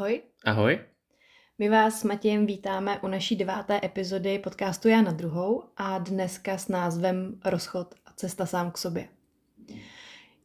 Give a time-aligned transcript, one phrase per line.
[0.00, 0.22] Ahoj.
[0.44, 0.78] Ahoj.
[1.58, 6.58] My vás s Matějem vítáme u naší deváté epizody podcastu Já na druhou a dneska
[6.58, 9.08] s názvem Rozchod a cesta sám k sobě.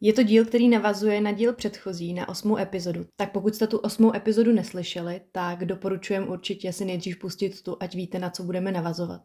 [0.02, 3.05] Je to díl, který navazuje na díl předchozí, na osmou epizodu.
[3.15, 7.96] Tak pokud jste tu osmou epizodu neslyšeli, tak doporučujem určitě si nejdřív pustit tu, ať
[7.96, 9.22] víte, na co budeme navazovat.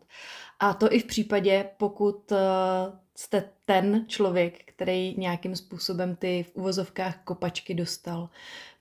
[0.60, 2.36] A to i v případě, pokud eh,
[3.16, 8.28] jste ten člověk, který nějakým způsobem ty v uvozovkách kopačky dostal.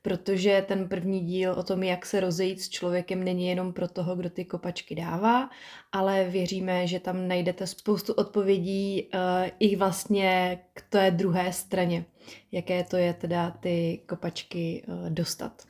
[0.01, 4.15] Protože ten první díl o tom, jak se rozejít s člověkem, není jenom pro toho,
[4.15, 5.49] kdo ty kopačky dává,
[5.91, 9.19] ale věříme, že tam najdete spoustu odpovědí uh,
[9.59, 12.05] i vlastně k té druhé straně,
[12.51, 15.63] jaké to je teda ty kopačky uh, dostat.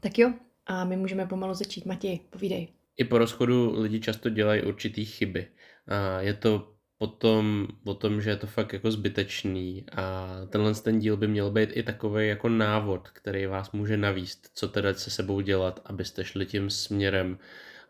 [0.00, 0.32] Tak jo,
[0.66, 1.86] a my můžeme pomalu začít.
[1.86, 2.68] Matěj, povídej.
[2.96, 5.46] I po rozchodu lidi často dělají určitý chyby.
[5.88, 10.98] A je to potom o tom, že je to fakt jako zbytečný a tenhle ten
[10.98, 15.10] díl by měl být i takový jako návod, který vás může navíst, co teda se
[15.10, 17.38] sebou dělat, abyste šli tím směrem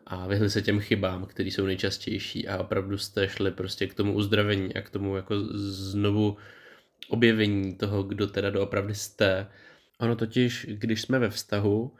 [0.05, 4.13] a vyhli se těm chybám, které jsou nejčastější a opravdu jste šli prostě k tomu
[4.13, 6.37] uzdravení a k tomu jako znovu
[7.09, 9.47] objevení toho, kdo teda doopravdy jste.
[9.99, 11.95] Ono totiž, když jsme ve vztahu,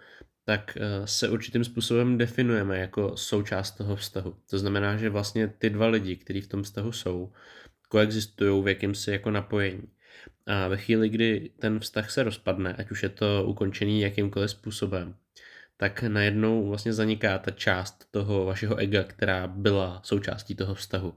[0.49, 4.35] tak eh, se určitým způsobem definujeme jako součást toho vztahu.
[4.49, 7.31] To znamená, že vlastně ty dva lidi, kteří v tom vztahu jsou,
[7.89, 9.83] koexistují v jakýmsi jako napojení.
[10.45, 15.15] A ve chvíli, kdy ten vztah se rozpadne, ať už je to ukončený jakýmkoliv způsobem,
[15.77, 21.13] tak najednou vlastně zaniká ta část toho vašeho ega, která byla součástí toho vztahu.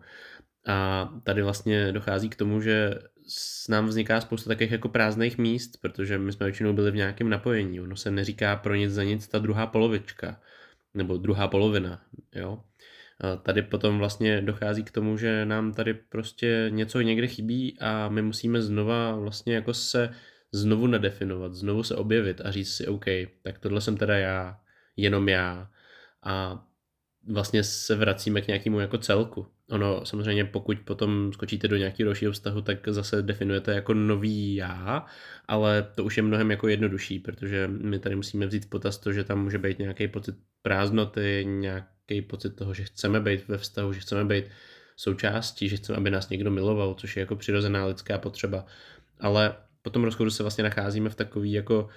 [0.67, 2.95] A tady vlastně dochází k tomu, že
[3.29, 7.29] s nám vzniká spousta takových jako prázdných míst, protože my jsme většinou byli v nějakém
[7.29, 7.81] napojení.
[7.81, 10.41] Ono se neříká pro nic za nic ta druhá polovička,
[10.95, 12.03] nebo druhá polovina,
[12.35, 12.61] jo.
[13.21, 18.09] A tady potom vlastně dochází k tomu, že nám tady prostě něco někde chybí a
[18.09, 20.11] my musíme znova vlastně jako se
[20.53, 23.05] znovu nadefinovat, znovu se objevit a říct si, OK,
[23.43, 24.61] tak tohle jsem teda já,
[24.97, 25.71] jenom já
[26.23, 26.65] a
[27.29, 29.47] vlastně se vracíme k nějakému jako celku.
[29.73, 35.06] Ono samozřejmě, pokud potom skočíte do nějakého dalšího vztahu, tak zase definujete jako nový já,
[35.49, 39.12] ale to už je mnohem jako jednodušší, protože my tady musíme vzít v potaz to,
[39.12, 43.93] že tam může být nějaký pocit prázdnoty, nějaký pocit toho, že chceme být ve vztahu,
[43.93, 44.44] že chceme být
[44.97, 48.66] součástí, že chceme, aby nás někdo miloval, což je jako přirozená lidská potřeba.
[49.21, 51.89] Ale po tom rozchodu se vlastně nacházíme v takový jako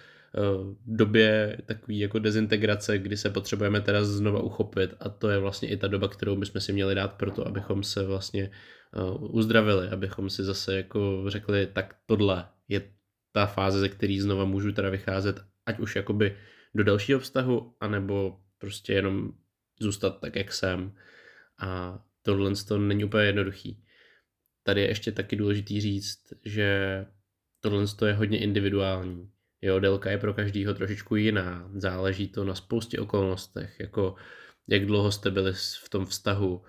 [0.86, 5.78] době takový jako dezintegrace, kdy se potřebujeme teda znova uchopit a to je vlastně i
[5.78, 8.52] ta doba, kterou bychom si měli dát pro to, abychom se vlastně
[8.96, 12.82] uh, uzdravili, abychom si zase jako řekli, tak tohle je
[13.32, 16.38] ta fáze, ze který znova můžu teda vycházet, ať už jakoby
[16.76, 19.34] do dalšího vztahu, anebo prostě jenom
[19.80, 20.96] zůstat tak, jak jsem.
[21.60, 23.84] A tohle to není úplně jednoduchý.
[24.64, 27.06] Tady je ještě taky důležitý říct, že
[27.60, 29.30] tohle je hodně individuální.
[29.66, 34.16] Jo, délka je pro každého trošičku jiná, záleží to na spoustě okolnostech, jako
[34.68, 35.54] jak dlouho jste byli
[35.84, 36.64] v tom vztahu,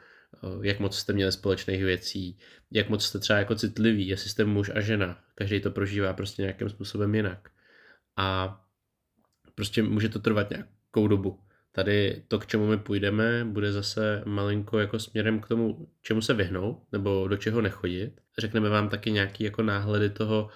[0.62, 2.38] jak moc jste měli společných věcí,
[2.70, 6.42] jak moc jste třeba jako citliví, jestli jste muž a žena, každý to prožívá prostě
[6.42, 7.48] nějakým způsobem jinak.
[8.16, 8.60] A
[9.54, 11.40] prostě může to trvat nějakou dobu.
[11.72, 16.34] Tady to, k čemu my půjdeme, bude zase malinko jako směrem k tomu, čemu se
[16.34, 18.20] vyhnout, nebo do čeho nechodit.
[18.38, 20.48] Řekneme vám taky nějaký jako náhledy toho,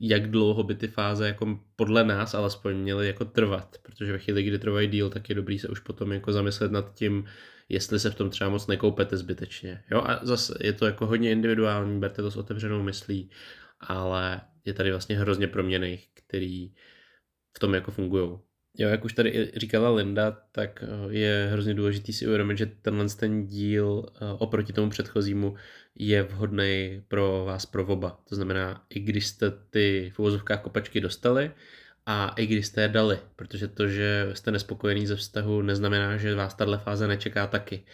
[0.00, 4.42] jak dlouho by ty fáze jako podle nás alespoň měly jako trvat, protože ve chvíli,
[4.42, 7.24] kdy trvají díl, tak je dobrý se už potom jako zamyslet nad tím,
[7.68, 9.84] jestli se v tom třeba moc nekoupete zbytečně.
[9.90, 13.30] Jo a zase je to jako hodně individuální, berte to s otevřenou myslí,
[13.80, 16.74] ale je tady vlastně hrozně proměných, který
[17.56, 18.38] v tom jako fungují.
[18.78, 23.08] Jo, jak už tady říkala Linda, tak eh, je hrozně důležitý si uvědomit, že tenhle
[23.08, 25.54] ten díl eh, oproti tomu předchozímu
[25.94, 28.20] je vhodný pro vás pro oba.
[28.28, 31.50] To znamená, i když jste ty v uvozovkách kopačky dostali,
[32.06, 36.34] a i když jste je dali, protože to, že jste nespokojený ze vztahu, neznamená, že
[36.34, 37.84] vás tahle fáze nečeká taky.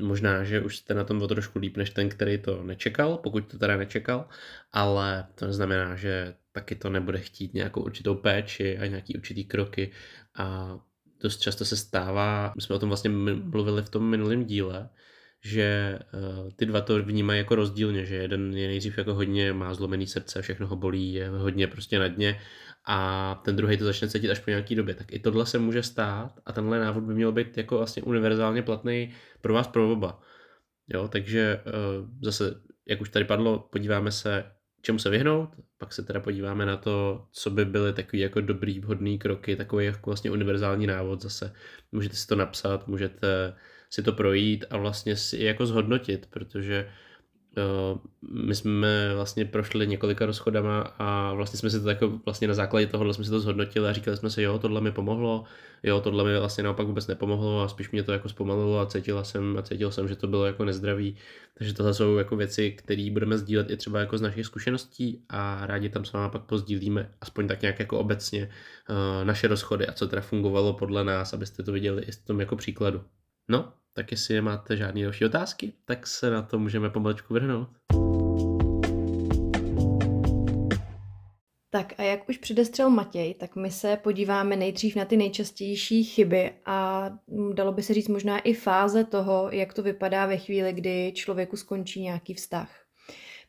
[0.00, 3.40] Možná, že už jste na tom o trošku líp než ten, který to nečekal, pokud
[3.40, 4.28] to teda nečekal,
[4.72, 9.90] ale to neznamená, že taky to nebude chtít nějakou určitou péči a nějaký určitý kroky
[10.38, 10.78] a
[11.22, 14.88] dost často se stává, my jsme o tom vlastně mluvili v tom minulém díle,
[15.44, 19.74] že uh, ty dva to vnímají jako rozdílně, že jeden je nejdřív jako hodně má
[19.74, 22.40] zlomený srdce, všechno ho bolí, je hodně prostě na dně
[22.86, 24.94] a ten druhý to začne cítit až po nějaký době.
[24.94, 28.62] Tak i tohle se může stát a tenhle návod by měl být jako vlastně univerzálně
[28.62, 30.20] platný pro vás, pro oba.
[30.88, 34.44] Jo, takže uh, zase, jak už tady padlo, podíváme se,
[34.82, 38.80] čemu se vyhnout, pak se teda podíváme na to, co by byly takový jako dobrý,
[38.80, 41.52] vhodný kroky, takový jako vlastně univerzální návod zase.
[41.92, 43.54] Můžete si to napsat, můžete
[43.90, 46.88] si to projít a vlastně si jako zhodnotit, protože
[48.32, 52.86] my jsme vlastně prošli několika rozchodama a vlastně jsme si to jako vlastně na základě
[52.86, 55.44] toho jsme si to zhodnotili a říkali jsme si, jo, tohle mi pomohlo,
[55.82, 59.24] jo, tohle mi vlastně naopak vůbec nepomohlo a spíš mě to jako zpomalilo a cítila
[59.24, 61.16] jsem a cítil jsem, že to bylo jako nezdravý.
[61.58, 65.66] Takže tohle jsou jako věci, které budeme sdílet i třeba jako z našich zkušeností a
[65.66, 68.50] rádi tam s váma pak pozdílíme aspoň tak nějak jako obecně
[68.90, 72.40] uh, naše rozchody a co teda fungovalo podle nás, abyste to viděli i s tom
[72.40, 73.04] jako příkladu.
[73.48, 77.68] No, tak jestli nemáte žádné další otázky, tak se na to můžeme pomalečku vrhnout.
[81.70, 86.50] Tak a jak už předestřel Matěj, tak my se podíváme nejdřív na ty nejčastější chyby
[86.66, 87.10] a
[87.54, 91.56] dalo by se říct možná i fáze toho, jak to vypadá ve chvíli, kdy člověku
[91.56, 92.70] skončí nějaký vztah.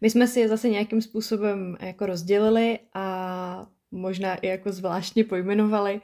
[0.02, 6.02] My jsme si je zase nějakým způsobem jako rozdělili a možná i jako zvláštně pojmenovali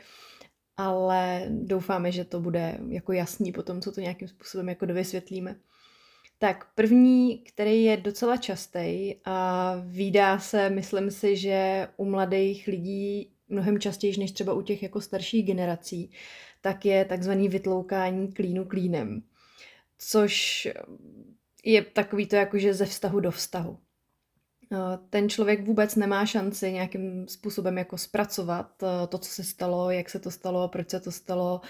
[0.79, 5.55] ale doufáme, že to bude jako jasný potom, co to nějakým způsobem jako dovysvětlíme.
[6.37, 13.31] Tak první, který je docela častý a výdá se, myslím si, že u mladých lidí
[13.49, 16.11] mnohem častěji než třeba u těch jako starších generací,
[16.61, 19.23] tak je takzvaný vytloukání klínu klínem.
[19.97, 20.67] Což
[21.63, 23.77] je takový to jakože ze vztahu do vztahu.
[24.71, 29.91] Eh, ten člověk vůbec nemá šanci nějakým způsobem jako zpracovat eh, to, co se stalo,
[29.91, 31.61] jak se to stalo, proč se to stalo.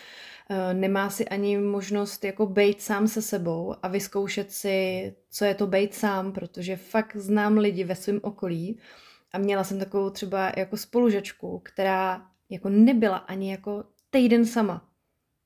[0.49, 5.55] Eh, nemá si ani možnost jako být sám se sebou a vyzkoušet si, co je
[5.55, 8.79] to být sám, protože fakt znám lidi ve svém okolí
[9.33, 14.89] a měla jsem takovou třeba jako spolužačku, která jako nebyla ani jako týden sama.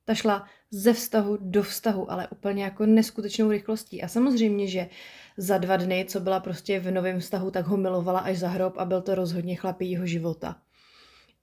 [0.06, 4.04] Ta šla ze vztahu do vztahu, ale úplně jako neskutečnou rychlostí.
[4.04, 4.90] A samozřejmě, že
[5.38, 8.74] za dva dny, co byla prostě v novém vztahu, tak ho milovala až za hrob
[8.78, 10.56] a byl to rozhodně chlap jeho života.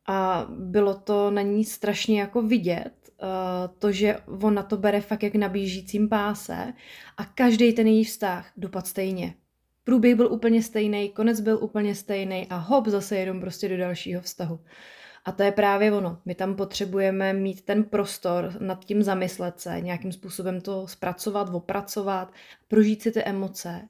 [0.06, 2.92] A bylo to na ní strašně jako vidět,
[3.22, 3.28] uh,
[3.78, 6.72] to, že on na to bere fakt jak na bížícím páse
[7.16, 9.34] a každý ten její vztah dopad stejně.
[9.84, 14.20] Průběh byl úplně stejný, konec byl úplně stejný a hop, zase jenom prostě do dalšího
[14.20, 14.60] vztahu.
[15.24, 16.18] A to je právě ono.
[16.24, 22.32] My tam potřebujeme mít ten prostor nad tím zamyslet se, nějakým způsobem to zpracovat, opracovat,
[22.68, 23.88] prožít si ty emoce,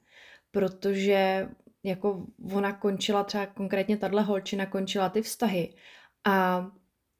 [0.51, 1.49] protože
[1.85, 5.75] jako ona končila, třeba konkrétně tahle holčina končila ty vztahy
[6.25, 6.67] a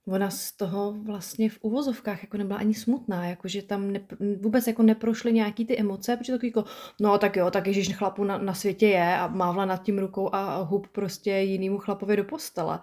[0.07, 4.01] ona z toho vlastně v uvozovkách jako nebyla ani smutná, jakože tam ne,
[4.41, 6.65] vůbec jako neprošly nějaký ty emoce, protože takový jako,
[7.01, 10.35] no tak jo, tak ježiš chlapu na, na světě je a mávla nad tím rukou
[10.35, 12.81] a hub prostě jinýmu chlapovi do postele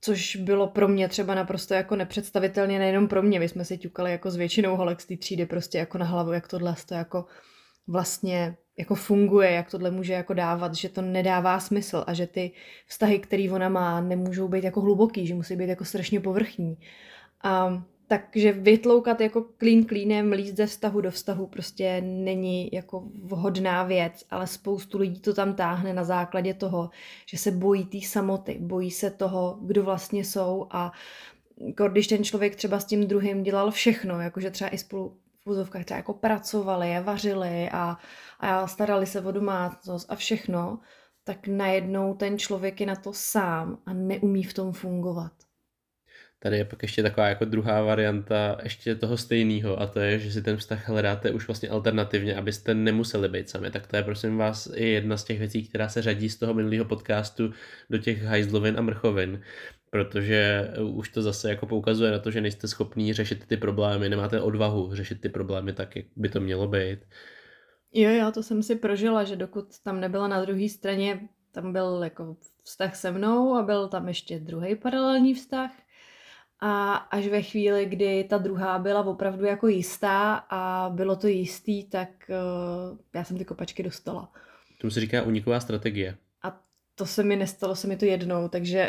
[0.00, 4.10] což bylo pro mě třeba naprosto jako nepředstavitelně, nejenom pro mě, my jsme si ťukali
[4.10, 7.24] jako s většinou holek z té třídy prostě jako na hlavu, jak tohle to jako
[7.86, 12.50] vlastně jako funguje, jak tohle může jako dávat, že to nedává smysl a že ty
[12.86, 16.78] vztahy, které ona má, nemůžou být jako hluboký, že musí být jako strašně povrchní.
[17.42, 23.82] A takže vytloukat jako klín klínem, líst ze vztahu do vztahu prostě není jako vhodná
[23.82, 26.90] věc, ale spoustu lidí to tam táhne na základě toho,
[27.26, 30.92] že se bojí té samoty, bojí se toho, kdo vlastně jsou a
[31.66, 35.50] jako když ten člověk třeba s tím druhým dělal všechno, jakože třeba i spolu v
[35.50, 37.98] úzovkách třeba jako pracovali a vařili a,
[38.40, 40.78] a starali se o domácnost a všechno,
[41.24, 45.32] tak najednou ten člověk je na to sám a neumí v tom fungovat.
[46.38, 50.32] Tady je pak ještě taková jako druhá varianta ještě toho stejného a to je, že
[50.32, 53.70] si ten vztah hledáte už vlastně alternativně, abyste nemuseli být sami.
[53.70, 56.54] Tak to je prosím vás i jedna z těch věcí, která se řadí z toho
[56.54, 57.52] minulého podcastu
[57.90, 59.42] do těch hajzlovin a mrchovin,
[59.90, 64.40] protože už to zase jako poukazuje na to, že nejste schopní řešit ty problémy, nemáte
[64.40, 66.98] odvahu řešit ty problémy tak, jak by to mělo být.
[67.92, 72.00] Jo, jo, to jsem si prožila, že dokud tam nebyla na druhé straně, tam byl
[72.04, 75.70] jako vztah se mnou a byl tam ještě druhý paralelní vztah,
[76.60, 81.84] a až ve chvíli, kdy ta druhá byla opravdu jako jistá a bylo to jistý,
[81.84, 84.32] tak uh, já jsem ty kopačky dostala.
[84.80, 86.16] Tomu se říká uniková strategie.
[86.42, 86.60] A
[86.94, 88.88] to se mi nestalo, se mi to jednou, takže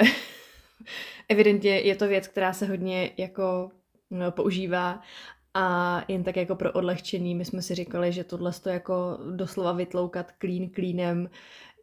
[1.30, 3.72] evidentně je to věc, která se hodně jako
[4.10, 5.02] no, používá
[5.54, 9.72] a jen tak jako pro odlehčení, my jsme si říkali, že tohle to jako doslova
[9.72, 11.30] vytloukat klín klínem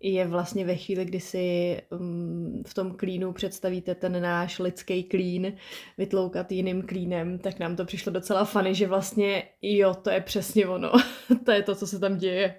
[0.05, 5.53] je vlastně ve chvíli, kdy si um, v tom klínu představíte ten náš lidský klín
[5.99, 10.67] vytloukat jiným klínem, tak nám to přišlo docela fany, že vlastně jo, to je přesně
[10.67, 10.93] ono.
[11.45, 12.55] to je to, co se tam děje.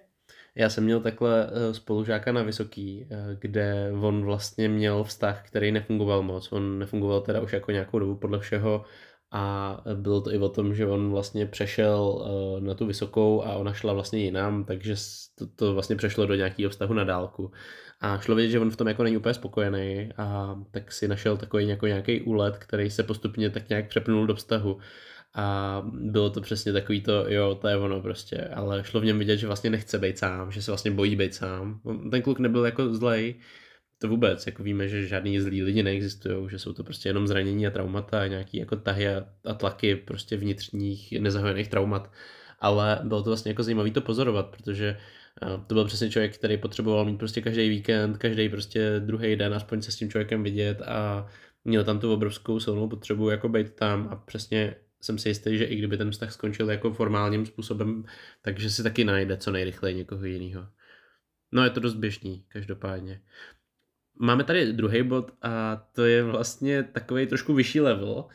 [0.55, 5.71] Já jsem měl takhle eh, spolužáka na Vysoký, eh, kde on vlastně měl vztah, který
[5.71, 6.51] nefungoval moc.
[6.51, 8.85] On nefungoval teda už jako nějakou dobu podle všeho
[9.35, 13.53] a bylo to i o tom, že on vlastně přešel eh, na tu vysokou a
[13.55, 14.95] ona šla vlastně jinam, takže
[15.35, 17.51] to, to vlastně přešlo do nějakého vztahu na dálku.
[18.01, 21.37] A šlo vidět, že on v tom jako není úplně spokojený a tak si našel
[21.37, 24.77] takový jako nějaký úlet, který se postupně tak nějak přepnul do vztahu.
[25.33, 29.19] a bylo to přesně takový to, jo, to je ono prostě, ale šlo v něm
[29.19, 31.81] vidět, že vlastně nechce být sám, že se vlastně bojí být sám.
[32.11, 33.35] Ten kluk nebyl jako zlej,
[33.97, 37.67] to vůbec, jako víme, že žádný zlí lidi neexistují, že jsou to prostě jenom zranění
[37.67, 42.11] a traumata a nějaký jako tahy a, a tlaky prostě vnitřních nezahojených traumat.
[42.59, 44.97] Ale bylo to vlastně jako zajímavé to pozorovat, protože
[45.67, 49.81] to byl přesně člověk, který potřeboval mít prostě každý víkend, každý prostě druhý den, aspoň
[49.81, 51.27] se s tím člověkem vidět a
[51.63, 55.65] měl tam tu obrovskou silnou potřebu jako být tam a přesně jsem si jistý, že
[55.65, 58.03] i kdyby ten vztah skončil jako formálním způsobem,
[58.41, 60.67] takže si taky najde co nejrychleji někoho jiného.
[61.51, 63.21] No je to dost běžný, každopádně.
[64.19, 68.25] Máme tady druhý bod a to je vlastně takový trošku vyšší level,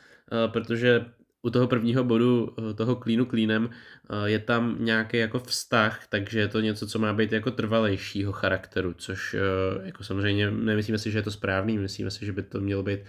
[0.53, 1.05] protože
[1.43, 6.41] u toho prvního bodu, eh, toho klínu klínem, eh, je tam nějaký jako vztah, takže
[6.41, 11.11] je to něco, co má být jako trvalejšího charakteru, což eh, jako samozřejmě nemyslíme si,
[11.11, 13.01] že je to správný, myslíme si, že by to měl být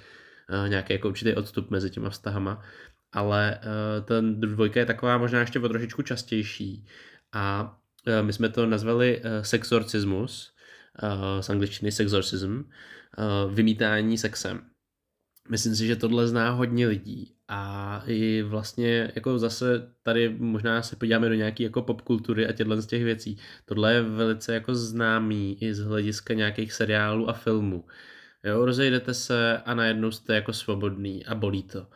[0.67, 2.61] nějaký jako určitý odstup mezi těma vztahama,
[3.11, 3.59] ale
[4.05, 6.85] ten dvojka je taková možná ještě o trošičku častější
[7.33, 7.77] a
[8.21, 10.50] my jsme to nazvali sexorcismus,
[11.39, 12.63] z angličtiny sexorcism,
[13.53, 14.61] vymítání sexem.
[15.49, 20.95] Myslím si, že tohle zná hodně lidí a i vlastně jako zase tady možná se
[20.95, 23.37] podíváme do nějaké jako popkultury a těchto z těch věcí.
[23.65, 27.85] Tohle je velice jako známý i z hlediska nějakých seriálů a filmů.
[28.43, 31.87] Jo, rozejdete se a najednou jste jako svobodný a bolí to.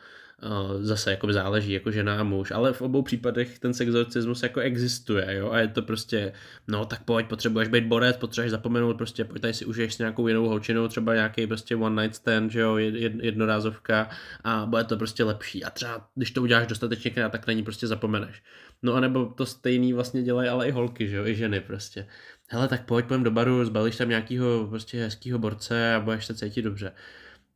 [0.43, 4.59] Eh, zase jako záleží jako žena a muž, ale v obou případech ten sexorcismus jako
[4.59, 6.33] existuje, jo, a je to prostě,
[6.67, 10.27] no tak pojď, potřebuješ být borec, potřebuješ zapomenout, prostě pojď tady si užiješ s nějakou
[10.27, 14.09] jinou holčinou, třeba nějaký prostě one night stand, že jo, jednorázovka
[14.43, 17.87] a bude to prostě lepší a třeba když to uděláš dostatečně krát, tak není prostě
[17.87, 18.43] zapomeneš.
[18.83, 22.07] No a nebo to stejný vlastně dělají ale i holky, že jo, i ženy prostě.
[22.49, 26.35] Hele, tak pojď, pojďme do baru, zbalíš tam nějakýho prostě hezkýho borce a budeš se
[26.35, 26.91] cítit dobře.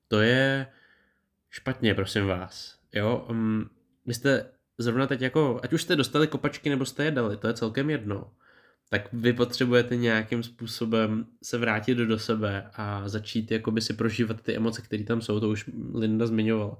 [0.07, 0.67] To je,
[1.49, 2.79] špatně, prosím vás.
[2.93, 3.69] Jo, um,
[4.05, 7.47] vy jste zrovna teď jako, ať už jste dostali kopačky nebo jste je dali, to
[7.47, 8.31] je celkem jedno,
[8.89, 14.41] tak vy potřebujete nějakým způsobem se vrátit do, do sebe a začít jakoby si prožívat
[14.41, 16.79] ty emoce, které tam jsou, to už Linda zmiňovala.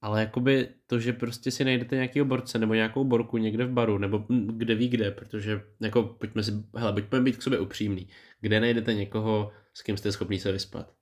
[0.00, 3.98] Ale jakoby to, že prostě si najdete nějakého borce nebo nějakou borku někde v baru,
[3.98, 8.08] nebo kde ví kde, protože jako pojďme si, hele, pojďme být k sobě upřímný.
[8.40, 10.94] Kde najdete někoho, s kým jste schopný se vyspat?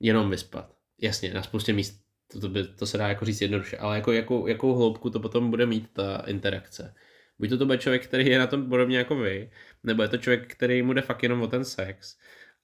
[0.00, 0.76] Jenom vyspat.
[1.00, 2.01] Jasně, na spoustě míst
[2.32, 5.20] to, to, by, to se dá jako říct jednoduše, ale jako, jakou, jakou hloubku to
[5.20, 6.94] potom bude mít ta interakce.
[7.38, 9.50] Buď to to bude člověk, který je na tom podobně jako vy,
[9.82, 12.16] nebo je to člověk, který mu jde fakt jenom o ten sex.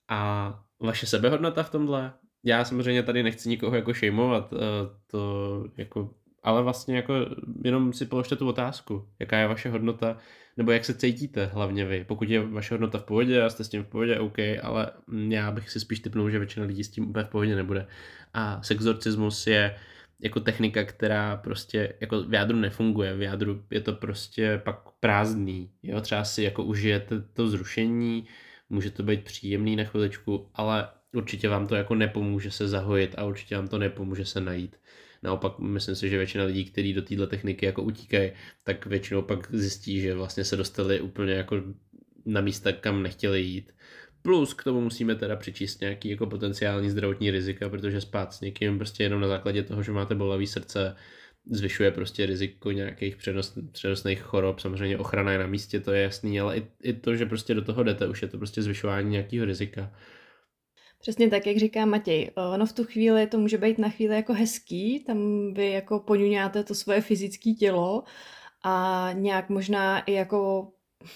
[0.07, 4.57] A vaše sebehodnota v tomhle, já samozřejmě tady nechci nikoho jako šejmovat, eh,
[5.07, 7.13] to jako, ale vlastně jako
[7.63, 10.17] jenom si položte tu otázku, jaká je vaše hodnota,
[10.59, 12.05] nebo jak se cítíte hlavně vy.
[12.07, 14.91] Pokud je vaše hodnota v pohodě a jste s tím v pohodě, OK, ale
[15.29, 17.87] já bych si spíš typnul, že většina lidí s tím úplně v pohodě nebude.
[18.33, 19.75] A sexorcismus je
[20.19, 23.15] jako technika, která prostě jako v jádru nefunguje.
[23.15, 25.71] V jádru je to prostě pak prázdný.
[25.83, 26.01] Jo?
[26.01, 28.27] Třeba si jako užijete to zrušení,
[28.69, 33.25] může to být příjemný na chviličku, ale určitě vám to jako nepomůže se zahojit a
[33.25, 34.75] určitě vám to nepomůže se najít.
[35.23, 38.31] Naopak myslím si, že většina lidí, kteří do této techniky jako utíkají,
[38.63, 41.63] tak většinou pak zjistí, že vlastně se dostali úplně jako
[42.25, 43.71] na místa, kam nechtěli jít.
[44.21, 48.77] Plus k tomu musíme teda přičíst nějaký jako potenciální zdravotní rizika, protože spát s někým
[48.77, 50.95] prostě jenom na základě toho, že máte bolavý srdce,
[51.51, 54.59] zvyšuje prostě riziko nějakých přenos, přenosných chorob.
[54.59, 57.61] Samozřejmě ochrana je na místě, to je jasný, ale i, i to, že prostě do
[57.61, 59.91] toho jdete, už je to prostě zvyšování nějakého rizika.
[61.01, 62.31] Přesně tak, jak říká Matěj.
[62.53, 66.63] Ono v tu chvíli to může být na chvíli jako hezký, tam vy jako poňuňáte
[66.63, 68.03] to svoje fyzické tělo
[68.63, 70.71] a nějak možná i jako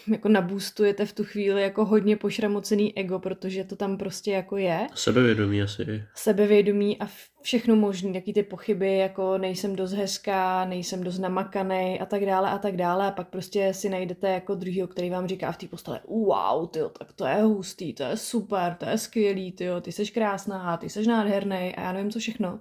[0.08, 4.88] jako nabůstujete v tu chvíli jako hodně pošramocený ego, protože to tam prostě jako je.
[4.96, 6.04] Sebevědomí asi.
[6.16, 7.08] Sebevědomí a
[7.42, 12.50] všechno možný, jaký ty pochyby, jako nejsem dost hezká, nejsem dost namakaný a tak dále
[12.50, 15.68] a tak dále a pak prostě si najdete jako druhýho, který vám říká v té
[15.68, 19.92] postele, wow, tyjo, tak to je hustý, to je super, to je skvělý, tyjo, ty
[19.92, 22.60] jsi krásná, ty jsi nádherný a já nevím co všechno.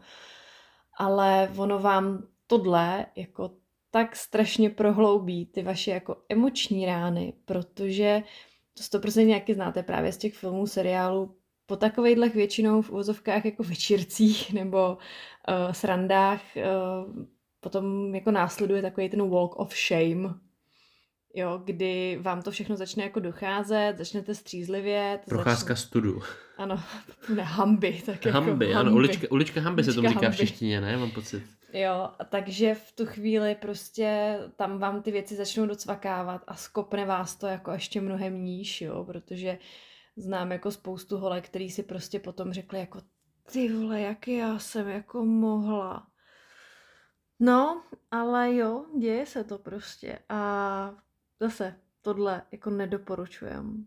[0.98, 3.50] Ale ono vám tohle jako
[3.94, 8.22] tak strašně prohloubí ty vaše jako emoční rány, protože
[8.90, 13.62] to 100% nějaký znáte právě z těch filmů, seriálů, po takovejhle většinou v uvozovkách jako
[13.62, 17.24] večírcích nebo uh, srandách uh,
[17.60, 20.34] potom jako následuje takový ten walk of shame,
[21.34, 25.20] jo, kdy vám to všechno začne jako docházet, začnete střízlivě.
[25.28, 25.86] Procházka začne...
[25.86, 26.22] studu.
[26.58, 26.82] Ano,
[27.34, 28.02] ne, hamby.
[28.06, 28.74] Tak hamby, jako hamby.
[28.74, 30.36] ano, ulička, ulička hamby ulička se tomu říká hamby.
[30.36, 31.42] v češtině, ne, mám pocit.
[31.72, 37.36] Jo, takže v tu chvíli prostě tam vám ty věci začnou docvakávat a skopne vás
[37.36, 39.58] to jako ještě mnohem níž, jo, protože
[40.16, 43.00] znám jako spoustu holek, který si prostě potom řekli jako
[43.52, 46.06] ty vole, jak já jsem jako mohla.
[47.40, 50.94] No, ale jo, děje se to prostě a
[51.42, 53.86] zase tohle jako nedoporučujem.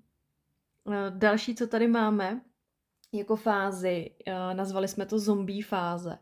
[0.92, 2.42] Eh, další, co tady máme
[3.14, 6.18] jako fázi, eh, nazvali jsme to zombie fáze.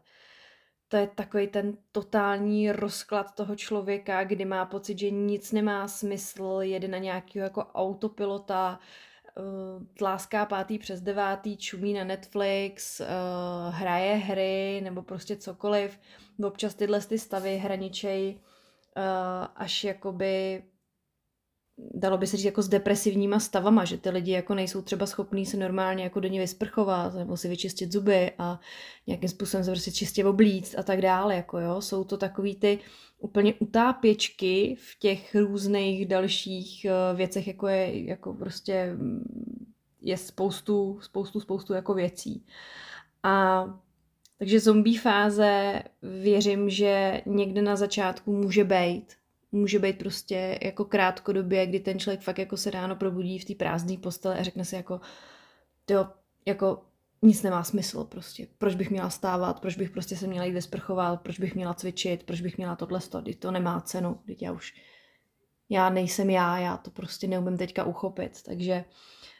[0.87, 6.59] To je takový ten totální rozklad toho člověka, kdy má pocit, že nic nemá smysl,
[6.61, 8.79] jede na nějakého jako autopilota,
[9.37, 13.01] uh, tláská pátý přes devátý, čumí na Netflix,
[13.69, 15.99] hraje hry nebo prostě cokoliv.
[16.43, 18.39] Občas tyhle ty stavy hraničej
[19.55, 20.63] až jakoby
[21.77, 25.45] dalo by se říct jako s depresivníma stavama, že ty lidi jako nejsou třeba schopní
[25.45, 28.59] se normálně jako do ní vysprchovat nebo si vyčistit zuby a
[29.07, 31.81] nějakým způsobem se prostě čistě oblíct a tak dále, jako jo.
[31.81, 32.79] Jsou to takový ty
[33.19, 39.65] úplně utápěčky v těch různých dalších eh, věcech, jako je jako prostě mm,
[40.01, 42.45] je spoustu, spoustu, spoustu jako věcí.
[43.23, 43.65] A
[44.39, 49.13] takže zombie fáze věřím, že někde na začátku může být,
[49.53, 53.55] může být prostě jako krátkodobě, kdy ten člověk fakt jako se ráno probudí v té
[53.55, 55.01] prázdné postele a řekne si jako,
[55.89, 56.07] jo,
[56.45, 56.81] jako
[57.21, 58.47] nic nemá smysl prostě.
[58.57, 62.23] Proč bych měla stávat, proč bych prostě se měla jít vysprchovat, proč bych měla cvičit,
[62.23, 64.73] proč bych měla tohle stát, to nemá cenu, teď já už,
[65.69, 68.85] já nejsem já, já to prostě neumím teďka uchopit, takže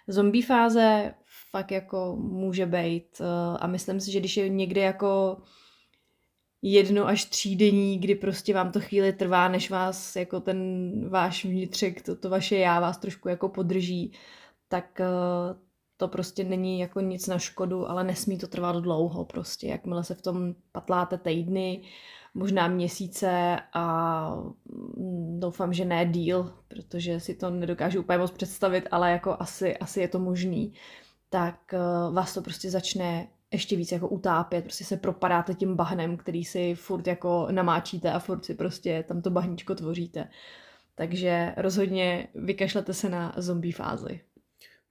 [0.07, 1.13] zombie fáze
[1.51, 5.37] fakt jako může být eh, a myslím si, že když je někde jako
[6.63, 12.01] jedno až třídení, kdy prostě vám to chvíli trvá, než vás jako ten váš vnitřek,
[12.01, 14.13] to, to vaše já vás trošku jako podrží,
[14.67, 15.05] tak eh,
[15.97, 19.67] to prostě není jako nic na škodu, ale nesmí to trvat dlouho prostě.
[19.67, 21.81] Jakmile se v tom patláte týdny,
[22.33, 24.35] možná měsíce a
[24.97, 29.77] mm, doufám, že ne díl, protože si to nedokážu úplně moc představit, ale jako asi,
[29.77, 30.73] asi je to možný,
[31.29, 31.77] tak eh,
[32.13, 36.75] vás to prostě začne ještě víc jako utápět, prostě se propadáte tím bahnem, který si
[36.75, 40.27] furt jako namáčíte a furt si prostě tam to bahníčko tvoříte.
[40.95, 44.21] Takže rozhodně vykašlete se na zombie fázi.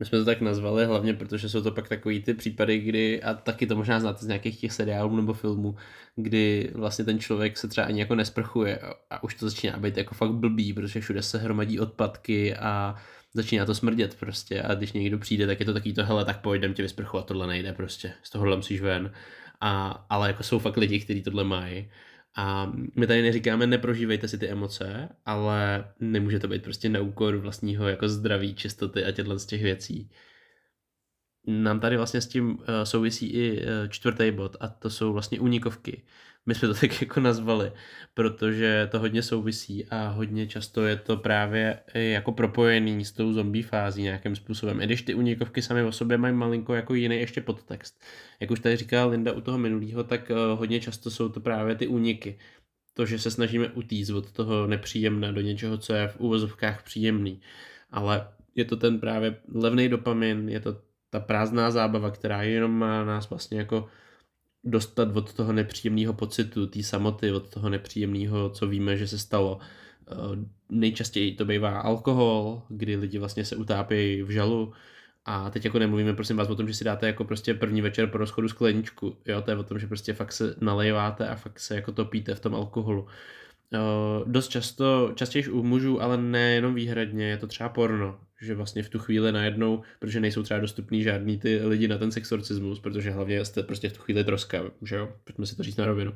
[0.01, 3.35] My jsme to tak nazvali hlavně, protože jsou to pak takový ty případy, kdy, a
[3.35, 5.77] taky to možná znáte z nějakých těch seriálů nebo filmů,
[6.17, 8.79] kdy vlastně ten člověk se třeba ani jako nesprchuje
[9.11, 12.97] a už to začíná být jako fakt blbý, protože všude se hromadí odpadky a
[13.35, 16.41] začíná to smrdět prostě a když někdo přijde, tak je to taky to, hele, tak
[16.41, 19.13] pojďme tě vysprchovat, tohle nejde prostě, z tohohle musíš ven.
[19.61, 21.91] A, ale jako jsou fakt lidi, kteří tohle mají.
[22.37, 27.37] A my tady neříkáme, neprožívejte si ty emoce, ale nemůže to být prostě na úkor
[27.37, 30.11] vlastního jako zdraví, čistoty a těchto z těch věcí.
[31.47, 35.41] Nám tady vlastně s tím uh, souvisí i uh, čtvrtý bod a to jsou vlastně
[35.41, 36.03] únikovky
[36.47, 37.73] my jsme to tak jako nazvali,
[38.15, 43.65] protože to hodně souvisí a hodně často je to právě jako propojený s tou zombie
[43.65, 44.81] fází nějakým způsobem.
[44.81, 48.03] I když ty unikovky sami o sobě mají malinko jako jiný ještě podtext.
[48.41, 51.75] Jak už tady říkala Linda u toho minulého, tak eh, hodně často jsou to právě
[51.75, 52.39] ty úniky.
[52.95, 57.41] To, že se snažíme utíct od toho nepříjemné do něčeho, co je v úvozovkách příjemný.
[57.91, 60.81] Ale je to ten právě levný dopamin, je to
[61.13, 63.89] ta prázdná zábava, která jenom má nás vlastně jako
[64.65, 69.59] dostat od toho nepříjemného pocitu, té samoty, od toho nepříjemného, co víme, že se stalo.
[70.11, 70.15] Eh,
[70.69, 74.73] nejčastěji to bývá alkohol, kdy lidi vlastně se utápějí v žalu,
[75.25, 78.07] a teď jako nemluvíme prosím vás o tom, že si dáte jako prostě první večer
[78.07, 81.61] po rozchodu skleničku, jo, to je o tom, že prostě fakt se nalejváte a fakt
[81.61, 83.03] se jako topíte v tom alkoholu.
[83.03, 88.83] Uh, dost často, častěji u mužů, ale nejenom výhradně, je to třeba porno, že vlastně
[88.83, 93.11] v tu chvíli najednou, protože nejsou třeba dostupní žádný ty lidi na ten sexorcismus, protože
[93.11, 96.13] hlavně jste prostě v tu chvíli troska, že jo, pojďme si to říct na rovinu,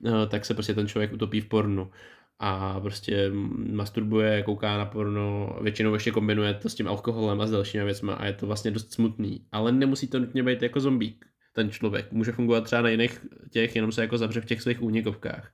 [0.00, 1.90] uh, tak se prostě ten člověk utopí v pornu
[2.38, 3.30] a prostě
[3.72, 8.12] masturbuje, kouká na porno, většinou ještě kombinuje to s tím alkoholem a s dalšími věcmi
[8.16, 12.12] a je to vlastně dost smutný, ale nemusí to nutně být jako zombík ten člověk.
[12.12, 15.52] Může fungovat třeba na jiných těch, jenom se jako zavře v těch svých únikovkách.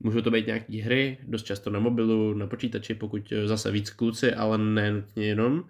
[0.00, 3.90] Můžou to být nějaké hry, dost často na mobilu, na počítači, pokud eh, zase víc
[3.90, 5.64] kluci, ale ne nutně jenom.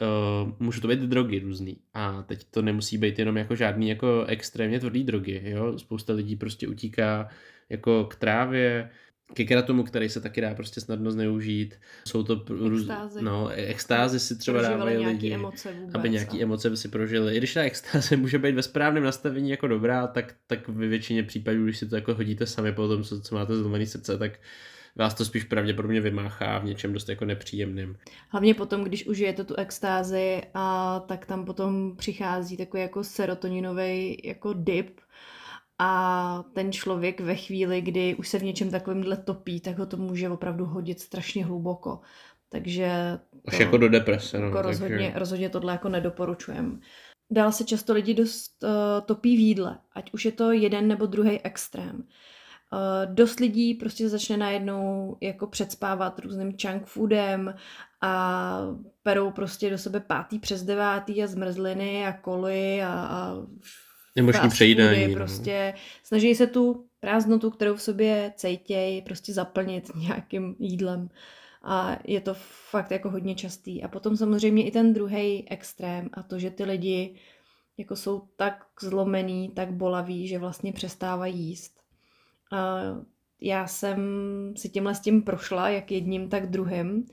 [0.00, 1.76] Uh, můžou to být drogy různý.
[1.94, 5.42] A teď to nemusí být jenom jako žádný jako extrémně tvrdý drogy.
[5.44, 5.78] Jo?
[5.78, 7.28] Spousta lidí prostě utíká
[7.68, 8.90] jako k trávě,
[9.34, 11.74] ke kratomu, který se taky dá prostě snadno zneužít.
[12.06, 12.44] Jsou to
[12.76, 13.22] extázy.
[13.22, 16.42] No, extázy si třeba dávají lidi, emoce vůbec, aby nějaký a...
[16.42, 17.34] emoce si prožili.
[17.34, 21.22] I když ta extáze může být ve správném nastavení jako dobrá, tak, tak ve většině
[21.22, 24.32] případů, když si to jako hodíte sami po tom, co, co máte zlomený srdce, tak
[24.96, 27.96] vás to spíš pravděpodobně vymáchá v něčem dost jako nepříjemným.
[28.28, 34.52] Hlavně potom, když užijete tu extázi, a tak tam potom přichází takový jako serotoninový jako
[34.52, 35.00] dip,
[35.78, 39.96] a ten člověk ve chvíli, kdy už se v něčem takovémhle topí, tak ho to
[39.96, 42.00] může opravdu hodit strašně hluboko.
[42.48, 43.18] Takže...
[43.48, 44.38] Až to, jako do deprese.
[44.38, 45.18] No, jako rozhodně, takže...
[45.18, 46.80] rozhodně tohle jako nedoporučujem.
[47.30, 48.70] Dál se často lidi dost uh,
[49.06, 52.04] topí v jídle, ať už je to jeden nebo druhý extrém.
[52.72, 57.54] Uh, dost lidí prostě začne najednou jako předspávat různým junk foodem
[58.00, 58.60] a
[59.02, 63.34] perou prostě do sebe pátý přes devátý a zmrzliny a koly a, a
[64.22, 65.08] Nemožný přejídání.
[65.08, 65.14] No.
[65.14, 71.08] Prostě snaží se tu prázdnotu, kterou v sobě cejtěj, prostě zaplnit nějakým jídlem.
[71.62, 72.34] A je to
[72.70, 73.82] fakt jako hodně častý.
[73.82, 77.14] A potom samozřejmě i ten druhý extrém a to, že ty lidi
[77.78, 81.72] jako jsou tak zlomený, tak bolaví, že vlastně přestávají jíst.
[82.52, 82.78] A
[83.40, 83.98] já jsem
[84.56, 87.06] si tímhle s tím prošla, jak jedním, tak druhým.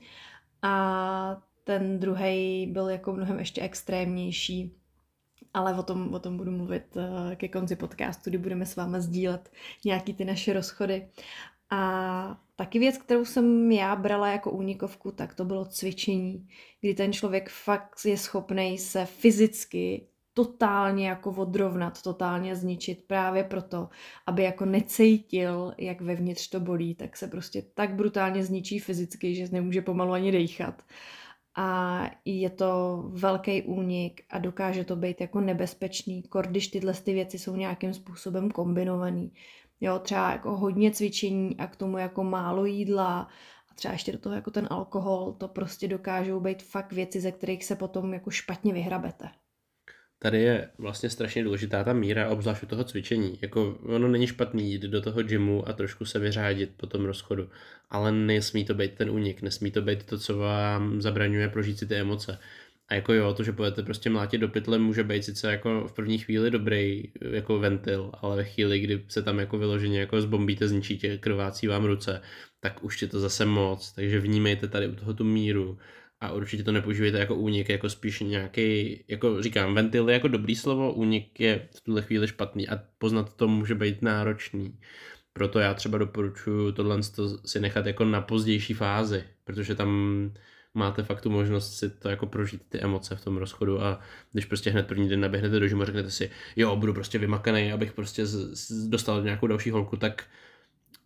[0.62, 4.72] A ten druhý byl jako mnohem ještě extrémnější.
[5.56, 9.00] Ale o tom, o tom budu mluvit eh, ke konci podcastu, kdy budeme s váma
[9.00, 9.52] sdílet
[9.84, 11.08] nějaký ty naše rozchody.
[11.70, 16.48] A taky věc, kterou jsem já brala jako únikovku, tak to bylo cvičení,
[16.80, 23.88] kdy ten člověk fakt je schopný se fyzicky totálně jako odrovnat, totálně zničit právě proto,
[24.26, 29.48] aby jako necítil, jak vevnitř to bolí, tak se prostě tak brutálně zničí fyzicky, že
[29.52, 30.82] nemůže pomalu ani dejchat.
[31.56, 37.12] A je to velký únik a dokáže to být jako nebezpečný, kor když tyhle ty
[37.12, 39.32] věci jsou nějakým způsobem kombinovaný.
[39.80, 43.20] Jo, třeba jako hodně cvičení a k tomu jako málo jídla
[43.70, 47.32] a třeba ještě do toho jako ten alkohol, to prostě dokážou být fakt věci, ze
[47.32, 49.28] kterých se potom jako špatně vyhrabete
[50.18, 53.38] tady je vlastně strašně důležitá ta míra, obzvlášť u toho cvičení.
[53.42, 57.50] Jako ono není špatný jít do toho gymu a trošku se vyřádit po tom rozchodu,
[57.90, 61.86] ale nesmí to být ten únik, nesmí to být to, co vám zabraňuje prožít si
[61.86, 62.38] ty emoce.
[62.88, 65.92] A jako jo, to, že budete prostě mlátit do pytle, může být sice jako v
[65.92, 70.68] první chvíli dobrý jako ventil, ale ve chvíli, kdy se tam jako vyloženě jako zbombíte,
[70.68, 72.22] zničíte, krvácí vám ruce,
[72.60, 75.78] tak už je to zase moc, takže vnímejte tady u toho tu míru
[76.26, 80.56] a určitě to nepoužívejte jako únik, jako spíš nějaký, jako říkám, ventil je jako dobrý
[80.56, 84.78] slovo, únik je v tuhle chvíli špatný a poznat to může být náročný.
[85.32, 86.98] Proto já třeba doporučuji tohle
[87.44, 89.90] si nechat jako na pozdější fázi, protože tam
[90.74, 94.00] máte fakt tu možnost si to jako prožít ty emoce v tom rozchodu a
[94.32, 97.72] když prostě hned první den naběhnete do žimu a řeknete si, jo, budu prostě vymakaný,
[97.72, 100.24] abych prostě z, z, dostal nějakou další holku, tak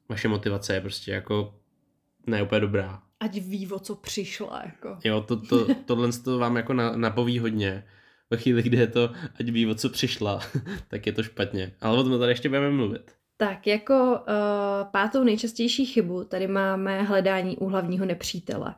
[0.08, 1.54] vaše motivace je prostě jako
[2.26, 4.62] ne úplně dobrá ať ví, o co přišla.
[4.64, 4.98] Jako.
[5.04, 7.84] Jo, to, to, tohle to vám jako na, napoví hodně.
[8.30, 10.40] Ve chvíli, kdy je to, ať ví, o co přišla,
[10.88, 11.72] tak je to špatně.
[11.80, 13.12] Ale o tom tady ještě budeme mluvit.
[13.36, 18.74] Tak jako uh, pátou nejčastější chybu tady máme hledání u hlavního nepřítele.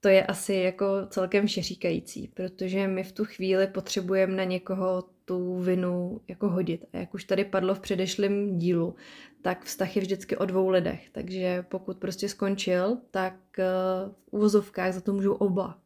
[0.00, 5.58] To je asi jako celkem všeříkající, protože my v tu chvíli potřebujeme na někoho tu
[5.58, 6.84] vinu jako hodit.
[6.92, 8.94] A jak už tady padlo v předešlém dílu,
[9.42, 11.10] tak vztah je vždycky o dvou lidech.
[11.10, 13.64] Takže pokud prostě skončil, tak eh,
[14.08, 15.78] v uvozovkách za to můžou oba.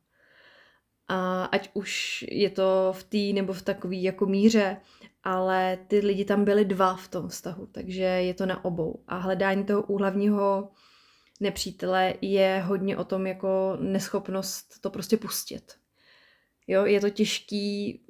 [1.09, 4.76] A ať už je to v té nebo v takové jako míře,
[5.24, 9.02] ale ty lidi tam byli dva v tom vztahu, takže je to na obou.
[9.09, 10.70] A hledání toho úhlavního
[11.40, 15.72] nepřítele je hodně o tom jako neschopnost to prostě pustit.
[16.66, 18.00] Jo, je to těžký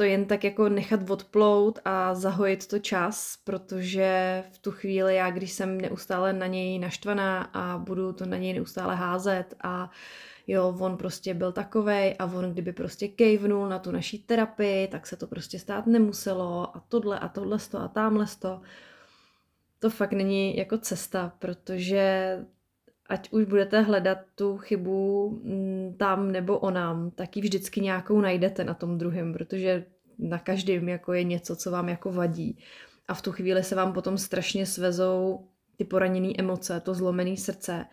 [0.00, 5.30] to jen tak jako nechat odplout a zahojit to čas, protože v tu chvíli já,
[5.30, 9.90] když jsem neustále na něj naštvaná a budu to na něj neustále házet a
[10.46, 15.06] jo, on prostě byl takovej a on kdyby prostě kejvnul na tu naší terapii, tak
[15.06, 18.60] se to prostě stát nemuselo a tohle a tohle a tamhle to.
[19.78, 22.36] To fakt není jako cesta, protože
[23.10, 28.64] ať už budete hledat tu chybu mm, tam nebo onám, tak ji vždycky nějakou najdete
[28.64, 29.84] na tom druhém, protože
[30.18, 32.58] na každém jako je něco, co vám jako vadí.
[33.08, 37.84] A v tu chvíli se vám potom strašně svezou ty poraněné emoce, to zlomené srdce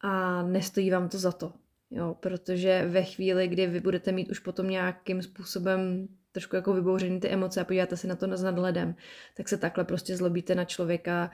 [0.00, 1.52] a nestojí vám to za to.
[1.90, 7.20] Jo, protože ve chvíli, kdy vy budete mít už potom nějakým způsobem trošku jako vybouřený
[7.20, 8.94] ty emoce a podíváte se na to s nadhledem,
[9.36, 11.30] tak se takhle prostě zlobíte na člověka,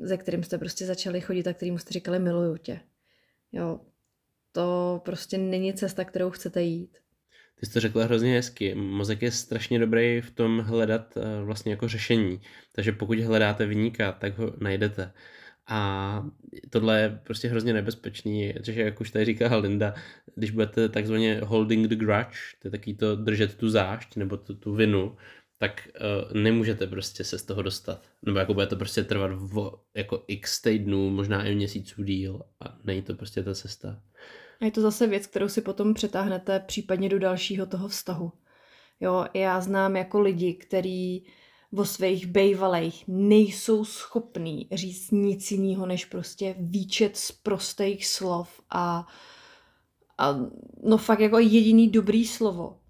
[0.00, 2.80] ze kterým jste prostě začali chodit a kterým jste říkali miluju tě.
[3.52, 3.80] Jo,
[4.52, 6.98] to prostě není cesta, kterou chcete jít.
[7.60, 8.74] Ty jsi to řekla hrozně hezky.
[8.74, 12.40] Mozek je strašně dobrý v tom hledat eh, vlastně jako řešení.
[12.72, 15.12] Takže pokud hledáte vyníka, tak ho najdete.
[15.66, 16.24] A
[16.70, 19.94] tohle je prostě hrozně nebezpečný, protože jak už tady říká Linda,
[20.34, 24.54] když budete takzvaně holding the grudge, to je taky to držet tu zášť nebo tu,
[24.54, 25.16] tu vinu,
[25.62, 28.02] tak uh, nemůžete prostě se z toho dostat.
[28.22, 32.78] Nebo jako bude to prostě trvat v, jako x týdnů, možná i měsíců díl a
[32.84, 34.02] není to prostě ta cesta.
[34.60, 38.32] A je to zase věc, kterou si potom přetáhnete případně do dalšího toho vztahu.
[39.00, 41.26] Jo, já znám jako lidi, kteří
[41.76, 49.06] o svých bejvalejch nejsou schopní říct nic jiného, než prostě výčet z prostých slov a,
[50.18, 50.36] a
[50.82, 52.81] no fakt jako jediný dobrý slovo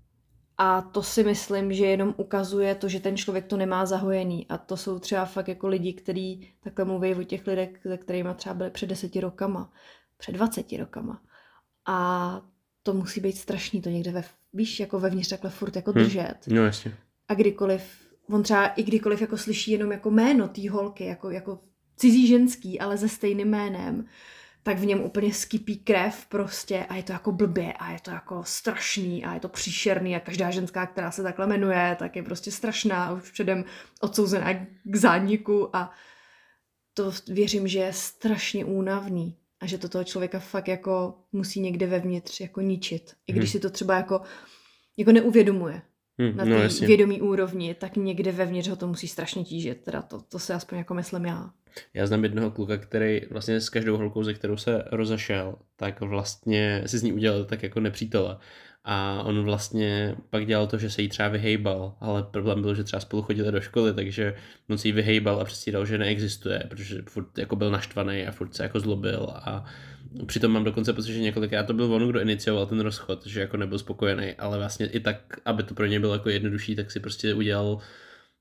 [0.58, 4.46] A to si myslím, že jenom ukazuje to, že ten člověk to nemá zahojený.
[4.48, 8.28] A to jsou třeba fakt jako lidi, kteří takhle mluví o těch lidech, se kterými
[8.36, 9.72] třeba byli před deseti rokama,
[10.16, 11.22] před dvaceti rokama.
[11.86, 12.40] A
[12.82, 15.94] to musí být strašný, to někde ve, víš, jako vevnitř takhle furt jako Hm.
[15.94, 16.34] držet.
[16.48, 16.94] No jasně.
[17.28, 17.82] A kdykoliv,
[18.28, 21.58] on třeba i kdykoliv jako slyší jenom jako jméno té holky, jako, jako
[21.96, 24.06] cizí ženský, ale se stejným jménem,
[24.62, 28.10] tak v něm úplně skypí krev prostě a je to jako blbě a je to
[28.10, 32.22] jako strašný a je to příšerný a každá ženská, která se takhle jmenuje, tak je
[32.22, 33.64] prostě strašná a už předem
[34.00, 35.90] odsouzená k zániku a
[36.94, 41.86] to věřím, že je strašně únavný a že to toho člověka fakt jako musí někde
[41.86, 43.14] vevnitř jako ničit.
[43.26, 43.52] I když Mhm.
[43.52, 44.20] si to třeba jako,
[44.96, 45.82] jako neuvědomuje
[46.18, 49.84] Hm, na no té vědomí úrovni, tak někde vevnitř ho to musí strašně tížit.
[49.84, 51.50] Teda to, to si aspoň jako myslím já.
[51.94, 56.82] Já znám jednoho kluka, který vlastně s každou holkou, ze kterou se rozašel, tak vlastně
[56.86, 58.38] si z ní udělal tak jako nepřítele.
[58.84, 62.84] A on vlastně pak dělal to, že se jí třeba vyhejbal, ale problém byl, že
[62.84, 64.34] třeba spolu chodili do školy, takže
[64.70, 68.54] on si ji vyhejbal a předstíral, že neexistuje, protože furt jako byl naštvaný a furt
[68.54, 69.64] se jako zlobil a
[70.26, 73.56] přitom mám dokonce pocit, že několikrát to byl on, kdo inicioval ten rozchod, že jako
[73.56, 77.00] nebyl spokojený, ale vlastně i tak, aby to pro něj bylo jako jednodušší, tak si
[77.00, 77.78] prostě udělal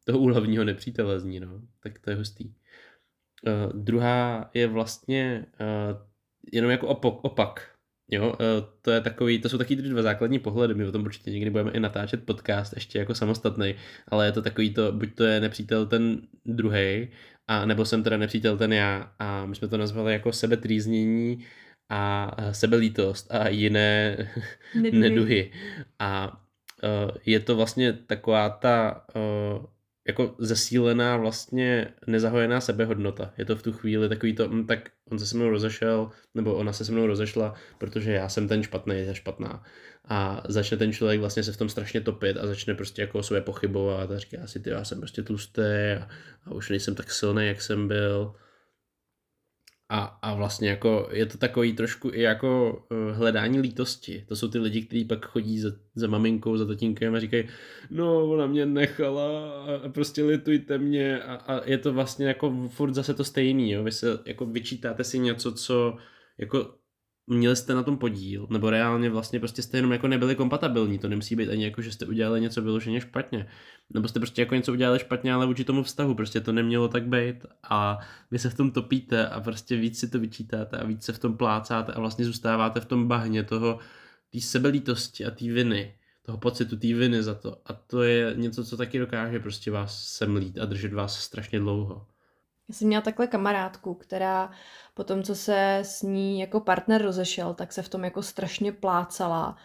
[0.03, 1.61] toho úhlavního nepřítele z ní, no.
[1.83, 2.45] Tak to je hustý.
[2.45, 5.97] Uh, druhá je vlastně uh,
[6.51, 7.71] jenom jako opak, opak.
[8.11, 8.35] Jo, uh,
[8.81, 11.49] to je takový, to jsou taky ty dva základní pohledy, my o tom určitě někdy
[11.49, 13.75] budeme i natáčet podcast ještě jako samostatný,
[14.07, 17.07] ale je to takový to, buď to je nepřítel ten druhý,
[17.47, 21.45] a nebo jsem teda nepřítel ten já a my jsme to nazvali jako sebetrýznění
[21.89, 24.17] a sebelítost a jiné
[24.75, 24.99] Neduhy.
[24.99, 25.51] neduhy.
[25.99, 26.41] A
[26.83, 29.65] uh, je to vlastně taková ta uh,
[30.07, 33.33] jako zesílená vlastně nezahojená sebehodnota.
[33.37, 36.55] Je to v tu chvíli takový to, hm, tak on se se mnou rozešel, nebo
[36.55, 39.63] ona se se mnou rozešla, protože já jsem ten špatný, ta špatná.
[40.13, 43.23] A začne ten člověk vlastně se v tom strašně topit a začne prostě jako o
[43.23, 45.61] sobě pochybovat a říká si, ty já jsem prostě tlustý
[46.01, 46.07] a,
[46.45, 48.33] a už nejsem tak silný, jak jsem byl.
[49.89, 54.25] A, a vlastně jako je to takový trošku i jako uh, hledání lítosti.
[54.27, 57.49] To jsou ty lidi, kteří pak chodí za, za maminkou, za tatínkem a říkají,
[57.89, 62.93] no ona mě nechala a prostě litujte mě a, a je to vlastně jako furt
[62.93, 63.83] zase to stejný, jo.
[63.83, 65.97] Vy se jako vyčítáte si něco, co
[66.37, 66.80] jako
[67.27, 71.09] měli jste na tom podíl, nebo reálně vlastně prostě jste jenom jako nebyli kompatibilní, to
[71.09, 73.47] nemusí být ani jako, že jste udělali něco vyloženě špatně,
[73.89, 77.07] nebo jste prostě jako něco udělali špatně, ale vůči tomu vztahu, prostě to nemělo tak
[77.07, 77.45] být.
[77.63, 77.99] A
[78.31, 81.19] vy se v tom topíte a prostě víc si to vyčítáte a víc se v
[81.19, 83.79] tom plácáte a vlastně zůstáváte v tom bahně toho,
[84.31, 87.61] té sebelítosti a té viny, toho pocitu té viny za to.
[87.65, 92.10] A to je něco, co taky dokáže prostě vás semlít a držet vás strašně dlouho.
[92.71, 94.51] Já jsem měla takhle kamarádku, která
[94.93, 98.71] po tom, co se s ní jako partner rozešel, tak se v tom jako strašně
[98.71, 99.57] plácala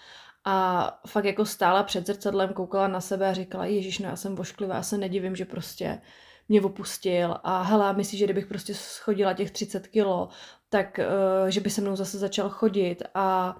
[0.44, 4.36] a fakt jako stála před zrcadlem, koukala na sebe a říkala, ježiš, no já jsem
[4.36, 6.02] vošklivá, já se nedivím, že prostě
[6.48, 7.36] mě opustil.
[7.42, 10.28] A hele, myslíš, že kdybych prostě schodila těch 30 kilo,
[10.68, 13.02] tak uh, že by se mnou zase začal chodit?
[13.14, 13.56] A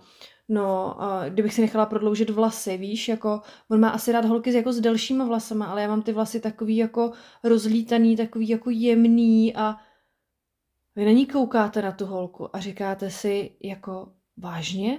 [0.49, 4.55] no, uh, kdybych si nechala prodloužit vlasy, víš, jako on má asi rád holky s,
[4.55, 7.13] jako s delšíma vlasama, ale já mám ty vlasy takový jako
[7.45, 9.77] rozlítaný, takový jako jemný a
[10.97, 14.99] vy na ní koukáte na tu holku a říkáte si jako vážně?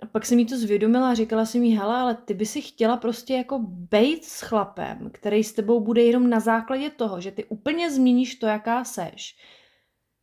[0.00, 2.62] A pak jsem jí to zvědomila a říkala jsem jí, hele, ale ty by si
[2.62, 7.30] chtěla prostě jako bejt s chlapem, který s tebou bude jenom na základě toho, že
[7.30, 9.36] ty úplně změníš to, jaká seš.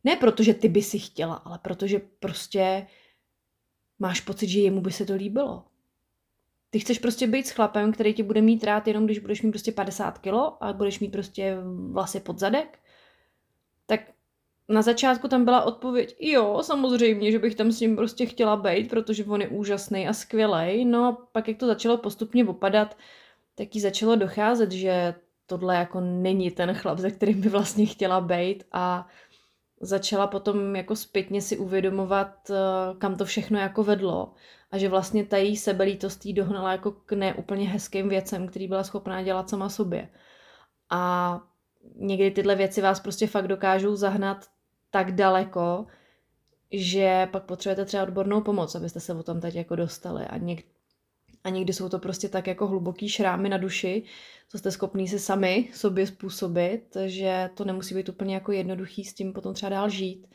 [0.04, 2.86] Ne proto, že ty by si chtěla, ale protože prostě
[4.00, 5.64] máš pocit, že jemu by se to líbilo.
[6.70, 9.50] Ty chceš prostě být s chlapem, který ti bude mít rád jenom, když budeš mít
[9.50, 11.56] prostě 50 kilo a budeš mít prostě
[11.90, 12.78] vlasy pod zadek.
[13.86, 14.00] Tak
[14.68, 18.90] na začátku tam byla odpověď, jo, samozřejmě, že bych tam s ním prostě chtěla být,
[18.90, 20.84] protože on je úžasný a skvělej.
[20.84, 22.96] No a pak, jak to začalo postupně opadat,
[23.54, 25.14] tak jí začalo docházet, že
[25.46, 29.08] tohle jako není ten chlap, ze kterým by vlastně chtěla být a
[29.80, 32.50] začala potom jako zpětně si uvědomovat,
[32.98, 34.34] kam to všechno jako vedlo
[34.70, 38.84] a že vlastně ta její sebelítost jí dohnala jako k neúplně hezkým věcem, který byla
[38.84, 40.08] schopná dělat sama sobě.
[40.90, 41.40] A
[41.96, 44.46] někdy tyhle věci vás prostě fakt dokážou zahnat
[44.90, 45.86] tak daleko,
[46.72, 50.24] že pak potřebujete třeba odbornou pomoc, abyste se o tom teď jako dostali.
[50.24, 50.64] A, něk-
[51.44, 54.02] a někdy jsou to prostě tak jako hluboký šrámy na duši,
[54.48, 59.14] co jste schopní si sami sobě způsobit, že to nemusí být úplně jako jednoduchý s
[59.14, 60.26] tím potom třeba dál žít.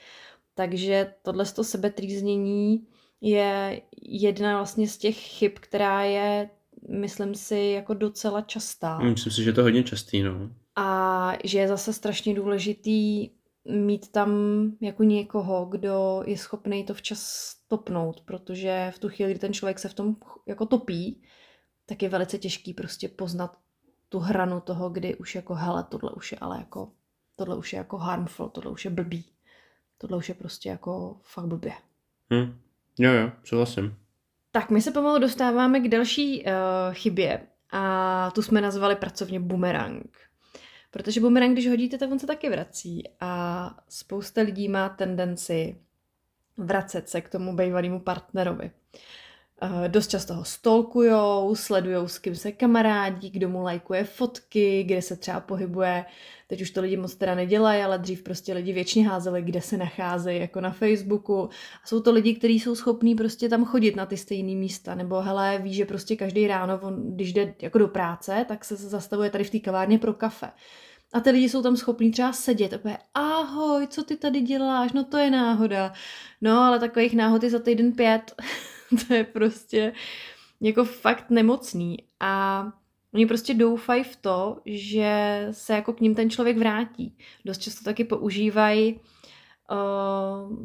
[0.55, 2.87] Takže tohle to sebetrýznění
[3.21, 6.49] je jedna vlastně z těch chyb, která je,
[6.89, 8.99] myslím si, jako docela častá.
[8.99, 10.49] Myslím si, že je to hodně častý, no.
[10.75, 13.29] A že je zase strašně důležitý
[13.65, 14.31] mít tam
[14.81, 19.79] jako někoho, kdo je schopný to včas stopnout, protože v tu chvíli, kdy ten člověk
[19.79, 21.21] se v tom jako topí,
[21.85, 23.57] tak je velice těžký prostě poznat
[24.09, 26.91] tu hranu toho, kdy už jako hele, tohle už je ale jako,
[27.35, 29.25] tohle už je jako harmful, tohle už je blbý.
[29.97, 31.73] Tohle už je prostě jako fakt blbě.
[32.33, 32.59] Hm.
[32.99, 33.97] Jo, jo, souhlasím.
[34.51, 36.51] Tak my se pomalu dostáváme k další uh,
[36.93, 40.17] chybě a tu jsme nazvali pracovně bumerang.
[40.95, 45.81] Protože bumerang, když hodíte, tak on se taky vrací a spousta lidí má tendenci
[46.57, 48.71] vracet se k tomu bývalému partnerovi.
[49.63, 55.01] Uh, dost často ho stolkujou, sledujou, s kým se kamarádí, kdo mu lajkuje fotky, kde
[55.01, 56.05] se třeba pohybuje.
[56.47, 59.77] Teď už to lidi moc teda nedělají, ale dřív prostě lidi většině házeli, kde se
[59.77, 61.49] nacházejí, jako na Facebooku.
[61.83, 65.21] A jsou to lidi, kteří jsou schopní prostě tam chodit na ty stejné místa, nebo
[65.21, 69.29] hele, ví, že prostě každý ráno, on, když jde jako do práce, tak se zastavuje
[69.29, 70.51] tady v té kavárně pro kafe.
[71.13, 75.03] A ty lidi jsou tam schopní třeba sedět a ahoj, co ty tady děláš, no
[75.03, 75.93] to je náhoda.
[76.41, 78.35] No, ale takových náhod je za týden pět.
[79.07, 79.93] to je prostě
[80.61, 81.97] jako fakt nemocný.
[82.19, 82.65] A
[83.13, 87.17] oni prostě doufají v to, že se jako k ním ten člověk vrátí.
[87.45, 88.99] Dost často taky používají
[89.71, 90.57] uh,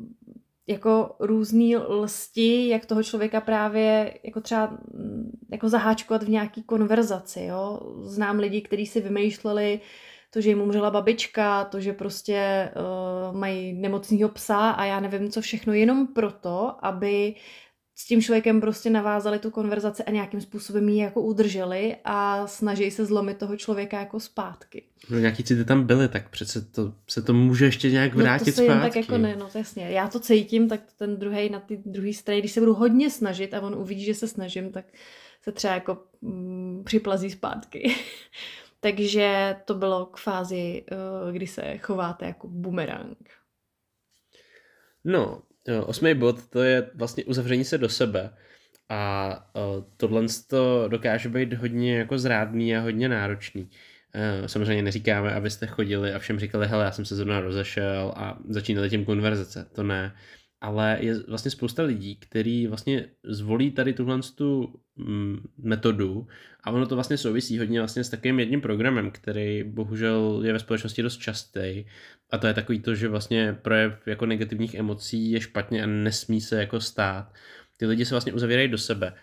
[0.67, 7.43] jako různý lsti, jak toho člověka právě jako třeba mm, jako zaháčkovat v nějaký konverzaci,
[7.43, 7.81] jo.
[8.03, 9.81] Znám lidi, kteří si vymýšleli
[10.31, 15.31] to, že jim umřela babička, to, že prostě uh, mají nemocného psa a já nevím
[15.31, 17.35] co všechno, jenom proto, aby
[18.01, 22.91] s tím člověkem prostě navázali tu konverzaci a nějakým způsobem ji jako udrželi a snaží
[22.91, 24.83] se zlomit toho člověka jako zpátky.
[25.11, 28.53] No nějaký city tam byly, tak přece to, se to může ještě nějak vrátit no
[28.53, 28.83] to se zpátky.
[28.83, 29.91] tak jako ne, no jasně.
[29.91, 33.55] Já to cítím, tak ten druhý na ty druhý straně, když se budu hodně snažit
[33.55, 34.85] a on uvidí, že se snažím, tak
[35.43, 37.95] se třeba jako mm, připlazí zpátky.
[38.81, 43.19] Takže to bylo k fázi, uh, kdy se chováte jako bumerang.
[45.05, 45.43] No,
[45.87, 48.31] osmý bod to je vlastně uzavření se do sebe.
[48.89, 53.63] A uh, tohle to dokáže být hodně jako zrádný a hodně náročný.
[53.63, 58.39] Uh, samozřejmě neříkáme, abyste chodili a všem říkali, hele, já jsem se zrovna rozešel a
[58.49, 59.67] začínali tím konverzace.
[59.73, 60.15] To ne
[60.61, 66.29] ale je vlastně spousta lidí, kteří vlastně zvolí tady tuhle tu mm, metodu
[66.65, 70.59] a ono to vlastně souvisí hodně vlastně s takovým jedním programem, který bohužel je ve
[70.59, 71.85] společnosti dost častý
[72.31, 76.41] a to je takový to, že vlastně projev jako negativních emocí je špatně a nesmí
[76.41, 77.35] se jako stát.
[77.77, 79.15] Ty lidi se vlastně uzavírají do sebe.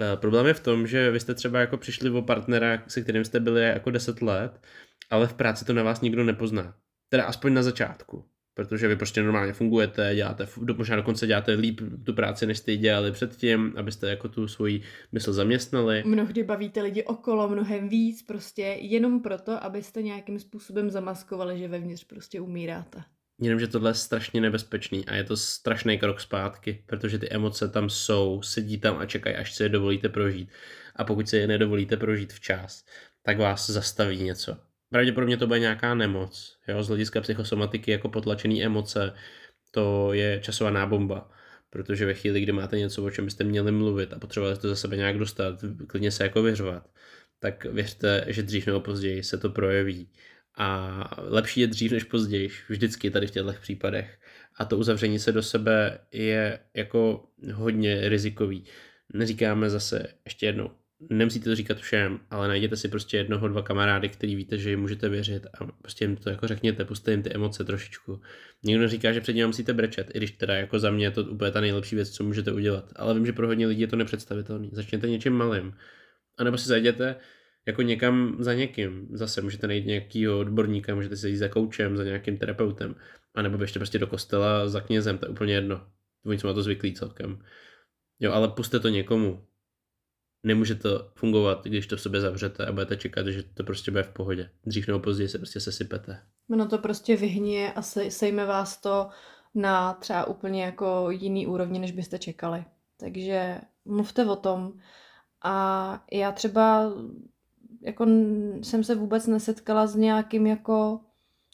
[0.00, 3.24] E, problém je v tom, že vy jste třeba jako přišli o partnera, se kterým
[3.24, 4.60] jste byli jako 10 let,
[5.10, 6.74] ale v práci to na vás nikdo nepozná.
[7.08, 12.12] Teda aspoň na začátku protože vy prostě normálně fungujete, děláte, možná dokonce děláte líp tu
[12.12, 16.02] práci, než jste ji dělali předtím, abyste jako tu svoji mysl zaměstnali.
[16.06, 22.04] Mnohdy bavíte lidi okolo mnohem víc, prostě jenom proto, abyste nějakým způsobem zamaskovali, že vevnitř
[22.04, 23.02] prostě umíráte.
[23.40, 27.90] Jenomže tohle je strašně nebezpečný a je to strašný krok zpátky, protože ty emoce tam
[27.90, 30.50] jsou, sedí tam a čekají, až se je dovolíte prožít.
[30.96, 32.84] A pokud se je nedovolíte prožít včas,
[33.22, 34.56] tak vás zastaví něco
[34.92, 36.56] pravděpodobně to bude nějaká nemoc.
[36.68, 36.82] Jo?
[36.82, 39.12] Z hlediska psychosomatiky jako potlačený emoce,
[39.70, 41.30] to je časovaná bomba.
[41.70, 44.76] Protože ve chvíli, kdy máte něco, o čem byste měli mluvit a potřebovali to za
[44.76, 46.90] sebe nějak dostat, klidně se jako vyřvat,
[47.38, 50.08] tak věřte, že dřív nebo později se to projeví.
[50.56, 54.18] A lepší je dřív než později, vždycky tady v těchto případech.
[54.56, 58.64] A to uzavření se do sebe je jako hodně rizikový.
[59.14, 60.70] Neříkáme zase ještě jednou,
[61.10, 64.80] nemusíte to říkat všem, ale najděte si prostě jednoho, dva kamarády, který víte, že jim
[64.80, 68.20] můžete věřit a prostě jim to jako řekněte, puste jim ty emoce trošičku.
[68.62, 71.24] Někdo říká, že před ním musíte brečet, i když teda jako za mě je to
[71.24, 72.92] úplně ta nejlepší věc, co můžete udělat.
[72.96, 74.68] Ale vím, že pro hodně lidí je to nepředstavitelné.
[74.72, 75.74] Začněte něčím malým.
[76.38, 77.16] A nebo si zajděte
[77.66, 79.08] jako někam za někým.
[79.12, 82.94] Zase můžete najít nějakýho odborníka, můžete si jít za koučem, za nějakým terapeutem.
[83.34, 85.86] A nebo běžte prostě do kostela za knězem, to je úplně jedno.
[86.26, 87.38] Oni jsou na to zvyklí celkem.
[88.20, 89.46] Jo, ale puste to někomu
[90.42, 94.02] nemůže to fungovat, když to v sobě zavřete a budete čekat, že to prostě bude
[94.02, 94.50] v pohodě.
[94.66, 96.20] Dřív nebo později se prostě sesypete.
[96.48, 99.08] No to prostě vyhnie a sejme vás to
[99.54, 102.64] na třeba úplně jako jiný úrovni, než byste čekali.
[102.96, 104.72] Takže mluvte o tom.
[105.44, 106.92] A já třeba
[107.80, 108.06] jako
[108.62, 111.00] jsem se vůbec nesetkala s nějakým jako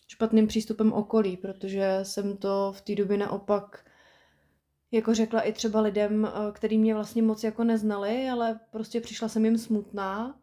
[0.09, 3.85] špatným přístupem okolí, protože jsem to v té době naopak
[4.93, 9.29] jako řekla i třeba lidem, eh, který mě vlastně moc jako neznali, ale prostě přišla
[9.29, 10.39] jsem jim smutná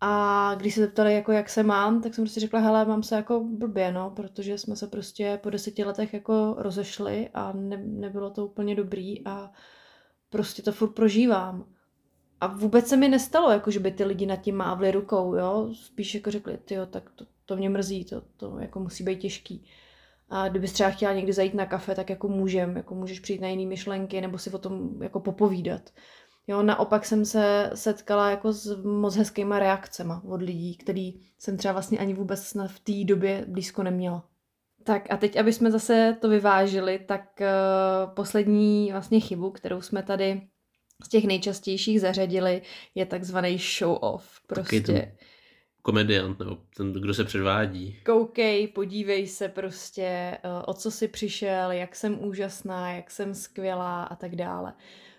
[0.00, 3.14] a když se zeptali, jako jak se mám, tak jsem prostě řekla, hele, mám se
[3.14, 8.30] jako blbě, no, protože jsme se prostě po deseti letech jako rozešli a ne, nebylo
[8.30, 9.52] to úplně dobrý a
[10.30, 11.64] prostě to furt prožívám.
[12.40, 15.70] A vůbec se mi nestalo, jako že by ty lidi nad tím mávli rukou, jo,
[15.74, 19.66] spíš jako řekli, ty tak to, to mě mrzí, to, to jako musí být těžký.
[20.28, 23.48] A kdybys třeba chtěla někdy zajít na kafe, tak jako můžem, jako můžeš přijít na
[23.48, 25.90] jiné myšlenky nebo si o tom jako popovídat.
[26.46, 31.72] Jo, naopak jsem se setkala jako s moc hezkýma reakcema od lidí, který jsem třeba
[31.72, 34.24] vlastně ani vůbec v té době blízko neměla.
[34.84, 40.02] Tak a teď, aby jsme zase to vyvážili, tak uh, poslední vlastně chybu, kterou jsme
[40.02, 40.42] tady
[41.04, 42.62] z těch nejčastějších zařadili,
[42.94, 44.40] je takzvaný show off.
[44.46, 45.12] Prostě.
[45.84, 47.96] Komediant, nebo ten, kdo se předvádí.
[48.06, 54.04] Koukej, podívej se prostě, uh, o co jsi přišel, jak jsem úžasná, jak jsem skvělá
[54.04, 54.72] a tak dále.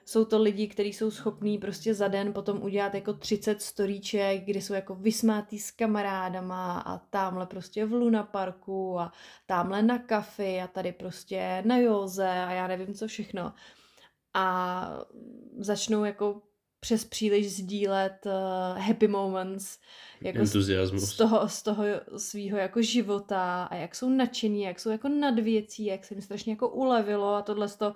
[0.05, 4.61] Jsou to lidi, kteří jsou schopní prostě za den potom udělat jako 30 storíček, kdy
[4.61, 9.11] jsou jako vysmátý s kamarádama a tamhle prostě v Luna Parku a
[9.45, 13.53] tamhle na kafi a tady prostě na józe a já nevím co všechno.
[14.33, 14.87] A
[15.57, 16.41] začnou jako
[16.79, 19.79] přes příliš sdílet uh, happy moments
[20.21, 21.03] jako Entuziasmus.
[21.03, 21.83] z toho, z toho
[22.17, 26.21] svého jako života a jak jsou nadšení, jak jsou jako nad věcí, jak se jim
[26.21, 27.93] strašně jako ulevilo a tohle to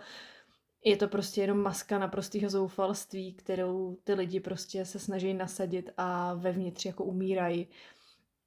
[0.86, 6.34] je to prostě jenom maska naprostého zoufalství, kterou ty lidi prostě se snaží nasadit a
[6.34, 7.67] vevnitř jako umírají.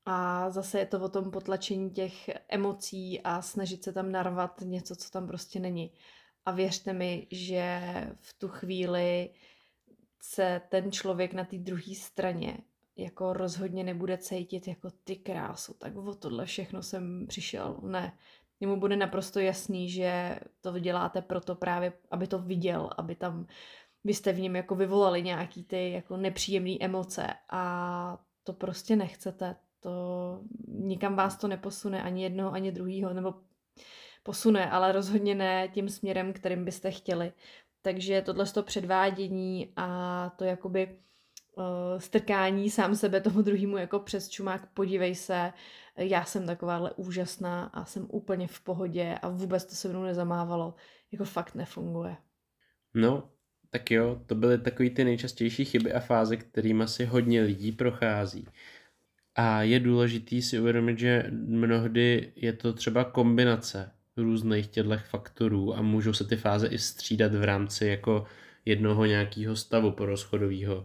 [0.04, 4.96] A zase je to o tom potlačení těch emocí a snažit se tam narvat něco,
[4.96, 5.92] co tam prostě není.
[6.44, 7.80] A věřte mi, že
[8.20, 9.30] v tu chvíli
[10.24, 12.58] se ten člověk na té druhé straně
[12.96, 17.76] jako rozhodně nebude cítit jako ty krásu, tak o tohle všechno jsem přišel.
[17.82, 18.18] Ne,
[18.60, 23.46] jemu bude naprosto jasný, že to děláte proto právě, aby to viděl, aby tam
[24.04, 29.56] vy jste v něm jako vyvolali nějaký ty jako nepříjemné emoce a to prostě nechcete.
[29.80, 29.90] To
[30.68, 33.34] nikam vás to neposune ani jednoho, ani druhýho, nebo
[34.22, 37.32] posune, ale rozhodně ne tím směrem, kterým byste chtěli.
[37.82, 40.98] Takže tohle to předvádění a to jakoby
[41.54, 41.64] uh,
[41.98, 45.52] strkání sám sebe tomu druhému jako přes čumák, podívej se,
[45.96, 50.74] já jsem takováhle úžasná a jsem úplně v pohodě a vůbec to se mnou nezamávalo,
[51.12, 52.16] jako fakt nefunguje.
[52.94, 53.30] No,
[53.70, 58.46] tak jo, to byly takový ty nejčastější chyby a fáze, kterými si hodně lidí prochází.
[59.34, 65.82] A je důležitý si uvědomit, že mnohdy je to třeba kombinace různých těchto faktorů a
[65.82, 68.24] můžou se ty fáze i střídat v rámci jako
[68.64, 70.84] jednoho nějakého stavu porozchodového.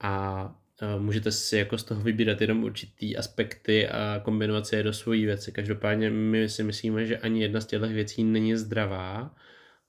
[0.00, 0.54] A
[0.98, 5.26] můžete si jako z toho vybírat jenom určitý aspekty a kombinovat si je do svojí
[5.26, 5.52] věci.
[5.52, 9.34] Každopádně my si myslíme, že ani jedna z těchto věcí není zdravá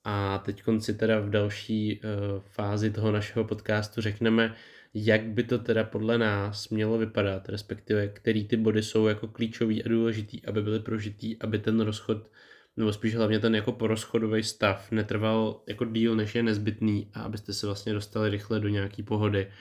[0.04, 2.10] a teď si teda v další uh,
[2.40, 4.56] fázi toho našeho podcastu řekneme,
[4.94, 9.84] jak by to teda podle nás mělo vypadat, respektive který ty body jsou jako klíčový
[9.84, 12.32] a důležitý, aby byly prožitý, aby ten rozchod
[12.78, 17.54] nebo spíš hlavně ten jako porozchodový stav netrval jako díl, než je nezbytný a abyste
[17.54, 19.52] se vlastně dostali rychle do nějaký pohody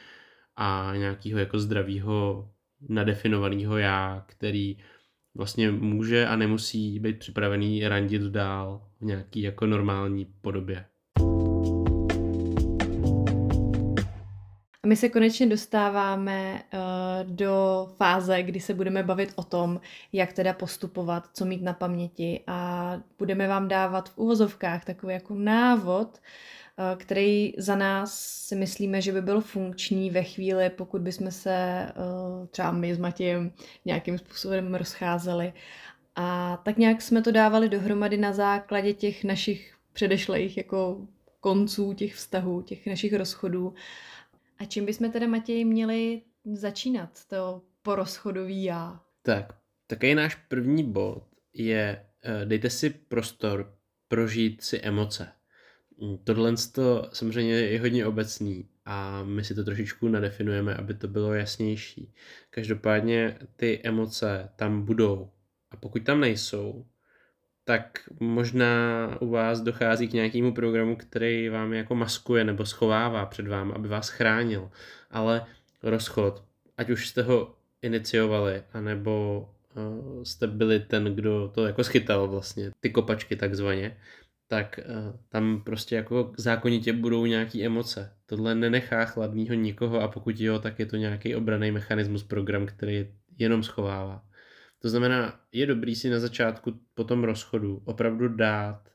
[0.57, 2.51] a nějakého jako zdravého
[2.89, 4.79] nadefinovaného já, který
[5.35, 10.85] vlastně může a nemusí být připravený randit dál v nějaký jako normální podobě.
[14.85, 19.81] A my se konečně dostáváme uh, do fáze, kdy se budeme bavit o tom,
[20.13, 25.35] jak teda postupovat, co mít na paměti a budeme vám dávat v uvozovkách takový jako
[25.35, 26.21] návod,
[26.79, 31.53] Eh, který za nás si myslíme, že by byl funkční ve chvíli, pokud bychom se
[31.53, 31.93] eh,
[32.51, 33.53] třeba my s Matějem
[33.85, 35.53] nějakým způsobem rozcházeli.
[36.17, 41.07] A tak nějak jsme to dávali dohromady na základě těch našich předešlých jako
[41.41, 43.75] konců těch vztahů, těch našich rozchodů.
[44.59, 49.01] A čím bychom teda Matěj měli začínat, to porozchodový já?
[49.23, 49.55] Tak,
[49.87, 53.75] takový náš první bod je, eh, dejte si prostor
[54.09, 55.29] prožít si emoce.
[56.25, 61.35] Tohle to samozřejmě je hodně obecný a my si to trošičku nadefinujeme, aby to bylo
[61.35, 62.15] jasnější.
[62.51, 65.31] Každopádně ty emoce tam budou
[65.71, 66.87] a pokud tam nejsou,
[67.65, 68.69] tak možná
[69.21, 73.89] u vás dochází k nějakému programu, který vám jako maskuje nebo schovává před vám, aby
[73.89, 74.71] vás chránil.
[75.11, 75.47] Ale
[75.83, 76.45] rozchod,
[76.77, 82.71] ať už jste ho iniciovali, anebo uh, jste byli ten, kdo to jako schytal vlastně,
[82.81, 83.97] ty kopačky takzvaně,
[84.49, 88.13] tak uh, tam prostě jako zákonitě budou nějaké emoce.
[88.27, 93.09] Tohle nenechá chladného nikoho a pokud jo, tak je to nějaký obraný mechanismus, program, který
[93.39, 94.23] jenom schovává.
[94.85, 98.89] To znamená, je dobrý si na začátku po tom rozchodu opravdu dát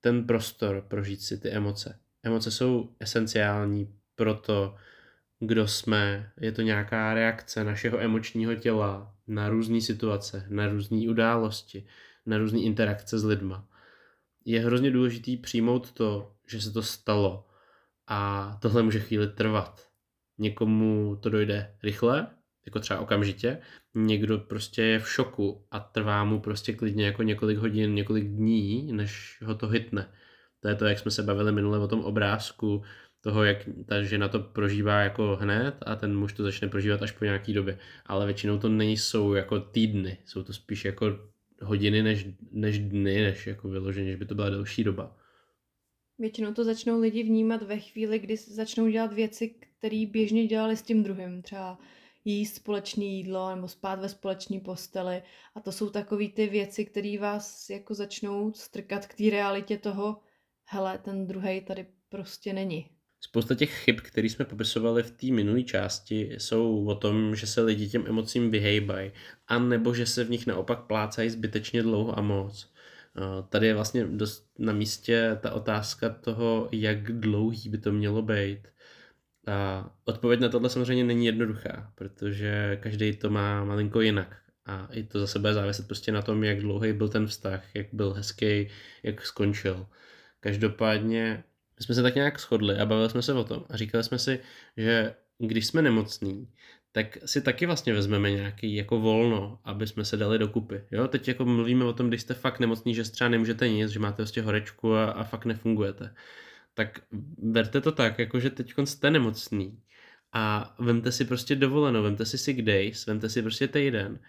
[0.00, 1.98] ten prostor prožít si ty emoce.
[2.22, 4.74] Emoce jsou esenciální pro to,
[5.40, 6.32] kdo jsme.
[6.40, 11.86] Je to nějaká reakce našeho emočního těla na různé situace, na různé události,
[12.26, 13.68] na různé interakce s lidma
[14.44, 17.46] je hrozně důležitý přijmout to, že se to stalo
[18.06, 19.88] a tohle může chvíli trvat.
[20.38, 22.26] Někomu to dojde rychle,
[22.66, 23.58] jako třeba okamžitě,
[23.94, 28.92] někdo prostě je v šoku a trvá mu prostě klidně jako několik hodin, několik dní,
[28.92, 30.12] než ho to hitne.
[30.60, 32.82] To je to, jak jsme se bavili minule o tom obrázku,
[33.22, 37.12] toho, jak ta žena to prožívá jako hned a ten muž to začne prožívat až
[37.12, 37.78] po nějaký době.
[38.06, 41.18] Ale většinou to nejsou jako týdny, jsou to spíš jako
[41.62, 45.16] hodiny než, než dny, než jako vyloženě, že by to byla delší doba.
[46.18, 50.82] Většinou to začnou lidi vnímat ve chvíli, kdy začnou dělat věci, které běžně dělali s
[50.82, 51.42] tím druhým.
[51.42, 51.78] Třeba
[52.24, 55.22] jíst společné jídlo nebo spát ve společné posteli.
[55.54, 60.20] A to jsou takové ty věci, které vás jako začnou strkat k té realitě toho,
[60.64, 62.88] hele, ten druhý tady prostě není.
[63.20, 67.60] Spousta těch chyb, které jsme popisovali v té minulé části, jsou o tom, že se
[67.60, 69.12] lidi těm emocím vyhejbají,
[69.48, 72.72] a nebo že se v nich naopak plácají zbytečně dlouho a moc.
[73.48, 78.68] Tady je vlastně dost na místě ta otázka toho, jak dlouhý by to mělo být.
[79.46, 84.36] A odpověď na tohle samozřejmě není jednoduchá, protože každý to má malinko jinak.
[84.66, 87.86] A i to za sebe záviset prostě na tom, jak dlouhý byl ten vztah, jak
[87.92, 88.68] byl hezký,
[89.02, 89.86] jak skončil.
[90.40, 91.44] Každopádně
[91.78, 94.18] my jsme se tak nějak shodli a bavili jsme se o tom a říkali jsme
[94.18, 94.40] si,
[94.76, 96.48] že když jsme nemocní,
[96.92, 100.84] tak si taky vlastně vezmeme nějaký jako volno, aby jsme se dali dokupy.
[100.90, 103.98] Jo, teď jako mluvíme o tom, když jste fakt nemocný, že třeba nemůžete nic, že
[103.98, 106.14] máte vlastně horečku a, a fakt nefungujete.
[106.74, 107.00] Tak
[107.38, 109.82] berte to tak, jako že teď jste nemocný
[110.32, 114.20] a vemte si prostě dovolenou, vemte si sick days, vemte si prostě týden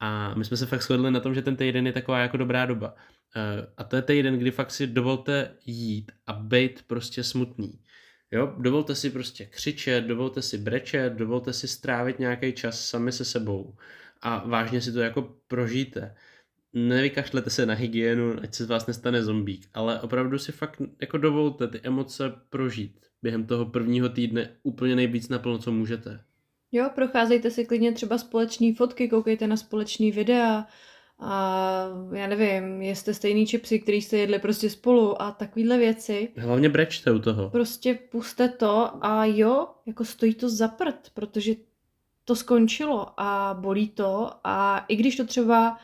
[0.00, 2.66] a my jsme se fakt shodli na tom, že ten týden je taková jako dobrá
[2.66, 2.94] doba.
[3.36, 7.80] Eh, a to je týden, kdy fakt si dovolte jít a být prostě smutný.
[8.30, 13.24] Jo, dovolte si prostě křičet, dovolte si brečet, dovolte si strávit nějaký čas sami se
[13.24, 13.76] sebou
[14.22, 16.14] a vážně si to jako prožijte.
[16.74, 21.18] Nevykašlete se na hygienu, ať se z vás nestane zombík, ale opravdu si fakt jako
[21.18, 26.20] dovolte ty emoce prožít během toho prvního týdne úplně nejvíc naplno, co můžete.
[26.72, 30.66] Jo, procházejte si klidně třeba společné fotky, koukejte na společný videa
[31.18, 36.28] a já nevím, jste stejný čipsy, který jste jedli prostě spolu a takovýhle věci.
[36.36, 37.50] Hlavně brečte u toho.
[37.50, 41.52] Prostě puste to a jo, jako stojí to za prd, protože
[42.24, 45.78] to skončilo a bolí to a i když to třeba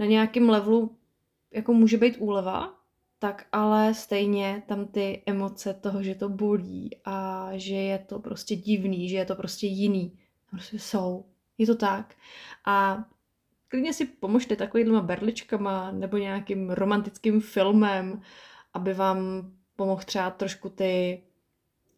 [0.00, 0.96] na nějakém levelu
[1.52, 2.74] jako může být úleva,
[3.18, 8.56] tak ale stejně tam ty emoce toho, že to bolí a že je to prostě
[8.56, 10.18] divný, že je to prostě jiný,
[10.50, 11.24] prostě jsou.
[11.58, 12.14] Je to tak.
[12.66, 13.04] A
[13.68, 18.22] klidně si pomožte takovýhlema berličkama nebo nějakým romantickým filmem,
[18.74, 21.22] aby vám pomohl třeba trošku ty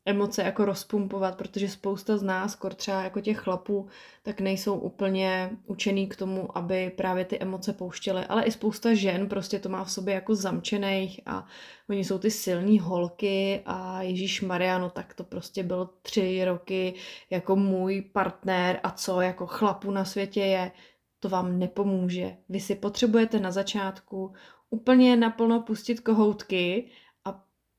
[0.06, 3.88] emoce jako rozpumpovat, protože spousta z nás, kor třeba jako těch chlapů,
[4.22, 9.28] tak nejsou úplně učený k tomu, aby právě ty emoce pouštěly, ale i spousta žen
[9.28, 11.46] prostě to má v sobě jako zamčených a
[11.90, 16.94] oni jsou ty silní holky a Ježíš Mariano, tak to prostě bylo tři roky
[17.30, 20.72] jako můj partner a co jako chlapu na světě je,
[21.20, 22.36] to vám nepomůže.
[22.48, 24.32] Vy si potřebujete na začátku
[24.70, 26.90] úplně naplno pustit kohoutky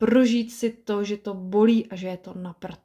[0.05, 2.79] prožít si to, že to bolí a že je to na prd.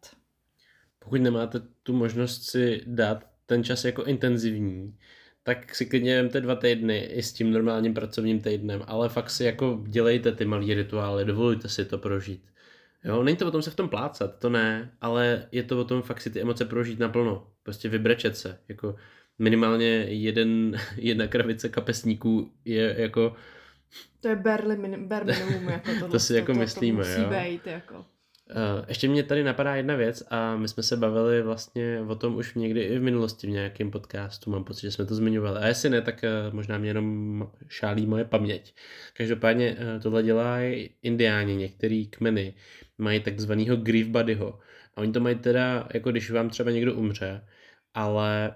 [0.98, 4.98] Pokud nemáte tu možnost si dát ten čas jako intenzivní,
[5.42, 9.44] tak si klidně vemte dva týdny i s tím normálním pracovním týdnem, ale fakt si
[9.44, 12.44] jako dělejte ty malé rituály, dovolujte si to prožít.
[13.04, 15.84] Jo, není to o tom se v tom plácat, to ne, ale je to o
[15.84, 18.96] tom fakt si ty emoce prožít naplno, prostě vybrečet se, jako
[19.38, 23.36] minimálně jeden, jedna kravice kapesníků je jako...
[24.20, 27.30] To je bare, bare minimum, jako to, to si jako to, myslíme, to musí jo.
[27.30, 27.94] Být, jako.
[27.94, 32.36] Uh, ještě mě tady napadá jedna věc a my jsme se bavili vlastně o tom
[32.36, 35.58] už někdy i v minulosti v nějakém podcastu, mám pocit, že jsme to zmiňovali.
[35.58, 38.74] A jestli ne, tak uh, možná mě jenom šálí moje paměť.
[39.16, 42.54] Každopádně uh, tohle dělají indiáni, některý kmeny
[42.98, 44.58] mají takzvanýho grief buddyho.
[44.96, 47.44] A oni to mají teda, jako když vám třeba někdo umře,
[47.94, 48.54] ale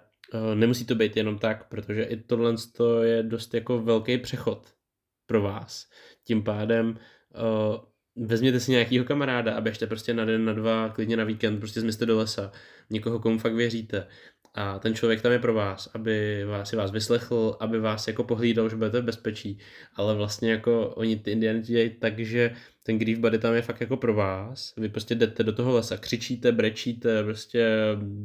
[0.54, 2.54] nemusí to být jenom tak, protože i tohle
[3.02, 4.72] je dost jako velký přechod
[5.32, 5.86] pro vás.
[6.24, 6.98] Tím pádem
[8.16, 11.58] uh, vezměte si nějakýho kamaráda a běžte prostě na den, na dva, klidně na víkend,
[11.58, 12.52] prostě zmizte do lesa.
[12.90, 14.06] Někoho, komu fakt věříte.
[14.54, 18.24] A ten člověk tam je pro vás, aby vás, si vás vyslechl, aby vás jako
[18.24, 19.58] pohlídal, že budete v bezpečí.
[19.94, 22.50] Ale vlastně jako oni ty indiáni dělají tak, že
[22.82, 24.74] ten grief buddy tam je fakt jako pro vás.
[24.76, 27.68] Vy prostě jdete do toho lesa, křičíte, brečíte, prostě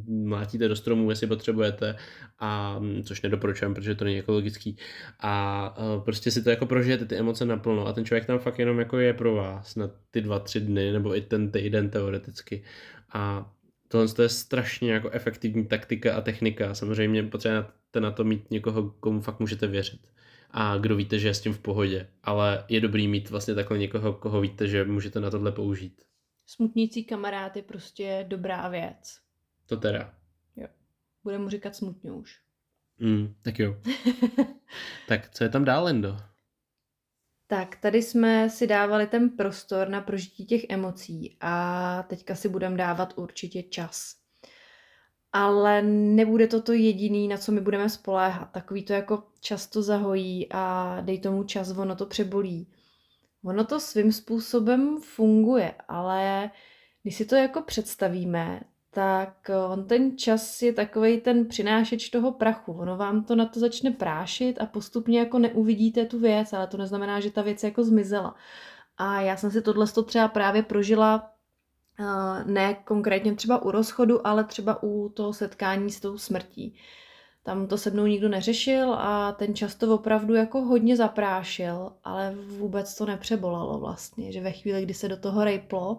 [0.07, 1.95] mlátíte do stromů, jestli potřebujete,
[2.39, 4.77] a, což nedoporučujem, protože to není ekologický.
[5.19, 8.59] A, a prostě si to jako prožijete ty emoce naplno a ten člověk tam fakt
[8.59, 12.63] jenom jako je pro vás na ty dva, tři dny, nebo i ten týden teoreticky.
[13.13, 13.51] A
[13.87, 16.75] tohle je strašně jako efektivní taktika a technika.
[16.75, 20.01] Samozřejmě potřebujete na to mít někoho, komu fakt můžete věřit
[20.51, 22.07] a kdo víte, že je s tím v pohodě.
[22.23, 26.01] Ale je dobrý mít vlastně takhle někoho, koho víte, že můžete na tohle použít.
[26.45, 29.19] Smutnící kamarád je prostě dobrá věc.
[29.65, 30.13] To teda.
[30.55, 30.67] Jo.
[31.23, 32.39] Budeme mu říkat smutňouš.
[32.99, 33.77] Mm, tak jo.
[35.07, 36.17] tak co je tam dál, Lendo?
[37.47, 42.77] Tak tady jsme si dávali ten prostor na prožití těch emocí a teďka si budeme
[42.77, 44.15] dávat určitě čas.
[45.33, 48.51] Ale nebude to to jediný, na co my budeme spoléhat.
[48.51, 52.73] Takový to jako často zahojí a dej tomu čas, ono to přebolí.
[53.43, 56.51] Ono to svým způsobem funguje, ale
[57.03, 58.61] když si to jako představíme,
[58.93, 62.71] tak on ten čas je takový ten přinášeč toho prachu.
[62.71, 66.77] Ono vám to na to začne prášit a postupně jako neuvidíte tu věc, ale to
[66.77, 68.35] neznamená, že ta věc jako zmizela.
[68.97, 71.31] A já jsem si tohle třeba právě prožila
[72.45, 76.75] ne konkrétně třeba u rozchodu, ale třeba u toho setkání s tou smrtí.
[77.43, 82.35] Tam to se mnou nikdo neřešil a ten čas to opravdu jako hodně zaprášil, ale
[82.57, 85.97] vůbec to nepřebolalo vlastně, že ve chvíli, kdy se do toho rejplo,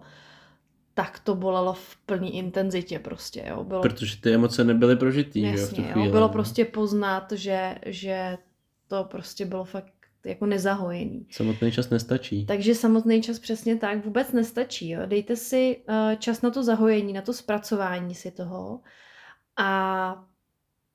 [0.99, 3.63] tak to bolelo v plný intenzitě prostě, jo.
[3.63, 3.81] Bylo...
[3.81, 6.05] Protože ty emoce nebyly prožitý, Jasně, jo, v tu chvíli.
[6.05, 6.33] Jo, bylo no.
[6.33, 8.37] prostě poznat, že, že
[8.87, 9.93] to prostě bylo fakt
[10.25, 11.25] jako nezahojený.
[11.31, 12.45] Samotný čas nestačí.
[12.45, 14.89] Takže samotný čas přesně tak vůbec nestačí.
[14.89, 15.01] Jo.
[15.05, 18.79] Dejte si uh, čas na to zahojení, na to zpracování si toho
[19.57, 20.23] a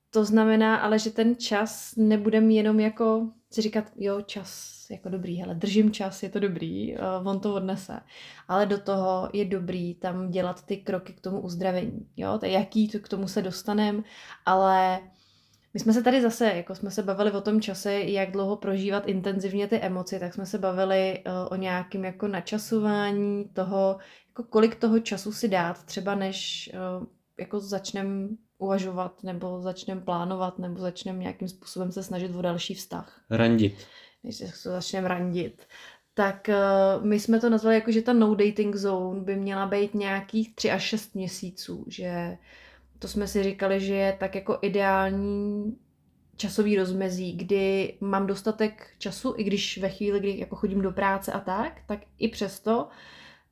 [0.09, 5.35] to znamená ale, že ten čas nebudeme jenom jako si říkat, jo, čas, jako dobrý,
[5.35, 7.99] hele, držím čas, je to dobrý, uh, on to odnese.
[8.47, 12.87] Ale do toho je dobrý tam dělat ty kroky k tomu uzdravení, jo, to jaký
[12.87, 14.03] to k tomu se dostaneme,
[14.45, 14.99] ale
[15.73, 19.07] my jsme se tady zase, jako jsme se bavili o tom čase, jak dlouho prožívat
[19.07, 23.97] intenzivně ty emoce, tak jsme se bavili uh, o nějakém jako načasování toho,
[24.27, 27.07] jako kolik toho času si dát, třeba než uh,
[27.39, 28.27] jako začneme
[28.57, 33.21] uvažovat, nebo začneme plánovat, nebo začneme nějakým způsobem se snažit o další vztah.
[33.29, 33.87] Randit.
[34.23, 35.67] Než se začneme randit.
[36.13, 39.93] Tak uh, my jsme to nazvali jako, že ta no dating zone by měla být
[39.93, 42.37] nějakých 3 až 6 měsíců, že
[42.99, 45.77] to jsme si říkali, že je tak jako ideální
[46.37, 51.31] časový rozmezí, kdy mám dostatek času, i když ve chvíli, kdy jako chodím do práce
[51.31, 52.87] a tak, tak i přesto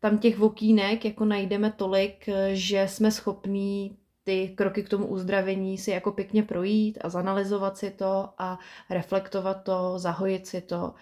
[0.04, 5.92] tam těch vokínek jako najdeme tolik, že jsme schopní ty kroky k tomu uzdravení si
[5.92, 10.94] jako pěkně projít a zanalizovat si to a reflektovat to, zahojit si to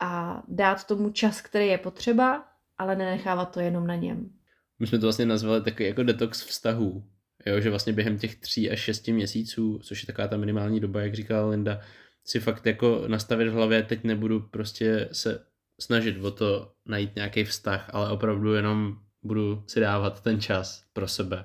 [0.00, 2.44] a dát tomu čas, který je potřeba,
[2.78, 4.30] ale nenechávat to jenom na něm.
[4.78, 7.04] My jsme to vlastně nazvali takový jako detox vztahů,
[7.46, 11.00] jo, že vlastně během těch tří až šesti měsíců, což je taková ta minimální doba,
[11.00, 11.80] jak říkala Linda,
[12.24, 15.45] si fakt jako nastavit v hlavě, teď nebudu prostě se
[15.80, 21.08] snažit o to najít nějaký vztah, ale opravdu jenom budu si dávat ten čas pro
[21.08, 21.44] sebe.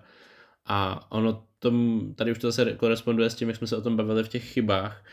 [0.65, 3.97] A ono tom, tady už to zase koresponduje s tím, jak jsme se o tom
[3.97, 5.05] bavili v těch chybách,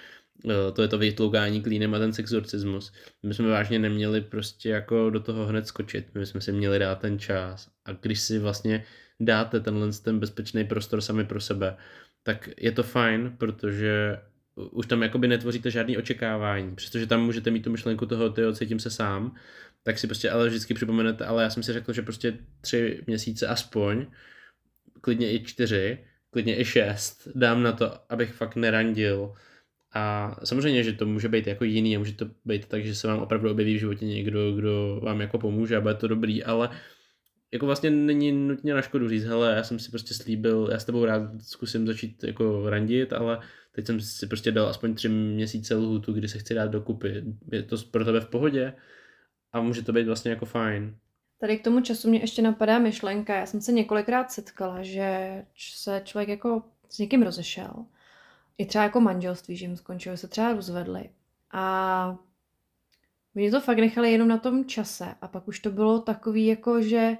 [0.51, 2.93] e, to je to vytloukání klínem a ten sexorcismus.
[3.23, 6.99] My jsme vážně neměli prostě jako do toho hned skočit, my jsme si měli dát
[6.99, 8.85] ten čas a když si vlastně
[9.21, 11.77] dáte tenhle ten bezpečný prostor sami pro sebe,
[12.23, 14.21] tak je to fajn, protože
[14.71, 18.81] už tam jakoby netvoříte žádný očekávání, přestože tam můžete mít tu myšlenku toho, ty cítím
[18.81, 19.35] se sám,
[19.83, 23.47] tak si prostě ale vždycky připomenete, ale já jsem si řekl, že prostě tři měsíce
[23.47, 24.07] aspoň,
[25.01, 25.99] klidně i čtyři,
[26.31, 29.35] klidně i šest, dám na to, abych fakt nerandil.
[29.95, 33.09] A samozřejmě, že to může být jako jiný a může to být tak, že se
[33.09, 36.71] vám opravdu objeví v životě někdo, kdo vám jako pomůže a bude to dobrý, ale
[37.53, 40.85] jako vlastně není nutně na škodu říct, hele, já jsem si prostě slíbil, já s
[40.85, 43.41] tebou rád zkusím začít jako randit, ale
[43.79, 47.25] teď jsem si prostě dal aspoň tři měsíce lhutu, kdy se chci dát dokupy.
[47.53, 48.73] Je to pro tebe v pohodě
[49.53, 50.97] a může to být vlastně jako fajn.
[51.41, 53.35] Tady k tomu času mě ještě napadá myšlenka.
[53.35, 57.85] Já jsem se několikrát setkala, že se člověk jako s někým rozešel.
[58.59, 61.11] I třeba jako manželství, že jim skončilo, se třeba rozvedli.
[61.53, 62.19] A
[63.37, 65.15] oni to fakt nechali jenom na tom čase.
[65.21, 67.17] A pak už to bylo takový jako, že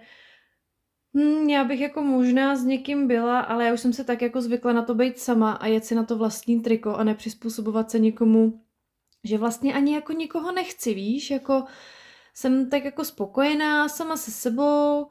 [1.15, 4.41] hm, já bych jako možná s někým byla, ale já už jsem se tak jako
[4.41, 7.99] zvykla na to být sama a jet si na to vlastní triko a nepřizpůsobovat se
[7.99, 8.63] nikomu,
[9.25, 11.65] že vlastně ani jako nikoho nechci, víš, jako
[12.35, 15.07] jsem tak jako spokojená sama se sebou,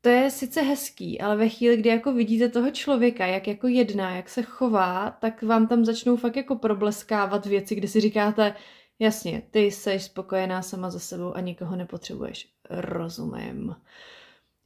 [0.00, 4.16] to je sice hezký, ale ve chvíli, kdy jako vidíte toho člověka, jak jako jedná,
[4.16, 8.54] jak se chová, tak vám tam začnou fakt jako probleskávat věci, kde si říkáte,
[8.98, 12.48] jasně, ty jsi spokojená sama za sebou a nikoho nepotřebuješ.
[12.70, 13.74] Rozumím.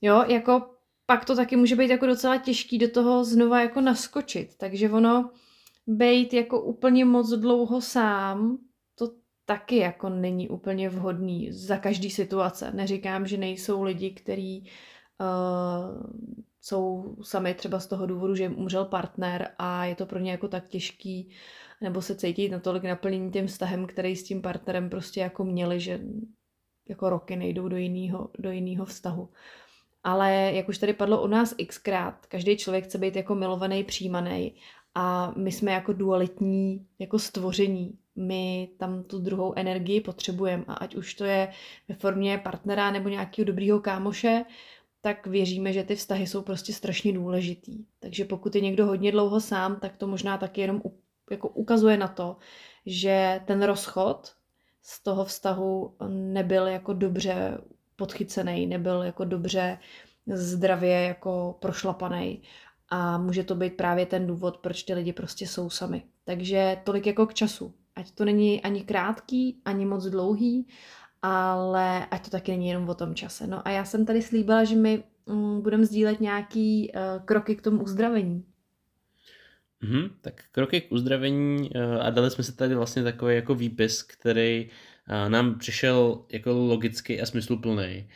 [0.01, 0.71] Jo, jako
[1.07, 5.31] pak to taky může být jako docela těžký do toho znova jako naskočit, takže ono
[5.87, 8.59] být jako úplně moc dlouho sám,
[9.49, 12.73] taky jako není úplně vhodný za každý situace.
[12.73, 14.71] Neříkám, že nejsou lidi, kteří
[15.21, 16.13] uh,
[16.61, 20.31] jsou sami třeba z toho důvodu, že jim umřel partner a je to pro ně
[20.31, 21.31] jako tak těžký,
[21.81, 26.01] nebo se cítí natolik naplnění tím vztahem, který s tím partnerem prostě jako měli, že
[26.89, 29.29] jako roky nejdou do jiného do jinýho vztahu.
[30.05, 34.55] Ale jak už tady padlo u nás xkrát, každý člověk chce být jako milovaný, přijímaný
[34.95, 40.95] a my jsme jako dualitní jako stvoření my tam tu druhou energii potřebujeme a ať
[40.95, 41.53] už to je
[41.89, 44.45] ve formě partnera nebo nějakého dobrýho kámoše,
[45.01, 47.85] tak věříme, že ty vztahy jsou prostě strašně důležitý.
[48.01, 50.83] Takže pokud je někdo hodně dlouho sám, tak to možná taky jenom
[51.31, 52.37] jako ukazuje na to,
[52.87, 54.33] že ten rozchod
[54.83, 57.59] z toho vztahu nebyl jako dobře
[57.99, 59.79] podchycený, nebyl jako dobře
[60.27, 62.43] zdravě jako prošlapaný.
[62.91, 66.03] A může to být právě ten důvod, proč ty lidi prostě jsou sami.
[66.25, 67.75] Takže tolik jako k času.
[67.97, 70.67] Ať to není ani krátký, ani moc dlouhý,
[71.23, 73.47] ale ať to taky není jenom o tom čase.
[73.47, 77.63] No a já jsem tady slíbila, že my mm, budeme sdílet nějaký uh, kroky k
[77.63, 78.45] tomu uzdravení.
[79.83, 84.03] Mm-hmm, tak kroky k uzdravení uh, a dali jsme se tady vlastně takový jako výpis,
[84.03, 84.71] který
[85.29, 88.09] nám přišel jako logický a smysluplný.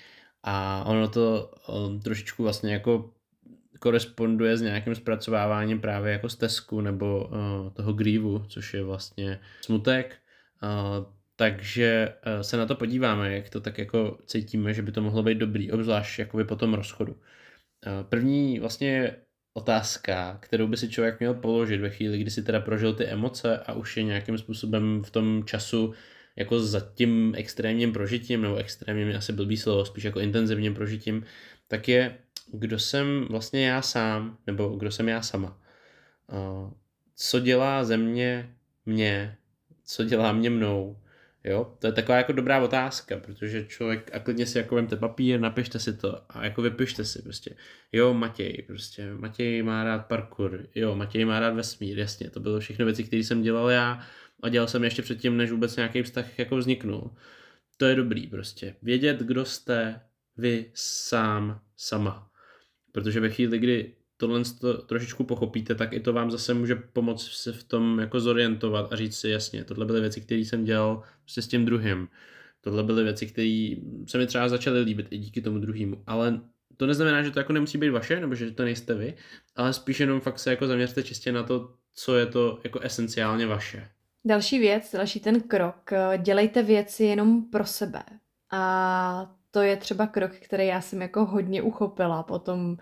[0.42, 3.10] A ono to um, trošičku vlastně jako
[3.78, 10.16] koresponduje s nějakým zpracováváním právě jako stezku nebo uh, toho grievu, což je vlastně smutek.
[11.36, 15.22] Takže uh, se na to podíváme, jak to tak jako cítíme, že by to mohlo
[15.22, 17.16] být dobrý, obzvlášť jakoby po tom rozchodu.
[18.08, 19.16] První vlastně
[19.54, 23.58] otázka, kterou by si člověk měl položit ve chvíli, kdy si teda prožil ty emoce
[23.58, 25.94] a už je nějakým způsobem v tom času
[26.36, 31.24] jako za tím extrémním prožitím, nebo extrémním asi blbý slovo, spíš jako intenzivním prožitím,
[31.68, 32.18] tak je,
[32.52, 35.60] kdo jsem vlastně já sám, nebo kdo jsem já sama.
[37.16, 38.54] Co dělá ze mě
[38.86, 39.36] mě,
[39.84, 40.96] co dělá mě mnou,
[41.44, 45.40] Jo, to je taková jako dobrá otázka, protože člověk, a klidně si jako vemte papír,
[45.40, 47.56] napište si to a jako vypište si prostě.
[47.92, 52.60] Jo, Matěj, prostě, Matěj má rád parkour, jo, Matěj má rád vesmír, jasně, to bylo
[52.60, 54.06] všechno věci, které jsem dělal já
[54.42, 57.10] a dělal jsem ještě předtím, než vůbec nějaký vztah jako vzniknul.
[57.76, 58.76] To je dobrý prostě.
[58.82, 60.00] Vědět, kdo jste
[60.36, 62.30] vy sám, sama.
[62.92, 67.32] Protože ve chvíli, kdy tohle to trošičku pochopíte, tak i to vám zase může pomoct
[67.32, 71.02] se v tom jako zorientovat a říct si jasně, tohle byly věci, které jsem dělal
[71.22, 72.08] prostě s tím druhým.
[72.60, 73.70] Tohle byly věci, které
[74.06, 76.02] se mi třeba začaly líbit i díky tomu druhému.
[76.06, 76.40] Ale
[76.76, 79.14] to neznamená, že to jako nemusí být vaše, nebo že to nejste vy,
[79.56, 83.46] ale spíš jenom fakt se jako zaměřte čistě na to, co je to jako esenciálně
[83.46, 83.88] vaše.
[84.24, 88.02] Další věc, další ten krok, dělejte věci jenom pro sebe.
[88.52, 92.76] A to je třeba krok, který já jsem jako hodně uchopila potom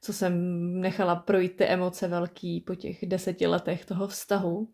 [0.00, 0.34] co jsem
[0.80, 4.68] nechala projít ty emoce velký po těch deseti letech toho vztahu,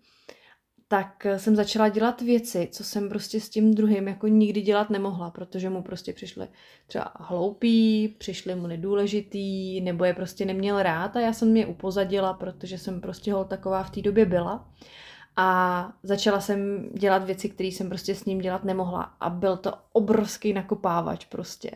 [0.88, 5.30] tak jsem začala dělat věci, co jsem prostě s tím druhým jako nikdy dělat nemohla,
[5.30, 6.48] protože mu prostě přišly
[6.86, 12.32] třeba hloupý, přišly mu nedůležitý, nebo je prostě neměl rád a já jsem je upozadila,
[12.32, 14.72] protože jsem prostě hol taková v té době byla.
[15.36, 19.02] A začala jsem dělat věci, které jsem prostě s ním dělat nemohla.
[19.20, 21.70] A byl to obrovský nakopávač prostě.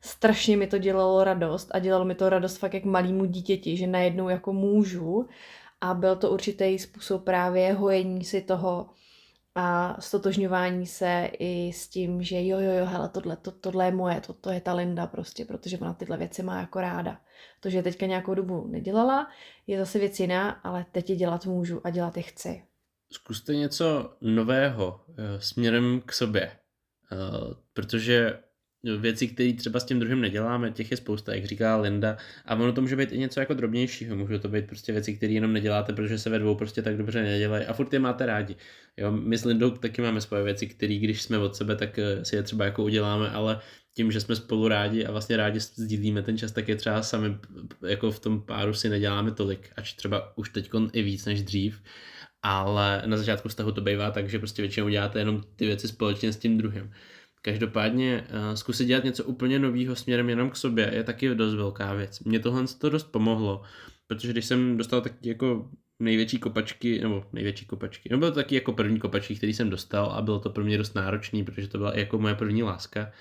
[0.00, 3.86] Strašně mi to dělalo radost a dělalo mi to radost fakt jak malýmu dítěti, že
[3.86, 5.28] najednou jako můžu.
[5.80, 8.86] A byl to určitý způsob právě hojení si toho
[9.54, 13.92] a stotožňování se i s tím, že jo, jo, jo, hele, tohle, to, tohle je
[13.92, 17.20] moje, to, to je ta Linda prostě, protože ona tyhle věci má jako ráda.
[17.60, 19.28] To, že teďka nějakou dobu nedělala,
[19.66, 22.62] je zase věc jiná, ale teď je dělat můžu a dělat je chci
[23.12, 26.50] zkuste něco nového uh, směrem k sobě,
[27.12, 28.38] uh, protože
[28.98, 32.72] věci, které třeba s tím druhým neděláme, těch je spousta, jak říká Linda, a ono
[32.72, 35.92] to může být i něco jako drobnějšího, může to být prostě věci, které jenom neděláte,
[35.92, 37.64] protože se ve dvou prostě tak dobře nedělají.
[37.64, 38.56] A furt je máte rádi.
[38.96, 42.24] Jo, my s Lindou taky máme svoje věci, které když jsme od sebe, tak eh,
[42.24, 43.60] si je třeba jako uděláme, ale
[43.94, 47.36] tím, že jsme spolu rádi a vlastně rádi sdílíme ten čas, tak je třeba sami
[47.88, 51.82] jako v tom páru si neděláme tolik, ač třeba už teď i víc než dřív
[52.42, 56.32] ale na začátku vztahu to bývá tak, že prostě většinou děláte jenom ty věci společně
[56.32, 56.92] s tím druhým.
[57.42, 61.94] Každopádně uh, zkusit dělat něco úplně nového směrem jenom k sobě je taky dost velká
[61.94, 62.20] věc.
[62.20, 63.62] Mně tohle to dost pomohlo,
[64.06, 65.70] protože když jsem dostal taky jako
[66.02, 70.06] největší kopačky, nebo největší kopačky, no bylo to taky jako první kopačky, který jsem dostal
[70.06, 73.12] a bylo to pro mě dost náročný, protože to byla jako moje první láska,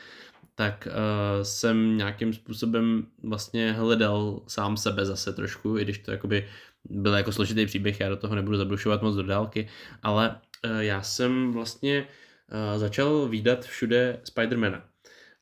[0.55, 6.47] tak uh, jsem nějakým způsobem vlastně hledal sám sebe zase trošku, i když to jakoby
[6.89, 9.67] byl jako složitý příběh, já do toho nebudu zabrušovat moc do dálky,
[10.03, 14.85] ale uh, já jsem vlastně uh, začal výdat všude Spidermana.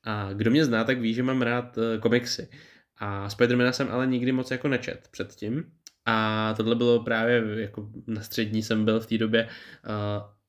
[0.04, 2.50] A kdo mě zná, tak ví, že mám rád uh, komiksy.
[2.98, 5.72] A Spidermana jsem ale nikdy moc jako nečet předtím.
[6.06, 9.48] A tohle bylo právě jako na střední jsem byl v té době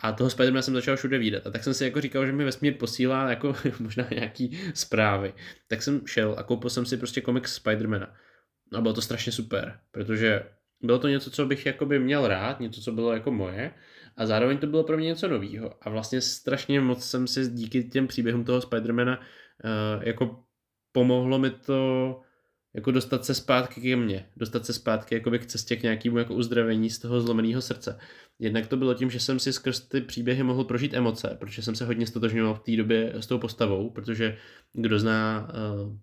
[0.03, 1.47] a toho Spidermana jsem začal všude výdat.
[1.47, 5.35] A tak jsem si jako říkal, že mi vesmír posílá jako možná nějaký zprávy.
[5.69, 8.15] Tak jsem šel a koupil jsem si prostě komiks Spidermana.
[8.75, 10.43] A bylo to strašně super, protože
[10.83, 13.75] bylo to něco, co bych jakoby měl rád, něco, co bylo jako moje
[14.17, 17.85] a zároveň to bylo pro mě něco nového a vlastně strašně moc jsem si díky
[17.85, 20.45] těm příběhům toho Spidermana uh, jako
[20.93, 22.21] pomohlo mi to
[22.75, 26.35] jako dostat se zpátky ke mně, dostat se zpátky jakoby k cestě k nějakému jako
[26.35, 27.99] uzdravení z toho zlomeného srdce.
[28.39, 31.75] Jednak to bylo tím, že jsem si skrz ty příběhy mohl prožít emoce, protože jsem
[31.75, 34.37] se hodně stotožňoval v té době s tou postavou, protože
[34.73, 35.97] kdo zná uh,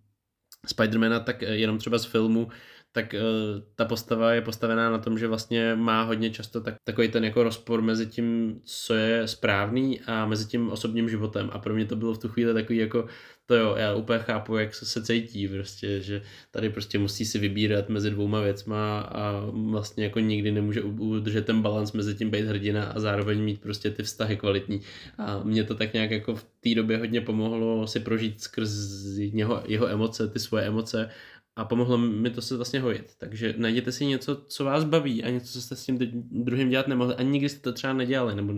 [0.66, 2.48] Spidermana, tak jenom třeba z filmu,
[2.92, 7.08] tak uh, ta postava je postavená na tom, že vlastně má hodně často tak, takový
[7.08, 11.50] ten jako rozpor mezi tím, co je správný a mezi tím osobním životem.
[11.54, 13.08] A pro mě to bylo v tu chvíli takový jako,
[13.46, 16.22] to jo, já úplně chápu, jak se cítí, prostě, že
[16.52, 21.62] tady prostě musí si vybírat mezi dvouma věcma a vlastně jako nikdy nemůže udržet ten
[21.62, 24.82] balans mezi tím být hrdina a zároveň mít prostě ty vztahy kvalitní.
[25.18, 28.72] A mě to tak nějak jako v té době hodně pomohlo si prožít skrz
[29.18, 31.10] jeho, jeho emoce, ty svoje emoce
[31.58, 33.16] a pomohlo mi to se vlastně hojit.
[33.18, 35.98] Takže najděte si něco, co vás baví a něco, co jste s tím
[36.46, 38.54] druhým dělat nemohli a nikdy jste to třeba nedělali nebo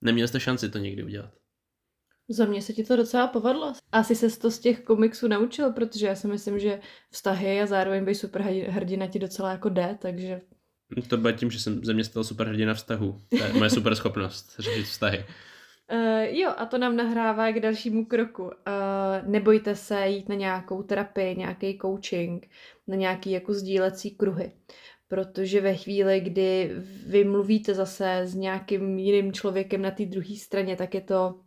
[0.00, 1.30] neměli jste šanci to někdy udělat.
[2.28, 3.72] Za mě se ti to docela povedlo.
[3.92, 8.04] Asi se to z těch komiksů naučil, protože já si myslím, že vztahy a zároveň
[8.04, 10.40] být super hrdina ti docela jako jde, takže...
[11.08, 13.20] To bude tím, že jsem ze mě stal super hrdina vztahu.
[13.38, 15.24] To je moje super schopnost řešit vztahy.
[15.92, 18.42] Uh, jo, a to nám nahrává k dalšímu kroku.
[18.42, 18.50] Uh,
[19.22, 22.48] nebojte se jít na nějakou terapii, nějaký coaching,
[22.86, 24.52] na nějaký jako sdílecí kruhy.
[25.08, 26.70] Protože ve chvíli, kdy
[27.06, 31.40] vy mluvíte zase s nějakým jiným člověkem na té druhé straně, tak je to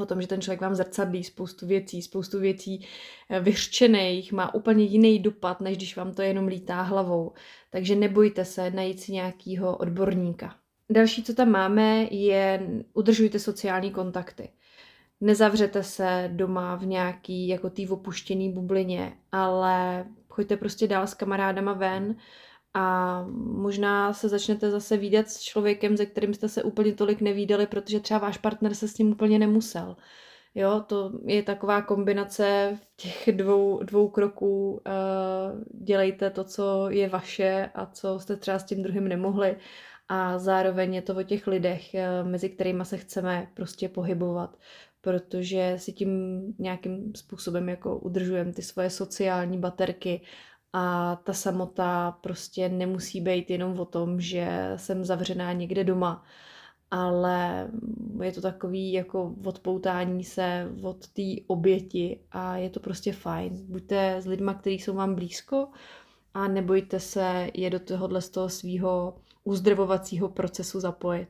[0.00, 2.86] o tom, že ten člověk vám zrcadlí spoustu věcí, spoustu věcí
[3.30, 7.32] eh, vyřčených, má úplně jiný dopad, než když vám to jenom lítá hlavou.
[7.70, 10.65] Takže nebojte se najít si nějakýho odborníka.
[10.90, 14.48] Další, co tam máme, je udržujte sociální kontakty.
[15.20, 21.72] Nezavřete se doma v nějaký jako tý opuštěný bublině, ale choďte prostě dál s kamarádama
[21.72, 22.16] ven
[22.74, 27.66] a možná se začnete zase výdat s člověkem, ze kterým jste se úplně tolik nevídali,
[27.66, 29.96] protože třeba váš partner se s ním úplně nemusel.
[30.54, 34.70] Jo, to je taková kombinace těch dvou, dvou kroků.
[34.72, 34.80] Uh,
[35.84, 39.56] dělejte to, co je vaše a co jste třeba s tím druhým nemohli
[40.08, 44.56] a zároveň je to o těch lidech, eh, mezi kterými se chceme prostě pohybovat,
[45.00, 50.20] protože si tím nějakým způsobem jako udržujeme ty svoje sociální baterky
[50.72, 56.24] a ta samota prostě nemusí být jenom o tom, že jsem zavřená někde doma,
[56.90, 57.70] ale
[58.22, 63.66] je to takový jako odpoutání se od té oběti a je to prostě fajn.
[63.68, 65.68] Buďte s lidma, kteří jsou vám blízko
[66.34, 69.14] a nebojte se je do tohohle z toho svého
[69.46, 71.28] uzdravovacího procesu zapojit.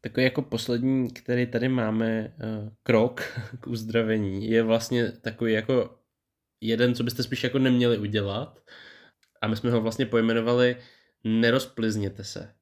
[0.00, 3.22] Takový jako poslední, který tady máme, eh, krok
[3.60, 5.98] k uzdravení, je vlastně takový jako
[6.60, 8.60] jeden, co byste spíš jako neměli udělat.
[9.42, 10.76] A my jsme ho vlastně pojmenovali
[11.24, 12.54] nerozplizněte se.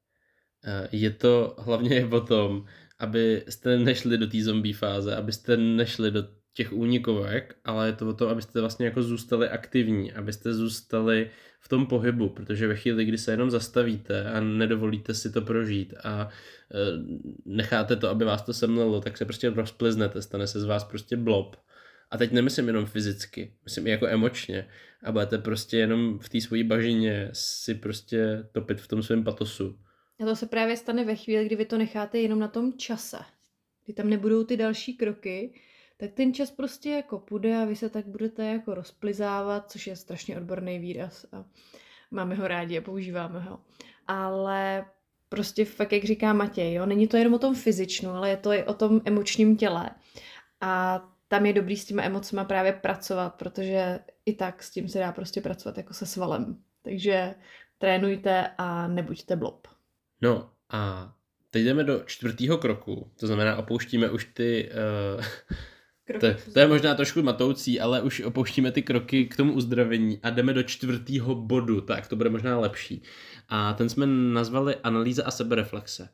[0.65, 2.65] Eh, je to hlavně o tom,
[2.99, 8.13] abyste nešli do té zombie fáze, abyste nešli do těch únikovek, ale je to o
[8.13, 11.29] tom, abyste vlastně jako zůstali aktivní, abyste zůstali
[11.59, 15.93] v tom pohybu, protože ve chvíli, kdy se jenom zastavíte a nedovolíte si to prožít
[16.03, 16.77] a e,
[17.45, 21.17] necháte to, aby vás to semlelo, tak se prostě rozpliznete, stane se z vás prostě
[21.17, 21.55] blob.
[22.11, 24.67] A teď nemyslím jenom fyzicky, myslím i jako emočně.
[25.03, 29.79] A budete prostě jenom v té svojí bažině si prostě topit v tom svém patosu.
[30.19, 33.17] A to se právě stane ve chvíli, kdy vy to necháte jenom na tom čase.
[33.85, 35.53] Kdy tam nebudou ty další kroky,
[35.97, 39.95] tak ten čas prostě jako půjde a vy se tak budete jako rozplizávat, což je
[39.95, 41.45] strašně odborný výraz a
[42.11, 43.59] máme ho rádi a používáme ho.
[44.07, 44.85] Ale
[45.29, 48.53] prostě fakt, jak říká Matěj, jo, není to jenom o tom fyzičnu, ale je to
[48.53, 49.89] i o tom emočním těle.
[50.61, 54.99] A tam je dobrý s těma emocema právě pracovat, protože i tak s tím se
[54.99, 56.57] dá prostě pracovat jako se svalem.
[56.81, 57.35] Takže
[57.77, 59.67] trénujte a nebuďte blob.
[60.21, 61.13] No a
[61.49, 64.71] teď jdeme do čtvrtého kroku, to znamená opouštíme už ty
[65.17, 65.23] uh,
[66.19, 70.29] to, to je možná trošku matoucí, ale už opouštíme ty kroky k tomu uzdravení a
[70.29, 73.01] jdeme do čtvrtého bodu, tak to bude možná lepší.
[73.49, 76.09] A ten jsme nazvali analýza a sebereflexe.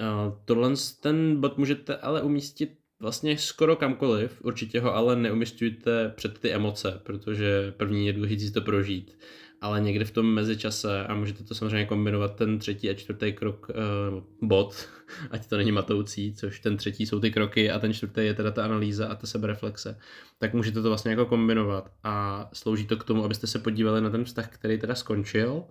[0.00, 2.70] Uh, tohle ten bod můžete ale umístit
[3.00, 8.60] vlastně skoro kamkoliv, určitě ho ale neumistujte před ty emoce, protože první je důležité to
[8.60, 9.16] prožít
[9.60, 13.66] ale někdy v tom mezičase a můžete to samozřejmě kombinovat ten třetí a čtvrtý krok
[13.68, 14.88] uh, bod,
[15.30, 18.50] ať to není matoucí, což ten třetí jsou ty kroky a ten čtvrtý je teda
[18.50, 19.98] ta analýza a ta sebereflexe,
[20.38, 21.90] tak můžete to vlastně jako kombinovat.
[22.04, 25.64] A slouží to k tomu, abyste se podívali na ten vztah, který teda skončil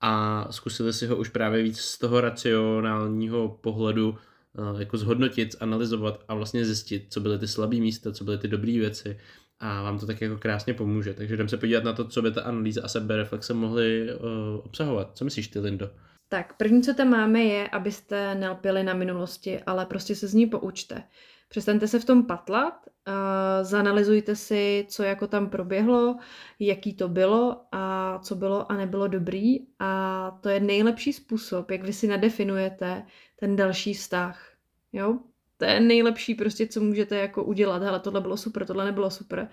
[0.00, 6.24] a zkusili si ho už právě víc z toho racionálního pohledu uh, jako zhodnotit, analyzovat
[6.28, 9.18] a vlastně zjistit, co byly ty slabé místa, co byly ty dobré věci
[9.64, 11.14] a vám to tak jako krásně pomůže.
[11.14, 14.20] Takže jdeme se podívat na to, co by ta analýza a sebereflexe mohly uh,
[14.64, 15.10] obsahovat.
[15.14, 15.90] Co myslíš ty, Lindo?
[16.28, 20.46] Tak, první, co tam máme, je, abyste nelpěli na minulosti, ale prostě se z ní
[20.46, 21.02] poučte.
[21.48, 23.14] Přestaňte se v tom patlat, uh,
[23.62, 26.16] zanalizujte si, co jako tam proběhlo,
[26.58, 31.82] jaký to bylo a co bylo a nebylo dobrý a to je nejlepší způsob, jak
[31.82, 33.06] vy si nadefinujete
[33.40, 34.48] ten další vztah.
[34.92, 35.18] Jo?
[35.56, 37.82] To je nejlepší prostě, co můžete jako udělat.
[37.82, 39.48] Hele, tohle bylo super, tohle nebylo super.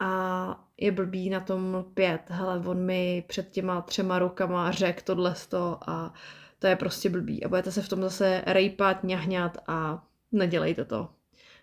[0.00, 2.20] A je blbý na tom pět.
[2.26, 5.34] Hele, on mi před těma třema rokama řekl tohle
[5.86, 6.14] a
[6.58, 7.44] to je prostě blbý.
[7.44, 11.08] A budete se v tom zase rejpat, ňahňat a nedělejte to.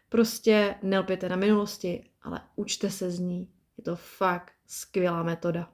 [0.10, 3.50] Prostě nelpěte na minulosti, ale učte se z ní.
[3.78, 5.70] Je to fakt skvělá metoda.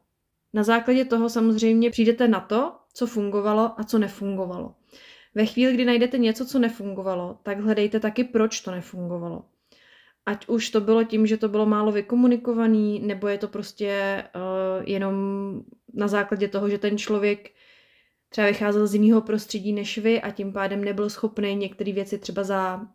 [0.54, 4.76] Na základě toho samozřejmě přijdete na to, co fungovalo a co nefungovalo.
[5.36, 9.46] Ve chvíli, kdy najdete něco, co nefungovalo, tak hledejte taky, proč to nefungovalo.
[10.26, 14.90] Ať už to bylo tím, že to bylo málo vykomunikovaný, nebo je to prostě uh,
[14.90, 15.16] jenom
[15.94, 17.52] na základě toho, že ten člověk
[18.30, 22.44] třeba vycházel z jiného prostředí než vy a tím pádem nebyl schopný některé věci třeba
[22.44, 22.88] za,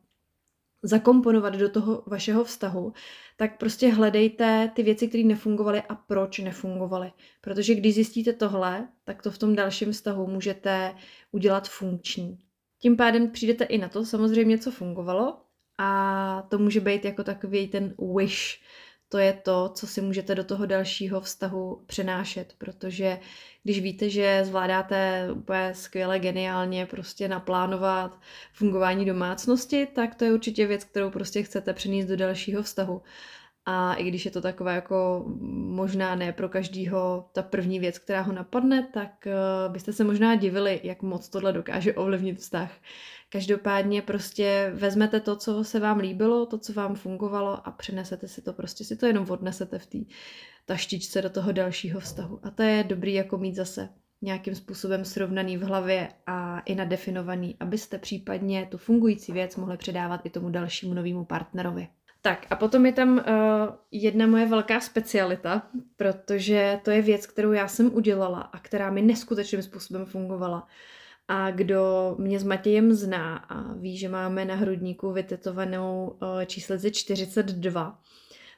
[0.82, 2.92] zakomponovat do toho vašeho vztahu,
[3.36, 7.12] tak prostě hledejte ty věci, které nefungovaly a proč nefungovaly.
[7.40, 10.94] Protože když zjistíte tohle, tak to v tom dalším vztahu můžete
[11.32, 12.38] udělat funkční.
[12.78, 15.40] Tím pádem přijdete i na to samozřejmě, co fungovalo
[15.78, 18.60] a to může být jako takový ten wish,
[19.12, 23.18] to je to, co si můžete do toho dalšího vztahu přenášet, protože
[23.62, 28.20] když víte, že zvládáte úplně skvěle, geniálně prostě naplánovat
[28.52, 33.02] fungování domácnosti, tak to je určitě věc, kterou prostě chcete přenést do dalšího vztahu.
[33.66, 38.20] A i když je to taková jako možná ne pro každýho ta první věc, která
[38.20, 39.32] ho napadne, tak eh,
[39.68, 42.72] byste se možná divili, jak moc tohle dokáže ovlivnit vztah.
[43.32, 48.42] Každopádně prostě vezmete to, co se vám líbilo, to, co vám fungovalo a přenesete si
[48.42, 49.98] to, prostě si to jenom odnesete v té
[50.66, 52.40] taštičce do toho dalšího vztahu.
[52.42, 53.88] A to je dobrý jako mít zase
[54.22, 60.20] nějakým způsobem srovnaný v hlavě a i nadefinovaný, abyste případně tu fungující věc mohli předávat
[60.24, 61.88] i tomu dalšímu novému partnerovi.
[62.22, 63.22] Tak a potom je tam uh,
[63.90, 65.62] jedna moje velká specialita,
[65.96, 70.68] protože to je věc, kterou já jsem udělala a která mi neskutečným způsobem fungovala.
[71.32, 76.90] A kdo mě s Matějem zná a ví, že máme na hrudníku vytetovanou uh, číslece
[76.90, 78.00] 42,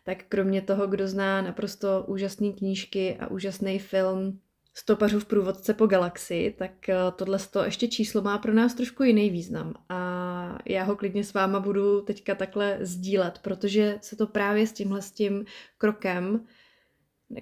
[0.05, 4.39] tak kromě toho, kdo zná naprosto úžasné knížky a úžasný film
[4.75, 9.31] Stopařů v průvodce po galaxii, tak eh, tohle ještě číslo má pro nás trošku jiný
[9.31, 9.75] význam.
[9.89, 14.73] A já ho klidně s váma budu teďka takhle sdílet, protože se to právě s
[14.73, 15.45] tímhle s tím
[15.79, 16.47] krokem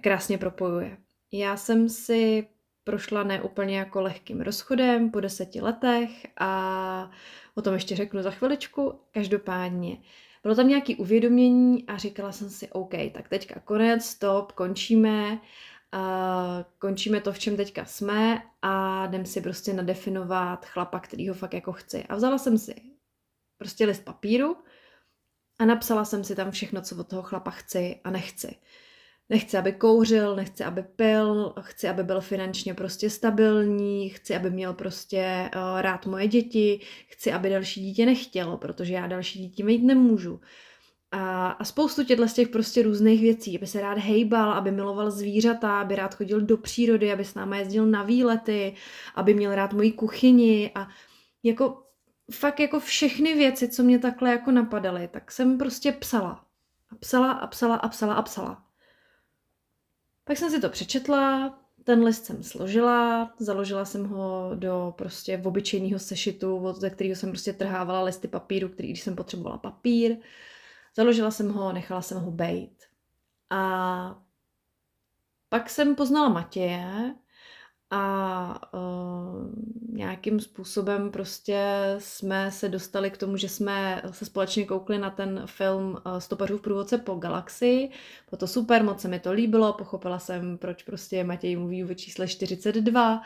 [0.00, 0.96] krásně propojuje.
[1.32, 2.46] Já jsem si
[2.84, 7.10] prošla neúplně jako lehkým rozchodem po deseti letech a
[7.54, 9.00] o tom ještě řeknu za chviličku.
[9.10, 9.96] Každopádně
[10.42, 15.40] bylo tam nějaké uvědomění a říkala jsem si, OK, tak teďka konec, stop, končíme
[15.92, 21.54] a končíme to, v čem teďka jsme a jdem si prostě nadefinovat chlapa, ho fakt
[21.54, 22.04] jako chci.
[22.04, 22.74] A vzala jsem si
[23.58, 24.56] prostě list papíru
[25.58, 28.56] a napsala jsem si tam všechno, co od toho chlapa chci a nechci.
[29.30, 34.74] Nechci, aby kouřil, nechci, aby pil, chci, aby byl finančně prostě stabilní, chci, aby měl
[34.74, 39.84] prostě uh, rád moje děti, chci, aby další dítě nechtělo, protože já další dítě mít
[39.84, 40.40] nemůžu.
[41.12, 45.10] A, a spoustu těchto z těch prostě různých věcí, aby se rád hejbal, aby miloval
[45.10, 48.74] zvířata, aby rád chodil do přírody, aby s náma jezdil na výlety,
[49.14, 50.88] aby měl rád moji kuchyni a
[51.42, 51.82] jako
[52.32, 56.44] fakt jako všechny věci, co mě takhle jako napadaly, tak jsem prostě psala.
[56.90, 58.69] A psala a psala a psala a psala.
[60.30, 65.98] Pak jsem si to přečetla, ten list jsem složila, založila jsem ho do prostě obyčejného
[65.98, 70.16] sešitu, ze kterého jsem prostě trhávala listy papíru, který, když jsem potřebovala papír.
[70.96, 72.84] Založila jsem ho, nechala jsem ho bejt.
[73.50, 74.22] A
[75.48, 77.14] pak jsem poznala Matěje
[77.90, 79.52] a uh,
[79.92, 81.64] nějakým způsobem prostě
[81.98, 86.58] jsme se dostali k tomu, že jsme se společně koukli na ten film uh, Stopařů
[86.58, 87.90] v průvodce po galaxii.
[88.30, 91.94] Bylo to super, moc se mi to líbilo, pochopila jsem, proč prostě Matěj mluví o
[91.94, 93.22] čísle 42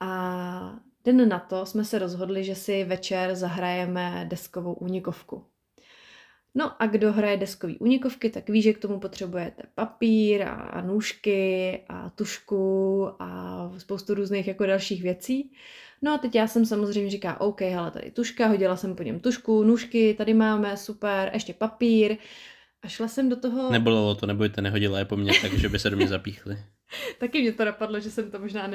[0.00, 5.44] a den na to jsme se rozhodli, že si večer zahrajeme deskovou únikovku.
[6.54, 11.80] No a kdo hraje deskové unikovky, tak ví, že k tomu potřebujete papír a, nůžky
[11.88, 15.52] a tušku a spoustu různých jako dalších věcí.
[16.02, 19.20] No a teď já jsem samozřejmě říká, OK, hele, tady tuška, hodila jsem po něm
[19.20, 22.16] tušku, nůžky, tady máme, super, ještě papír.
[22.82, 23.72] A šla jsem do toho...
[23.72, 26.58] Nebolelo to, nebojte, nehodila je po mně, takže by se do mě zapíchly.
[27.18, 28.70] Taky mě to napadlo, že jsem to možná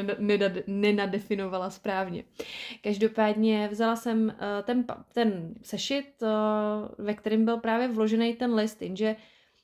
[0.68, 2.24] nenadefinovala správně.
[2.82, 4.34] Každopádně vzala jsem uh,
[4.64, 9.16] ten, ten sešit, uh, ve kterém byl právě vložený ten list, jenže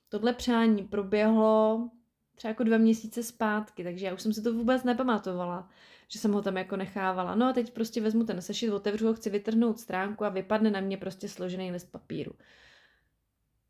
[0.10, 1.89] tohle přání proběhlo
[2.36, 5.70] třeba jako dva měsíce zpátky, takže já už jsem si to vůbec nepamatovala.
[6.08, 7.36] že jsem ho tam jako nechávala.
[7.36, 10.80] No a teď prostě vezmu ten sešit, otevřu ho, chci vytrhnout stránku a vypadne na
[10.80, 12.32] mě prostě složený list papíru.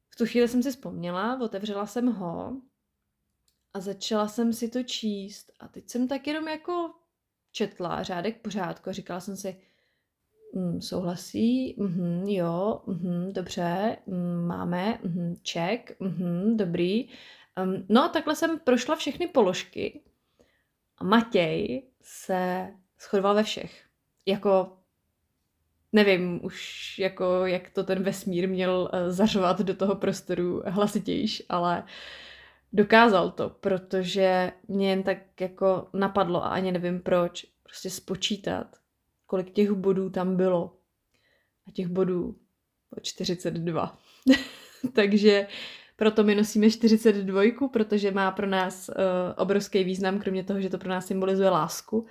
[0.10, 2.62] V tu chvíli jsem si vzpomněla, otevřela jsem ho
[3.74, 6.92] a začala jsem si to číst a teď jsem tak jenom jako
[7.52, 9.62] četla řádek pořádku a říkala jsem si,
[10.56, 17.10] mm, souhlasí, mm, jo, mm, dobře, mm, máme, mm, ček, mm, dobrý.
[17.64, 20.02] Um, no a takhle jsem prošla všechny položky
[20.98, 22.68] a Matěj se
[23.02, 23.86] shodoval ve všech.
[24.26, 24.78] Jako,
[25.92, 31.84] nevím už, jako, jak to ten vesmír měl uh, zařovat do toho prostoru hlasitějš, ale
[32.74, 38.68] dokázal to, protože mě jen tak jako napadlo a ani nevím proč, prostě spočítat,
[39.26, 40.76] kolik těch bodů tam bylo.
[41.68, 42.36] A těch bodů
[42.90, 43.98] bylo 42.
[44.94, 45.48] Takže
[45.96, 47.42] proto my nosíme 42,
[47.72, 48.96] protože má pro nás uh,
[49.38, 52.06] obrovský význam, kromě toho, že to pro nás symbolizuje lásku,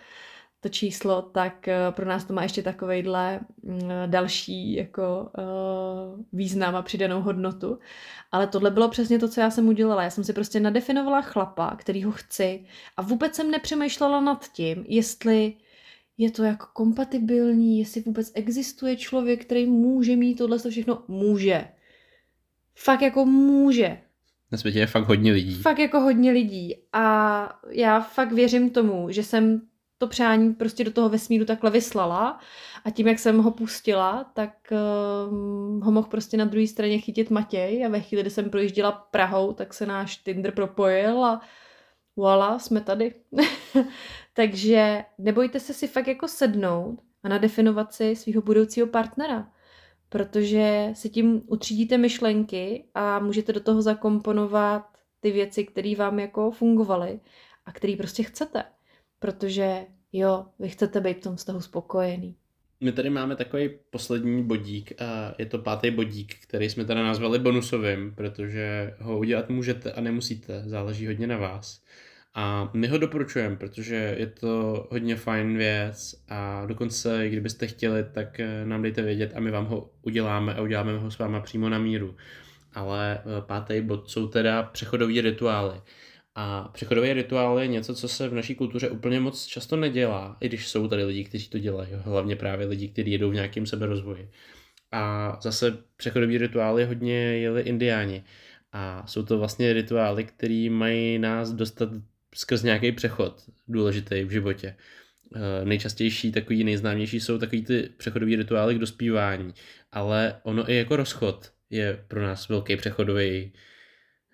[0.60, 6.76] to číslo, tak uh, pro nás to má ještě takovejhle uh, další jako uh, význam
[6.76, 7.78] a přidanou hodnotu.
[8.32, 10.02] Ale tohle bylo přesně to, co já jsem udělala.
[10.02, 12.64] Já jsem si prostě nadefinovala chlapa, který ho chci
[12.96, 15.54] a vůbec jsem nepřemýšlela nad tím, jestli
[16.18, 21.02] je to jako kompatibilní, jestli vůbec existuje člověk, který může mít tohle všechno.
[21.08, 21.68] Může.
[22.74, 23.98] Fakt jako může.
[24.52, 25.54] Na světě je fakt hodně lidí.
[25.54, 26.74] Fakt jako hodně lidí.
[26.92, 29.67] A já fakt věřím tomu, že jsem
[29.98, 32.40] to přání prostě do toho vesmíru takhle vyslala
[32.84, 37.30] a tím, jak jsem ho pustila, tak uh, ho mohl prostě na druhé straně chytit
[37.30, 41.40] Matěj a ve chvíli, kdy jsem projížděla Prahou, tak se náš Tinder propojil a
[42.16, 43.14] voilà, jsme tady.
[44.32, 49.52] Takže nebojte se si fakt jako sednout a nadefinovat si svého budoucího partnera,
[50.08, 54.84] protože si tím utřídíte myšlenky a můžete do toho zakomponovat
[55.20, 57.20] ty věci, které vám jako fungovaly
[57.66, 58.64] a které prostě chcete.
[59.18, 62.36] Protože jo, vy chcete být v tom vztahu spokojený.
[62.80, 67.38] My tady máme takový poslední bodík a je to pátý bodík, který jsme teda nazvali
[67.38, 71.82] bonusovým, protože ho udělat můžete a nemusíte, záleží hodně na vás.
[72.34, 78.40] A my ho doporučujeme, protože je to hodně fajn věc a dokonce, kdybyste chtěli, tak
[78.40, 81.68] eh, nám dejte vědět a my vám ho uděláme a uděláme ho s váma přímo
[81.68, 82.16] na míru.
[82.74, 85.80] Ale eh, pátý bod jsou teda přechodové rituály.
[86.34, 90.48] A přechodové rituály je něco, co se v naší kultuře úplně moc často nedělá, i
[90.48, 94.30] když jsou tady lidi, kteří to dělají, hlavně právě lidi, kteří jedou v nějakém seberozvoji.
[94.92, 98.24] A zase přechodové rituály hodně jeli indiáni.
[98.72, 101.88] A jsou to vlastně rituály, které mají nás dostat
[102.34, 104.76] skrz nějaký přechod důležitý v životě.
[105.36, 109.54] Eh, nejčastější, takový nejznámější jsou takový ty přechodové rituály k dospívání,
[109.92, 113.52] ale ono i jako rozchod je pro nás velký přechodový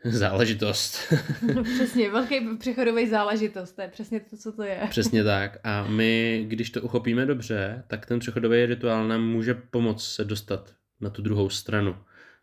[0.10, 1.12] záležitost.
[1.62, 4.80] Přesně, velký přechodový záležitost, to je přesně to, co to je.
[4.90, 5.58] Přesně tak.
[5.64, 10.74] A my, když to uchopíme dobře, tak ten přechodový rituál nám může pomoct se dostat
[11.00, 11.96] na tu druhou stranu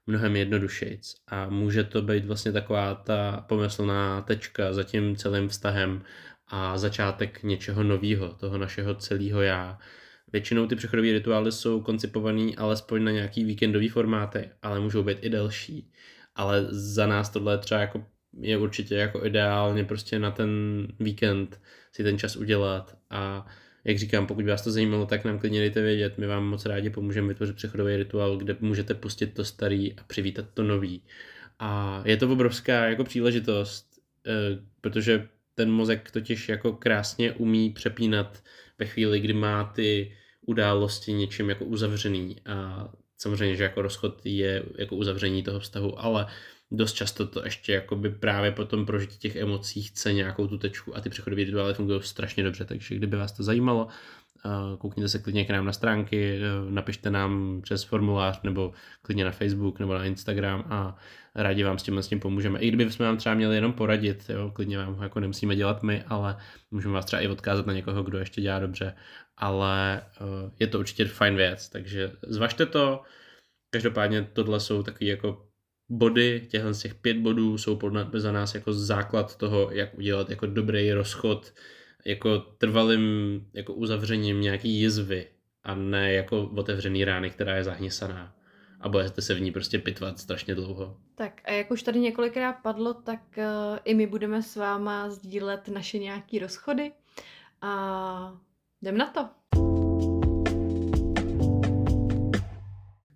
[0.07, 1.15] mnohem jednodušejc.
[1.27, 6.01] A může to být vlastně taková ta pomyslná tečka za tím celým vztahem
[6.47, 9.79] a začátek něčeho nového, toho našeho celého já.
[10.33, 15.29] Většinou ty přechodové rituály jsou koncipované alespoň na nějaký víkendový formáty, ale můžou být i
[15.29, 15.91] delší.
[16.35, 18.05] Ale za nás tohle třeba jako
[18.39, 20.49] je určitě jako ideálně prostě na ten
[20.99, 21.61] víkend
[21.91, 23.45] si ten čas udělat a
[23.83, 26.17] jak říkám, pokud vás to zajímalo, tak nám klidně dejte vědět.
[26.17, 30.45] My vám moc rádi pomůžeme vytvořit přechodový rituál, kde můžete pustit to starý a přivítat
[30.53, 31.01] to nový.
[31.59, 38.43] A je to obrovská jako příležitost, eh, protože ten mozek totiž jako krásně umí přepínat
[38.79, 40.15] ve chvíli, kdy má ty
[40.45, 42.89] události něčím jako uzavřený a
[43.21, 46.27] samozřejmě, že jako rozchod je jako uzavření toho vztahu, ale
[46.71, 50.97] dost často to ještě jakoby právě po tom prožití těch emocí chce nějakou tu tečku
[50.97, 53.87] a ty přechodové rituály fungují strašně dobře, takže kdyby vás to zajímalo,
[54.45, 59.25] eh, koukněte se klidně k nám na stránky, eh, napište nám přes formulář nebo klidně
[59.25, 60.97] na Facebook nebo na Instagram a
[61.35, 62.59] rádi vám s tím, s tím pomůžeme.
[62.59, 65.83] I kdyby jsme vám třeba měli jenom poradit, jo, klidně vám ho jako nemusíme dělat
[65.83, 66.37] my, ale
[66.71, 68.95] můžeme vás třeba i odkázat na někoho, kdo ještě dělá dobře,
[69.37, 73.01] ale eh, je to určitě fajn věc, takže zvažte to,
[73.69, 75.47] každopádně tohle jsou takový jako
[75.89, 77.79] body, těchto z těch pět bodů jsou
[78.13, 81.53] za nás jako základ toho, jak udělat jako dobrý rozchod,
[82.05, 83.01] jako trvalým
[83.53, 85.27] jako uzavřením nějaký jizvy
[85.63, 88.40] a ne jako otevřený rány, která je zahněsaná
[88.81, 90.97] a budete se v ní prostě pitvat strašně dlouho.
[91.15, 93.43] Tak a jak už tady několikrát padlo, tak uh,
[93.83, 96.91] i my budeme s váma sdílet naše nějaký rozchody
[97.61, 98.39] a
[98.81, 99.29] jdem na to.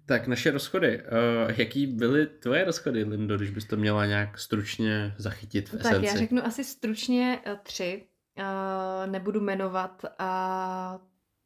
[0.07, 1.01] Tak naše rozchody.
[1.01, 6.03] Uh, jaký byly tvoje rozchody, Lindo, když bys to měla nějak stručně zachytit v Tak
[6.03, 8.03] já řeknu asi stručně uh, tři.
[8.37, 10.99] uh, nebudu jmenovat a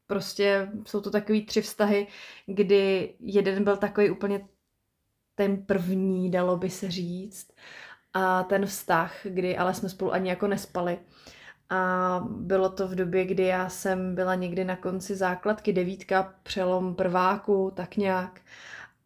[0.10, 2.08] prostě jsou to takový tři vztahy,
[2.46, 4.48] kdy jeden byl takový úplně
[5.36, 7.52] ten první, dalo by se říct,
[8.14, 11.00] a ten vztah, kdy ale jsme spolu ani jako nespali.
[11.70, 16.96] A bylo to v době, kdy já jsem byla někdy na konci základky, devítka, přelom
[16.96, 18.42] prváku, tak nějak.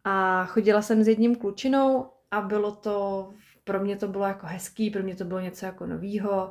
[0.04, 3.30] A chodila jsem s jedním klučinou a bylo to,
[3.64, 6.50] pro mě to bylo jako hezký, pro mě to bylo něco jako novýho.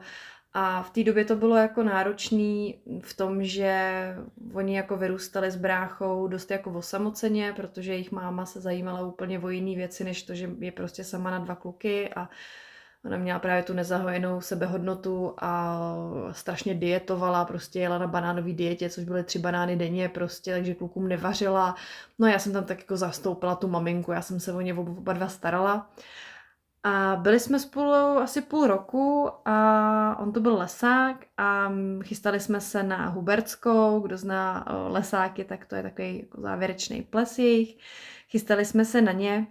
[0.54, 4.16] A v té době to bylo jako náročný v tom, že
[4.54, 9.50] oni jako vyrůstali s bráchou dost jako osamoceně, protože jejich máma se zajímala úplně o
[9.50, 12.30] jiné věci, než to, že je prostě sama na dva kluky a
[13.06, 15.80] Ona měla právě tu nezahojenou sebehodnotu a
[16.32, 21.08] strašně dietovala, prostě jela na banánové dietě, což byly tři banány denně prostě, takže klukům
[21.08, 21.76] nevařila.
[22.20, 25.14] No já jsem tam tak jako zastoupila tu maminku, já jsem se o ně oba
[25.14, 25.90] dva starala.
[26.84, 31.72] A byli jsme spolu asi půl roku a on to byl lesák a
[32.04, 37.40] chystali jsme se na Hubertskou, kdo zná lesáky, tak to je takový jako závěrečný ples
[37.40, 37.78] jejich.
[38.30, 39.48] Chystali jsme se na ně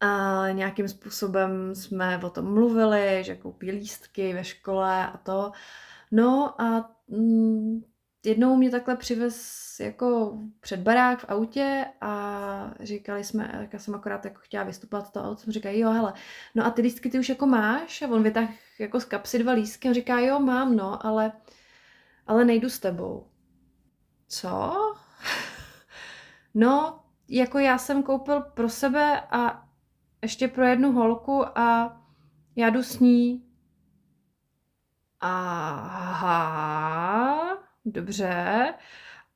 [0.00, 5.52] a nějakým způsobem jsme o tom mluvili, že koupí lístky ve škole a to.
[6.10, 7.82] No a mm,
[8.26, 14.24] jednou mě takhle přivez jako před barák v autě a říkali jsme, já jsem akorát
[14.24, 16.12] jako chtěla vystupovat to auto, jsem říkala, jo, hele,
[16.54, 18.02] no a ty lístky ty už jako máš?
[18.02, 18.48] A on vytáhl
[18.78, 21.32] jako z kapsy dva lístky a říká, jo, mám, no, ale,
[22.26, 23.26] ale nejdu s tebou.
[24.28, 24.72] Co?
[26.54, 29.68] no, jako já jsem koupil pro sebe a
[30.22, 32.00] ještě pro jednu holku a
[32.56, 33.42] já jdu s ní.
[35.20, 36.66] Aha,
[37.86, 38.74] dobře.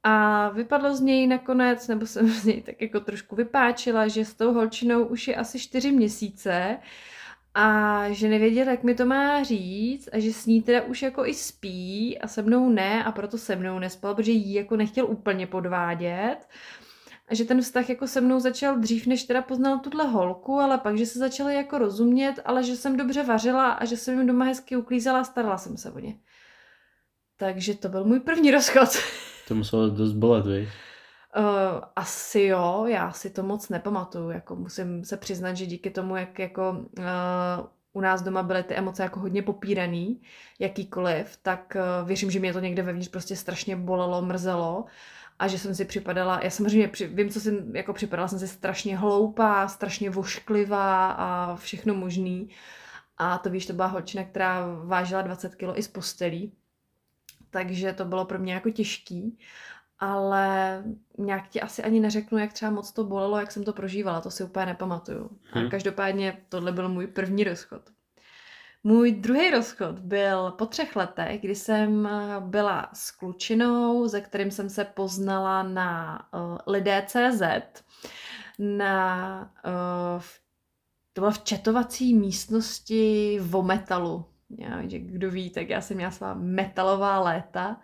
[0.02, 4.34] A vypadlo z něj nakonec, nebo jsem z něj tak jako trošku vypáčila, že s
[4.34, 6.78] tou holčinou už je asi čtyři měsíce
[7.54, 11.26] a že nevěděl, jak mi to má říct a že s ní teda už jako
[11.26, 15.06] i spí a se mnou ne a proto se mnou nespal, protože jí jako nechtěl
[15.06, 16.38] úplně podvádět.
[17.28, 20.78] A že ten vztah jako se mnou začal dřív, než teda poznal tuhle holku, ale
[20.78, 24.26] pak, že se začali jako rozumět, ale že jsem dobře vařila a že jsem jim
[24.26, 26.14] doma hezky uklízela a starala jsem se o ně.
[27.40, 28.88] Takže to byl můj první rozchod.
[29.48, 30.68] To muselo dost bolet, víš?
[31.38, 31.44] Uh,
[31.96, 36.38] asi jo, já si to moc nepamatuju, jako musím se přiznat, že díky tomu, jak
[36.38, 37.04] jako uh,
[37.92, 40.20] u nás doma byly ty emoce jako hodně popíraný,
[40.58, 44.84] jakýkoliv, tak uh, věřím, že mě to někde vevnitř prostě strašně bolelo, mrzelo
[45.38, 48.48] a že jsem si připadala, já samozřejmě při, vím, co jsem, jako připadala jsem si
[48.48, 52.48] strašně hloupá, strašně vošklivá a všechno možný.
[53.18, 56.52] A to víš, to byla holčina, která vážila 20 kg i z postelí,
[57.50, 59.38] takže to bylo pro mě jako těžký,
[59.98, 60.84] ale
[61.18, 64.30] nějak ti asi ani neřeknu, jak třeba moc to bolelo, jak jsem to prožívala, to
[64.30, 65.30] si úplně nepamatuju.
[65.42, 65.66] Hmm.
[65.66, 67.82] A každopádně tohle byl můj první rozchod.
[68.84, 72.08] Můj druhý rozchod byl po třech letech, kdy jsem
[72.40, 77.42] byla s klučinou, ze kterým jsem se poznala na uh, lidé.cz,
[78.58, 79.52] na,
[80.16, 80.22] uh,
[81.12, 84.29] to bylo v četovací místnosti v metalu.
[84.58, 87.80] Já, že kdo ví, tak já jsem měla svá metalová léta.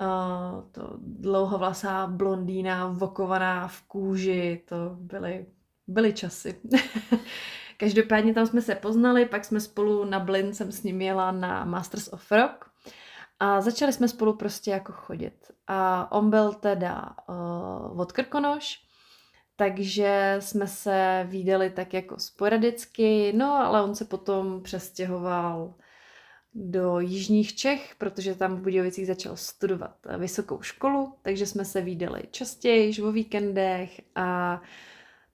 [0.00, 5.46] Uh, to dlouhovlasá blondýna, vokovaná v kůži, to byly,
[5.86, 6.60] byly časy.
[7.76, 11.64] Každopádně tam jsme se poznali, pak jsme spolu na Blin, jsem s ním jela na
[11.64, 12.70] Masters of Rock
[13.40, 15.50] a začali jsme spolu prostě jako chodit.
[15.66, 18.87] A on byl teda uh, od Krkonoš,
[19.58, 25.74] takže jsme se výdali tak jako sporadicky, no ale on se potom přestěhoval
[26.54, 32.22] do jižních Čech, protože tam v Budějovicích začal studovat vysokou školu, takže jsme se výdali
[32.30, 34.60] častěji, o víkendech a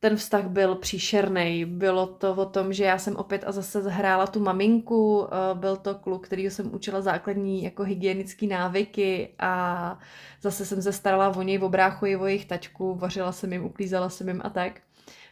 [0.05, 1.65] ten vztah byl příšerný.
[1.65, 5.77] Bylo to o tom, že já jsem opět a zase zahrála tu maminku, eh, byl
[5.77, 9.99] to kluk, který jsem učila základní jako hygienické návyky a
[10.43, 13.65] zase jsem se starala o něj, o bráchu i o jejich tačku, vařila jsem jim,
[13.65, 14.81] uklízela jsem jim a tak.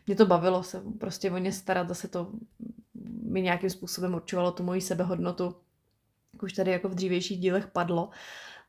[0.06, 2.28] Mě to bavilo se prostě o ně starat, zase to
[3.22, 5.54] mi nějakým způsobem určovalo tu moji sebehodnotu,
[6.42, 8.10] už tady jako v dřívějších dílech padlo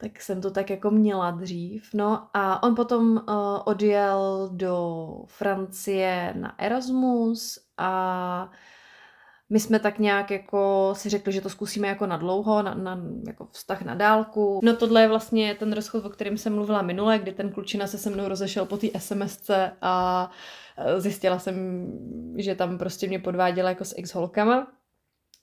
[0.03, 1.89] tak jsem to tak jako měla dřív.
[1.93, 3.23] No a on potom uh,
[3.65, 8.51] odjel do Francie na Erasmus a
[9.49, 12.99] my jsme tak nějak jako si řekli, že to zkusíme jako na dlouho, na, na
[13.27, 14.59] jako vztah na dálku.
[14.63, 17.97] No tohle je vlastně ten rozchod, o kterém jsem mluvila minule, kdy ten klučina se
[17.97, 20.29] se mnou rozešel po té SMSce a
[20.77, 21.87] eh, zjistila jsem,
[22.37, 24.67] že tam prostě mě podváděla jako s ex-holkama.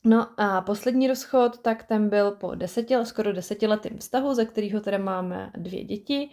[0.05, 4.99] No a poslední rozchod, tak ten byl po deseti, skoro desetiletým vztahu, ze kterého teda
[4.99, 6.31] máme dvě děti.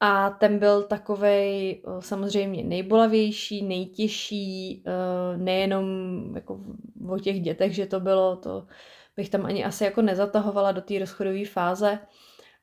[0.00, 4.84] A ten byl takovej samozřejmě nejbolavější, nejtěžší,
[5.36, 5.86] nejenom
[6.34, 6.60] jako
[7.08, 8.66] o těch dětech, že to bylo, to
[9.16, 11.98] bych tam ani asi jako nezatahovala do té rozchodové fáze,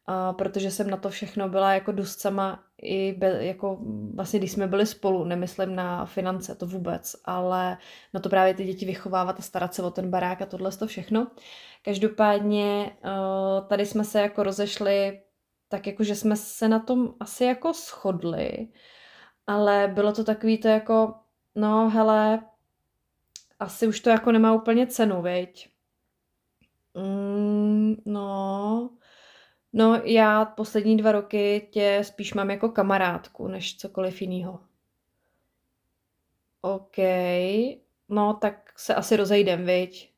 [0.05, 3.77] a protože jsem na to všechno byla jako dost sama i be, jako
[4.13, 7.77] vlastně když jsme byli spolu, nemyslím na finance, to vůbec, ale
[8.13, 10.87] na to právě ty děti vychovávat a starat se o ten barák a tohle to
[10.87, 11.27] všechno.
[11.81, 12.97] Každopádně
[13.67, 15.21] tady jsme se jako rozešli
[15.67, 18.67] tak jako, že jsme se na tom asi jako shodli,
[19.47, 21.13] ale bylo to takový to jako,
[21.55, 22.39] no hele,
[23.59, 25.69] asi už to jako nemá úplně cenu, viď?
[26.93, 28.89] Mm, no,
[29.73, 34.59] no já poslední dva roky tě spíš mám jako kamarádku, než cokoliv jiného.
[36.61, 36.97] OK,
[38.09, 40.11] no tak se asi rozejdem, viď?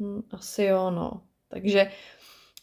[0.00, 1.22] Hm, asi jo, no.
[1.48, 1.90] Takže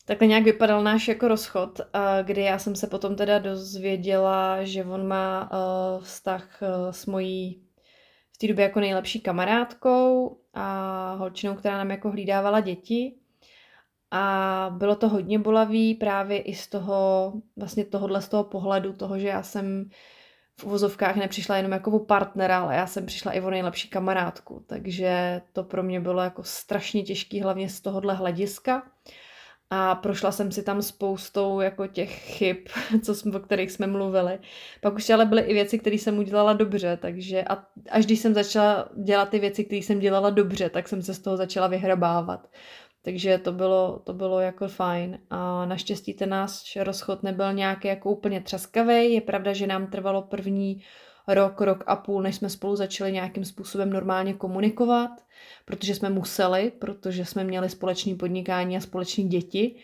[0.05, 1.81] Takhle nějak vypadal náš jako rozchod,
[2.23, 7.63] kdy já jsem se potom teda dozvěděla, že on má uh, vztah uh, s mojí
[8.31, 13.15] v té době jako nejlepší kamarádkou a holčinou, která nám jako hlídávala děti.
[14.11, 19.19] A bylo to hodně bolavý právě i z toho, vlastně tohohle z toho pohledu, toho,
[19.19, 19.89] že já jsem
[20.59, 24.65] v uvozovkách nepřišla jenom jako o partnera, ale já jsem přišla i o nejlepší kamarádku.
[24.67, 28.83] Takže to pro mě bylo jako strašně těžký, hlavně z tohohle hlediska
[29.73, 32.57] a prošla jsem si tam spoustou jako těch chyb,
[33.03, 34.39] co jsme, o kterých jsme mluvili.
[34.81, 38.33] Pak už ale byly i věci, které jsem udělala dobře, takže a až když jsem
[38.33, 42.47] začala dělat ty věci, které jsem dělala dobře, tak jsem se z toho začala vyhrabávat.
[43.01, 45.19] Takže to bylo, to bylo jako fajn.
[45.29, 49.13] A naštěstí ten náš rozchod nebyl nějaký jako úplně třaskavý.
[49.13, 50.83] Je pravda, že nám trvalo první
[51.27, 55.11] rok, rok a půl, než jsme spolu začali nějakým způsobem normálně komunikovat,
[55.65, 59.75] protože jsme museli, protože jsme měli společné podnikání a společné děti,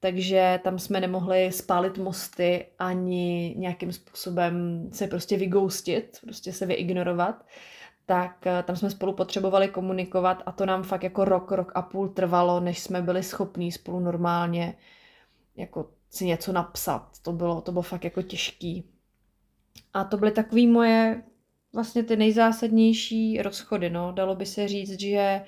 [0.00, 7.44] takže tam jsme nemohli spálit mosty ani nějakým způsobem se prostě vygoustit, prostě se vyignorovat,
[8.06, 11.82] tak eh, tam jsme spolu potřebovali komunikovat a to nám fakt jako rok, rok a
[11.82, 14.74] půl trvalo, než jsme byli schopní spolu normálně
[15.56, 17.08] jako si něco napsat.
[17.22, 18.84] To bylo, to bylo fakt jako těžký.
[19.94, 21.22] A to byly takové moje
[21.72, 23.90] vlastně ty nejzásadnější rozchody.
[23.90, 24.12] No.
[24.12, 25.44] Dalo by se říct, že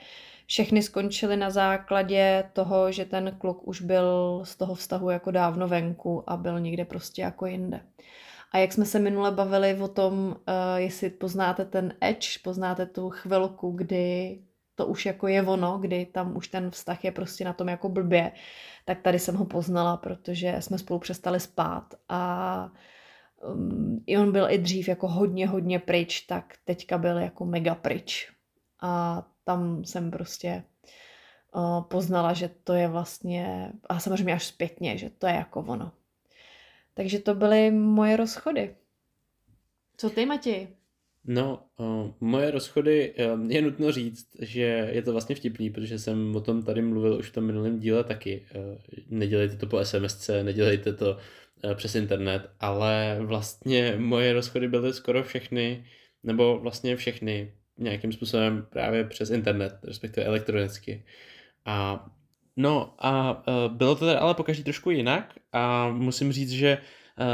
[0.47, 5.69] všechny skončily na základě toho, že ten kluk už byl z toho vztahu jako dávno
[5.69, 7.81] venku a byl někde prostě jako jinde.
[8.57, 10.35] A jak jsme se minule bavili o tom, uh,
[10.77, 14.39] jestli poznáte ten edge, poznáte tu chvilku, kdy
[14.75, 17.89] to už jako je ono, kdy tam už ten vztah je prostě na tom jako
[17.89, 18.33] blbě,
[18.85, 22.73] tak tady jsem ho poznala, protože jsme spolu přestali spát a
[23.55, 27.75] um, i on byl i dřív jako hodně, hodně pryč, tak teďka byl jako mega
[27.75, 28.33] pryč.
[28.83, 30.63] A tam jsem prostě
[31.55, 35.93] uh, poznala, že to je vlastně, a samozřejmě až zpětně, že to je jako ono.
[36.97, 38.75] Takže to byly moje rozchody.
[39.97, 40.69] Co ty, Matěj?
[41.25, 46.37] No, uh, moje rozchody, uh, je nutno říct, že je to vlastně vtipný, protože jsem
[46.37, 48.47] o tom tady mluvil už v tom minulém díle taky.
[48.55, 48.79] Uh,
[49.09, 51.19] nedělejte to po SMSce, nedělejte to
[51.65, 55.85] Eh, přes internet, ale vlastně moje rozchody byly skoro všechny,
[56.23, 61.05] nebo vlastně všechny nějakým způsobem právě přes internet, respektive elektronicky.
[61.65, 62.07] A
[62.57, 67.25] no a uh, bylo to teda ale pokaždé trošku jinak a musím říct, že uh,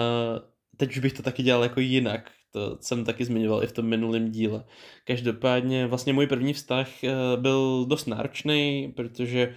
[0.77, 2.31] teď už bych to taky dělal jako jinak.
[2.51, 4.65] To jsem taky zmiňoval i v tom minulém díle.
[5.05, 9.57] Každopádně vlastně můj první vztah uh, byl dost náročný, protože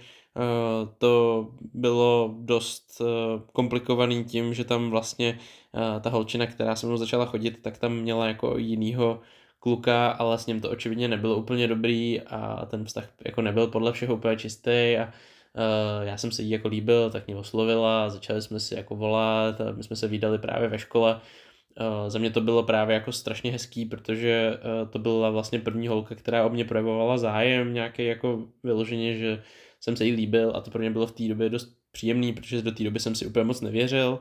[0.98, 3.02] to bylo dost
[3.52, 5.38] komplikovaný tím, že tam vlastně
[6.00, 9.20] ta holčina, která se mnou začala chodit, tak tam měla jako jinýho
[9.58, 13.92] kluka, ale s ním to očividně nebylo úplně dobrý a ten vztah jako nebyl podle
[13.92, 15.12] všeho úplně čistý a
[16.02, 19.72] já jsem se jí jako líbil, tak mě oslovila, začali jsme si jako volat a
[19.72, 21.20] my jsme se výdali právě ve škole.
[22.08, 24.58] Za mě to bylo právě jako strašně hezký, protože
[24.90, 29.42] to byla vlastně první holka, která o mě projevovala zájem nějaký jako vyloženě, že
[29.80, 32.62] jsem se jí líbil a to pro mě bylo v té době dost příjemný, protože
[32.62, 34.18] do té doby jsem si úplně moc nevěřil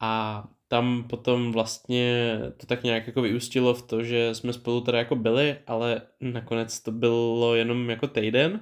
[0.00, 4.98] a tam potom vlastně to tak nějak jako vyústilo v to, že jsme spolu teda
[4.98, 8.60] jako byli, ale nakonec to bylo jenom jako týden,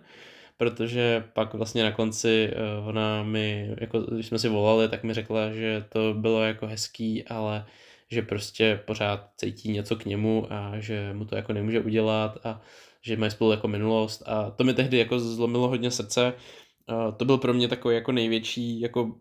[0.61, 5.15] protože pak vlastně na konci uh, ona mi, jako když jsme si volali, tak mi
[5.15, 7.67] řekla, že to bylo jako hezký, ale
[8.11, 12.61] že prostě pořád cítí něco k němu a že mu to jako nemůže udělat a
[13.03, 16.33] že mají spolu jako minulost a to mi tehdy jako zlomilo hodně srdce.
[16.91, 19.15] Uh, to byl pro mě takový jako největší, jako, uh,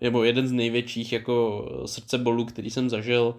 [0.00, 3.34] nebo jeden z největších jako srdcebolů, který jsem zažil.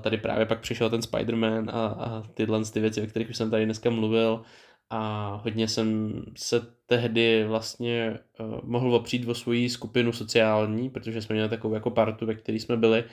[0.00, 3.50] Tady právě pak přišel ten Spider-Man a, a tyhle ty věci, o kterých už jsem
[3.50, 4.42] tady dneska mluvil
[4.90, 11.34] a hodně jsem se tehdy vlastně uh, mohl opřít o svoji skupinu sociální, protože jsme
[11.34, 13.04] měli takovou jako partu, ve které jsme byli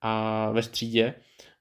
[0.00, 1.14] a ve střídě.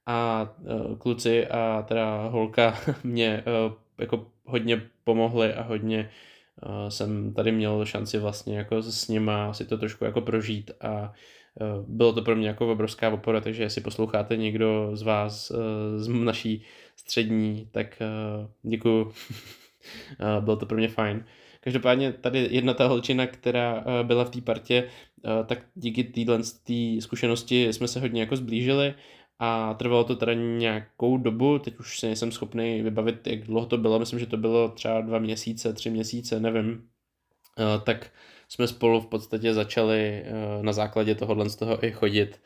[0.05, 6.09] A uh, kluci a teda holka mě uh, jako hodně pomohli a hodně
[6.65, 10.71] uh, jsem tady měl šanci vlastně jako s nima si to trošku jako prožít.
[10.81, 11.13] A
[11.87, 15.51] bylo to pro mě jako obrovská opora, takže jestli posloucháte někdo z vás
[15.95, 16.63] z naší
[17.01, 19.01] střední, tak uh, děkuju.
[19.03, 19.11] uh,
[20.39, 21.25] bylo to pro mě fajn.
[21.61, 24.89] Každopádně tady jedna ta holčina, která uh, byla v té partě,
[25.45, 26.39] tak díky téhle
[26.99, 28.93] zkušenosti jsme se hodně jako zblížili
[29.39, 33.77] a trvalo to teda nějakou dobu, teď už si nejsem schopný vybavit, jak dlouho to
[33.77, 36.89] bylo, myslím, že to bylo třeba dva měsíce, tři měsíce, nevím,
[37.83, 38.11] tak
[38.47, 40.25] jsme spolu v podstatě začali
[40.61, 42.41] na základě tohohle z toho i chodit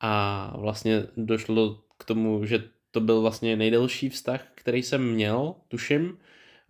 [0.00, 2.64] a vlastně došlo k tomu, že
[2.96, 6.18] to byl vlastně nejdelší vztah, který jsem měl, tuším.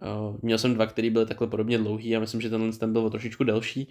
[0.03, 3.07] Uh, měl jsem dva, který byly takhle podobně dlouhý a myslím, že tenhle ten byl
[3.07, 3.89] o trošičku delší.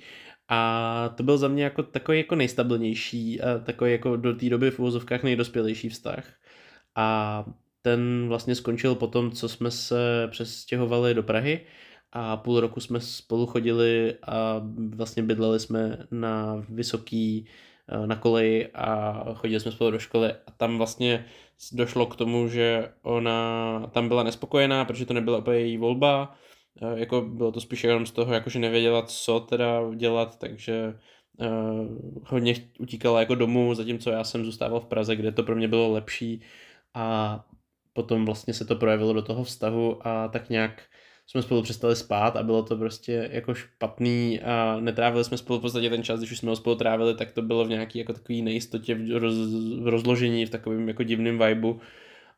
[0.47, 4.71] A to byl za mě jako takový jako nejstabilnější a takový jako do té doby
[4.71, 6.33] v uvozovkách nejdospělejší vztah.
[6.95, 7.45] A
[7.81, 11.61] ten vlastně skončil po tom, co jsme se přestěhovali do Prahy
[12.11, 14.61] a půl roku jsme spolu chodili a
[14.95, 17.47] vlastně bydleli jsme na vysoký
[17.87, 21.25] Eh, na koleji a chodili jsme spolu do školy a tam vlastně
[21.73, 26.35] došlo k tomu, že ona tam byla nespokojená, protože to nebyla úplně její volba,
[26.81, 30.99] eh, jako bylo to spíš jenom z toho, jako že nevěděla, co teda dělat, takže
[31.37, 31.87] uh,
[32.25, 35.91] hodně utíkala jako domů, zatímco já jsem zůstával v Praze, kde to pro mě bylo
[35.91, 36.41] lepší.
[36.93, 37.45] A
[37.93, 40.83] potom vlastně se to projevilo do toho vztahu a tak nějak
[41.27, 45.61] jsme spolu přestali spát a bylo to prostě jako špatný a netrávili jsme spolu v
[45.61, 48.13] podstatě ten čas, když už jsme ho spolu trávili, tak to bylo v nějaký jako
[48.13, 49.35] takový nejistotě v, roz,
[49.81, 51.79] v rozložení, v takovém jako divném vibu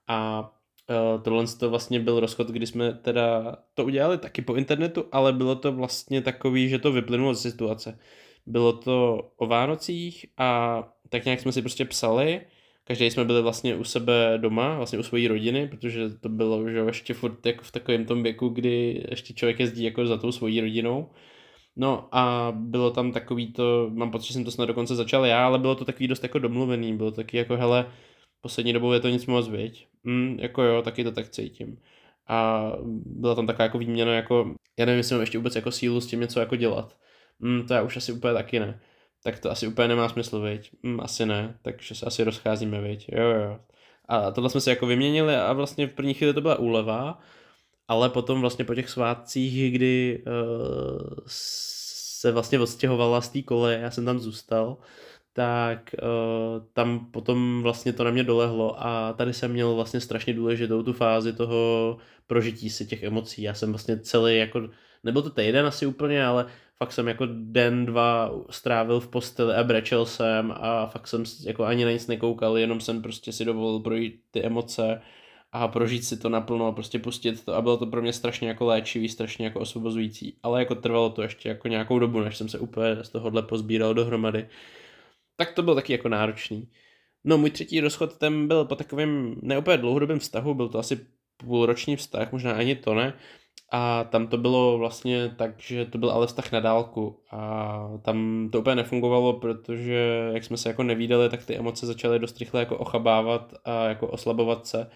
[0.08, 0.50] a
[0.90, 5.34] uh, tohle to vlastně byl rozchod, kdy jsme teda to udělali taky po internetu, ale
[5.34, 8.00] bylo to vlastně takový, že to vyplynulo z situace.
[8.46, 12.42] Bylo to o Vánocích a tak nějak jsme si prostě psali
[12.88, 16.78] každý jsme byli vlastně u sebe doma, vlastně u své rodiny, protože to bylo že
[16.78, 20.62] ještě furt jako v takovém tom věku, kdy ještě člověk jezdí jako za tou svojí
[20.62, 21.10] rodinou.
[21.76, 25.46] No a bylo tam takový to, mám pocit, že jsem to snad dokonce začal já,
[25.46, 27.92] ale bylo to takový dost jako domluvený, bylo taky jako hele,
[28.42, 29.88] poslední dobou je to nic moc, viď?
[30.04, 31.78] Mm, jako jo, taky to tak cítím.
[32.28, 32.72] A
[33.06, 36.08] byla tam taková jako výměna, jako, já nevím, jestli mám ještě vůbec jako sílu s
[36.08, 36.98] tím něco jako dělat.
[37.40, 38.80] Mm, to já už asi úplně taky ne
[39.24, 40.72] tak to asi úplně nemá smysl, viď?
[40.84, 43.10] Mm, asi ne, takže se asi rozcházíme, viď?
[43.12, 43.60] Jo, jo.
[44.06, 47.20] A tohle jsme si jako vyměnili a vlastně v první chvíli to byla úleva,
[47.88, 53.92] ale potom vlastně po těch svátcích, kdy uh, se vlastně odstěhovala z té kole, já
[53.92, 54.78] jsem tam zůstal,
[55.34, 60.34] tak uh, tam potom vlastně to na mě dolehlo a tady jsem měl vlastně strašně
[60.34, 63.42] důležitou tu fázi toho prožití si těch emocí.
[63.42, 64.70] Já jsem vlastně celý jako,
[65.04, 66.46] nebyl to týden asi úplně, ale
[66.84, 71.64] fakt jsem jako den, dva strávil v posteli a brečel jsem a fakt jsem jako
[71.64, 75.02] ani na nic nekoukal, jenom jsem prostě si dovolil projít ty emoce
[75.52, 78.48] a prožít si to naplno a prostě pustit to a bylo to pro mě strašně
[78.48, 82.50] jako léčivý, strašně jako osvobozující, ale jako trvalo to ještě jako nějakou dobu, než jsem
[82.50, 84.50] se úplně z tohohle pozbíral dohromady.
[85.36, 86.72] Tak to bylo taky jako náročný.
[87.24, 91.96] No můj třetí rozchod ten byl po takovém neúplně dlouhodobém vztahu, byl to asi půlroční
[91.96, 93.14] vztah, možná ani to ne,
[93.72, 97.20] a tam to bylo vlastně tak, že to byl ale vztah na dálku.
[97.32, 102.20] A tam to úplně nefungovalo, protože jak jsme se jako nevídali, tak ty emoce začaly
[102.20, 104.90] dost rychle jako ochabávat a jako oslabovat se.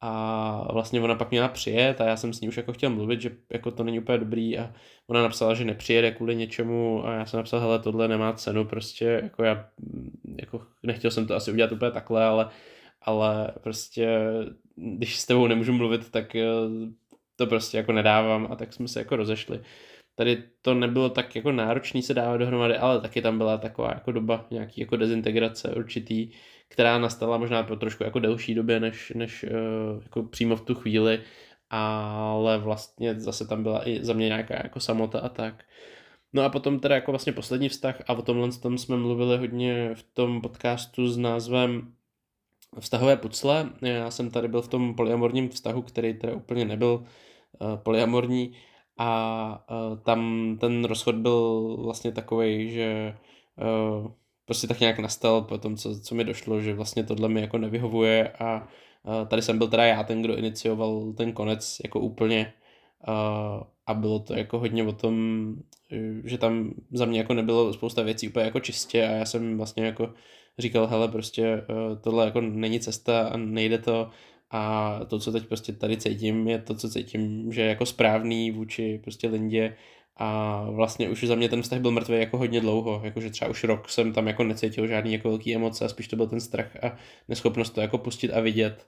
[0.00, 3.20] A vlastně ona pak měla přijet a já jsem s ní už jako chtěl mluvit,
[3.20, 4.58] že jako to není úplně dobrý.
[4.58, 4.72] A
[5.06, 7.06] ona napsala, že nepřijede kvůli něčemu.
[7.06, 9.68] A já jsem napsal, hele, tohle nemá cenu, prostě jako já
[10.40, 12.50] jako nechtěl jsem to asi udělat úplně takhle, ale
[13.04, 14.18] ale prostě
[14.76, 16.36] když s tebou nemůžu mluvit, tak
[17.42, 19.60] to prostě jako nedávám a tak jsme se jako rozešli.
[20.14, 24.12] Tady to nebylo tak jako náročný se dávat dohromady, ale taky tam byla taková jako
[24.12, 26.30] doba nějaký jako dezintegrace určitý,
[26.68, 30.74] která nastala možná po trošku jako delší době, než, než uh, jako přímo v tu
[30.74, 31.20] chvíli,
[31.70, 35.64] ale vlastně zase tam byla i za mě nějaká jako samota a tak.
[36.32, 39.94] No a potom teda jako vlastně poslední vztah a o tomhle tom jsme mluvili hodně
[39.94, 41.92] v tom podcastu s názvem
[42.80, 43.70] Vztahové pucle.
[43.82, 47.04] Já jsem tady byl v tom polyamorním vztahu, který teda úplně nebyl
[47.76, 48.52] polyamorní
[48.98, 53.16] a uh, tam ten rozchod byl vlastně takový, že
[54.02, 54.12] uh,
[54.44, 57.58] prostě tak nějak nastal po tom, co, co mi došlo, že vlastně tohle mi jako
[57.58, 58.68] nevyhovuje a
[59.28, 62.52] tady jsem byl teda já ten, kdo inicioval ten konec jako úplně
[63.86, 65.54] a bylo to jako hodně o tom,
[66.24, 69.84] že tam za mě jako nebylo spousta věcí úplně jako čistě a já jsem vlastně
[69.84, 70.14] jako
[70.58, 71.62] říkal, hele, prostě
[72.00, 74.10] tohle jako není cesta a nejde to
[74.52, 79.00] a to, co teď prostě tady cítím, je to, co cítím, že jako správný vůči
[79.04, 79.76] prostě Lindě.
[80.16, 83.64] A vlastně už za mě ten vztah byl mrtvý jako hodně dlouho, jakože třeba už
[83.64, 86.84] rok jsem tam jako necítil žádný jako velký emoce a spíš to byl ten strach
[86.84, 86.96] a
[87.28, 88.86] neschopnost to jako pustit a vidět.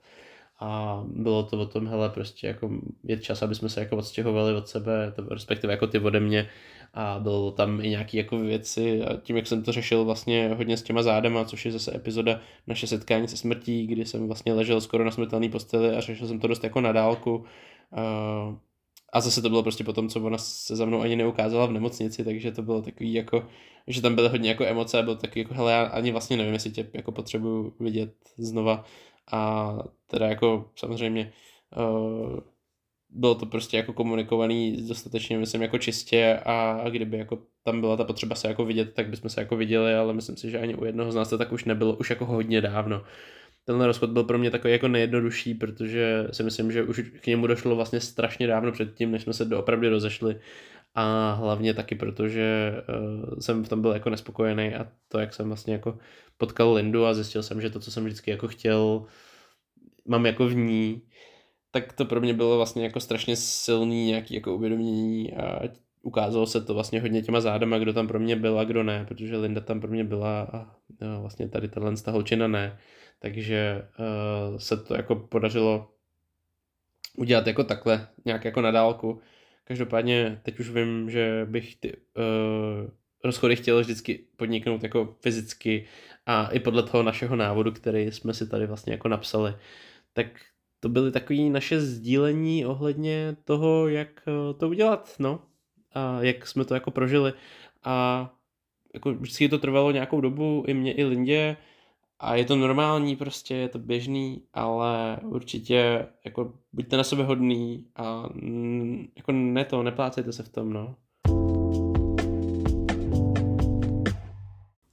[0.60, 2.70] A bylo to o tom, hele, prostě jako
[3.04, 6.48] je čas, aby jsme se jako odstěhovali od sebe, respektive jako ty ode mě
[6.94, 10.76] a bylo tam i nějaký jako věci a tím, jak jsem to řešil vlastně hodně
[10.76, 14.80] s těma zádama, což je zase epizoda naše setkání se smrtí, kdy jsem vlastně ležel
[14.80, 17.44] skoro na smrtelné posteli a řešil jsem to dost jako na dálku.
[19.12, 21.72] A zase to bylo prostě po tom, co ona se za mnou ani neukázala v
[21.72, 23.48] nemocnici, takže to bylo takový jako,
[23.86, 26.52] že tam byly hodně jako emoce a bylo taky jako, hele, já ani vlastně nevím,
[26.52, 28.84] jestli tě jako potřebuju vidět znova.
[29.32, 29.72] A
[30.06, 31.32] teda jako samozřejmě
[31.76, 32.38] uh,
[33.14, 38.04] bylo to prostě jako komunikovaný dostatečně, myslím, jako čistě a, kdyby jako tam byla ta
[38.04, 40.84] potřeba se jako vidět, tak bychom se jako viděli, ale myslím si, že ani u
[40.84, 43.04] jednoho z nás to tak už nebylo, už jako hodně dávno.
[43.64, 47.46] Tenhle rozchod byl pro mě takový jako nejjednodušší, protože si myslím, že už k němu
[47.46, 50.40] došlo vlastně strašně dávno předtím, než jsme se doopravdy rozešli
[50.94, 52.72] a hlavně taky proto, že
[53.28, 55.98] uh, jsem v tom byl jako nespokojený a to, jak jsem vlastně jako
[56.38, 59.06] potkal Lindu a zjistil jsem, že to, co jsem vždycky jako chtěl,
[60.06, 61.02] mám jako v ní,
[61.74, 65.60] tak to pro mě bylo vlastně jako strašně silný nějaký jako uvědomění a
[66.02, 69.04] ukázalo se to vlastně hodně těma zádama, kdo tam pro mě byl a kdo ne,
[69.08, 72.78] protože Linda tam pro mě byla a no, vlastně tady tahle ta holčina ne.
[73.18, 75.90] Takže uh, se to jako podařilo
[77.16, 79.20] udělat jako takhle, nějak jako na dálku.
[79.64, 82.90] Každopádně teď už vím, že bych ty uh,
[83.24, 85.86] rozchody chtěl vždycky podniknout jako fyzicky
[86.26, 89.54] a i podle toho našeho návodu, který jsme si tady vlastně jako napsali.
[90.12, 90.26] Tak
[90.84, 95.40] to byly takové naše sdílení ohledně toho, jak eh, to udělat, no.
[95.94, 97.32] A jak jsme to jako prožili.
[97.84, 98.30] A
[98.94, 101.56] jako vždycky to trvalo nějakou dobu, i mě, i Lindě,
[102.18, 107.86] a je to normální prostě, je to běžný, ale určitě jako buďte na sebe hodný
[107.96, 108.28] a
[109.16, 110.94] jako ne to, neplácejte se v tom, no.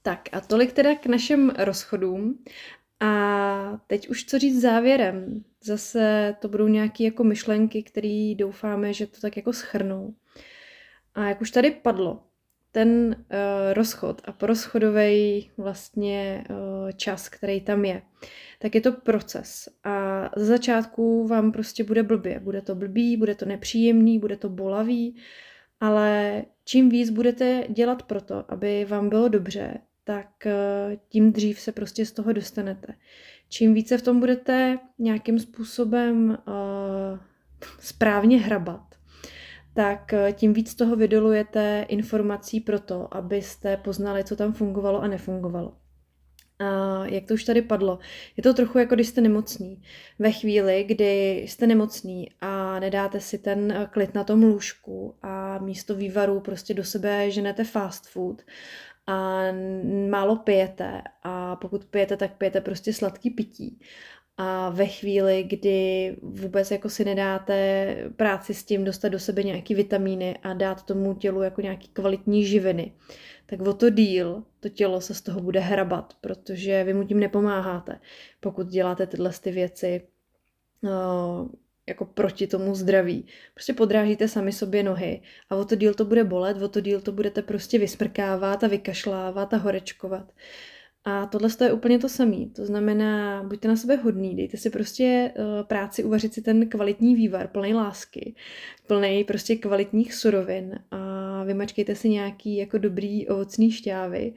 [0.02, 2.38] Tak a tolik teda k našim rozchodům.
[3.02, 5.44] A teď už co říct závěrem.
[5.64, 10.14] Zase to budou nějaké jako myšlenky, které doufáme, že to tak jako schrnou.
[11.14, 12.22] A jak už tady padlo,
[12.72, 18.02] ten uh, rozchod a porozchodový vlastně uh, čas, který tam je,
[18.58, 19.68] tak je to proces.
[19.84, 22.40] A za začátku vám prostě bude blbě.
[22.40, 25.16] Bude to blbý, bude to nepříjemný, bude to bolavý,
[25.80, 31.72] ale čím víc budete dělat proto, aby vám bylo dobře, tak uh, tím dřív se
[31.72, 32.94] prostě z toho dostanete.
[33.48, 37.18] Čím více v tom budete nějakým způsobem uh,
[37.80, 38.82] správně hrabat,
[39.74, 45.06] tak eh, tím víc toho vydolujete informací pro to, abyste poznali, co tam fungovalo a
[45.06, 45.76] nefungovalo.
[46.58, 47.98] A jak to už tady padlo,
[48.36, 49.82] je to trochu jako když jste nemocný.
[50.18, 55.58] Ve chvíli, kdy jste nemocný a nedáte si ten eh, klid na tom lůžku a
[55.58, 58.42] místo vývaru prostě do sebe ženete fast food
[59.06, 59.42] a
[60.10, 61.02] málo pijete.
[61.22, 63.80] A pokud pijete, tak pijete prostě sladký pití.
[64.36, 69.74] A ve chvíli, kdy vůbec jako si nedáte práci s tím dostat do sebe nějaký
[69.74, 72.92] vitamíny a dát tomu tělu jako nějaký kvalitní živiny,
[73.46, 77.20] tak o to díl to tělo se z toho bude hrabat, protože vy mu tím
[77.20, 78.00] nepomáháte,
[78.40, 80.02] pokud děláte tyhle ty věci
[80.82, 81.50] no,
[81.92, 83.26] jako proti tomu zdraví.
[83.54, 87.00] Prostě podrážíte sami sobě nohy a o to díl to bude bolet, o to díl
[87.00, 90.32] to budete prostě vysmrkávat a vykašlávat a horečkovat.
[91.04, 92.46] A tohle je úplně to samé.
[92.56, 97.14] To znamená, buďte na sebe hodný, dejte si prostě uh, práci uvařit si ten kvalitní
[97.14, 98.34] vývar, plný lásky,
[98.86, 104.34] plný prostě kvalitních surovin a vymačkejte si nějaký jako dobrý ovocný šťávy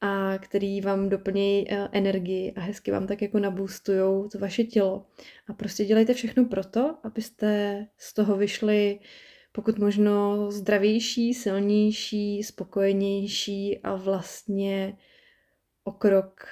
[0.00, 5.06] a který vám doplnějí uh, energii a hezky vám tak jako nabůstujou to vaše tělo.
[5.48, 8.98] A prostě dělejte všechno proto, abyste z toho vyšli
[9.56, 14.96] pokud možno zdravější, silnější, spokojenější a vlastně
[15.84, 16.46] o krok,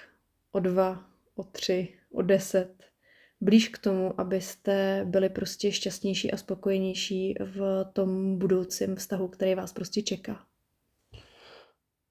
[0.52, 1.04] o dva,
[1.34, 2.84] o tři, o deset,
[3.40, 9.72] blíž k tomu, abyste byli prostě šťastnější a spokojenější v tom budoucím vztahu, který vás
[9.72, 10.46] prostě čeká.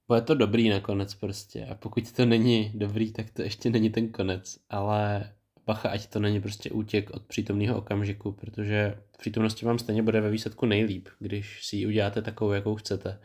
[0.08, 4.12] Bude to dobrý nakonec prostě a pokud to není dobrý, tak to ještě není ten
[4.12, 5.34] konec, ale
[5.66, 10.22] bacha, ať to není prostě útěk od přítomného okamžiku, protože v přítomnosti vám stejně bude
[10.22, 13.20] ve výsledku nejlíp, když si ji uděláte takovou, jakou chcete.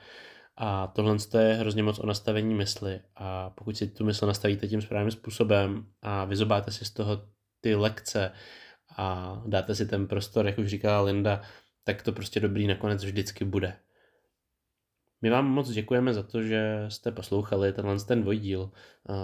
[0.57, 4.83] A tohle je hrozně moc o nastavení mysli a pokud si tu mysl nastavíte tím
[4.83, 7.23] správným způsobem a vyzobáte si z toho
[7.61, 8.33] ty lekce
[8.97, 11.43] a dáte si ten prostor, jak už říkala Linda,
[11.85, 13.77] tak to prostě dobrý nakonec vždycky bude.
[15.23, 18.71] My vám moc děkujeme za to, že jste poslouchali tenhle ten dvojdíl.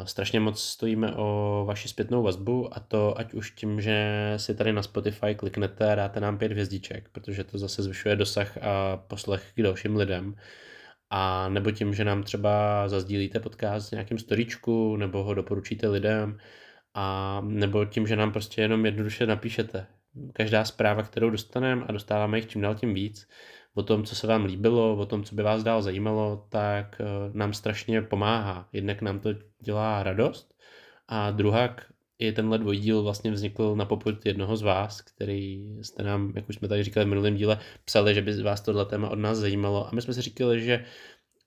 [0.04, 4.72] Strašně moc stojíme o vaši zpětnou vazbu a to ať už tím, že si tady
[4.72, 9.52] na Spotify kliknete a dáte nám pět hvězdiček, protože to zase zvyšuje dosah a poslech
[9.54, 10.36] k dalším lidem.
[11.10, 16.38] A nebo tím, že nám třeba zazdílíte podcast v nějakém storičku nebo ho doporučíte lidem
[16.94, 19.86] a nebo tím, že nám prostě jenom jednoduše napíšete.
[20.32, 23.28] Každá zpráva, kterou dostaneme a dostáváme jich čím dál tím víc,
[23.74, 27.04] o tom, co se vám líbilo, o tom, co by vás dál zajímalo, tak eh,
[27.32, 28.68] nám strašně pomáhá.
[28.72, 29.30] Jednak nám to
[29.60, 30.54] dělá radost
[31.08, 31.86] a druhak
[32.18, 36.54] i tenhle dvojdíl vlastně vznikl na poput jednoho z vás, který jste nám, jak už
[36.54, 39.88] jsme tady říkali v minulém díle, psali, že by vás tohle téma od nás zajímalo
[39.88, 40.84] a my jsme si říkali, že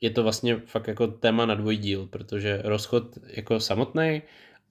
[0.02, 4.22] je to vlastně fakt jako téma na dvojdíl, protože rozchod jako samotný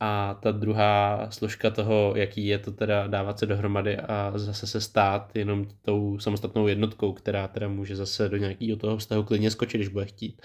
[0.00, 4.80] a ta druhá složka toho, jaký je to teda dávat se dohromady a zase se
[4.80, 9.78] stát jenom tou samostatnou jednotkou, která teda může zase do nějakého toho vztahu klidně skočit,
[9.78, 10.42] když bude chtít.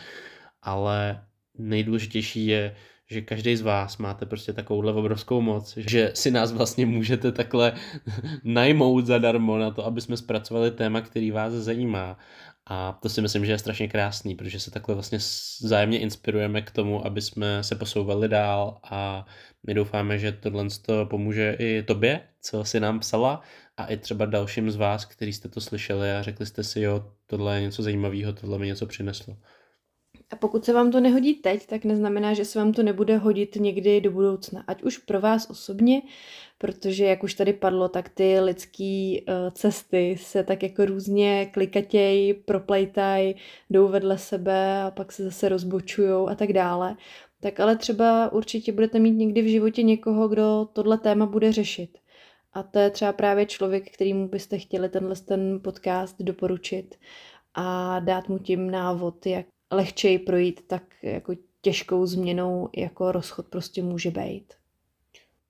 [0.61, 1.21] Ale
[1.57, 2.75] nejdůležitější je,
[3.11, 7.73] že každý z vás máte prostě takovouhle obrovskou moc, že si nás vlastně můžete takhle
[8.43, 12.17] najmout zadarmo na to, aby jsme zpracovali téma, který vás zajímá.
[12.65, 15.17] A to si myslím, že je strašně krásný, protože se takhle vlastně
[15.59, 19.25] zájemně inspirujeme k tomu, aby jsme se posouvali dál a
[19.67, 23.41] my doufáme, že tohle to pomůže i tobě, co si nám psala
[23.77, 27.11] a i třeba dalším z vás, kteří jste to slyšeli a řekli jste si, jo,
[27.27, 29.37] tohle je něco zajímavého, tohle mi něco přineslo.
[30.29, 33.55] A pokud se vám to nehodí teď, tak neznamená, že se vám to nebude hodit
[33.55, 34.63] někdy do budoucna.
[34.67, 36.01] Ať už pro vás osobně,
[36.61, 42.33] protože jak už tady padlo, tak ty lidské uh, cesty se tak jako různě klikatěj,
[42.33, 43.33] proplejtaj,
[43.69, 46.95] jdou vedle sebe a pak se zase rozbočujou a tak dále.
[47.39, 51.97] Tak ale třeba určitě budete mít někdy v životě někoho, kdo tohle téma bude řešit.
[52.53, 56.95] A to je třeba právě člověk, kterýmu byste chtěli tenhle ten podcast doporučit
[57.53, 63.83] a dát mu tím návod, jak lehčej projít tak jako těžkou změnou, jako rozchod prostě
[63.83, 64.60] může být.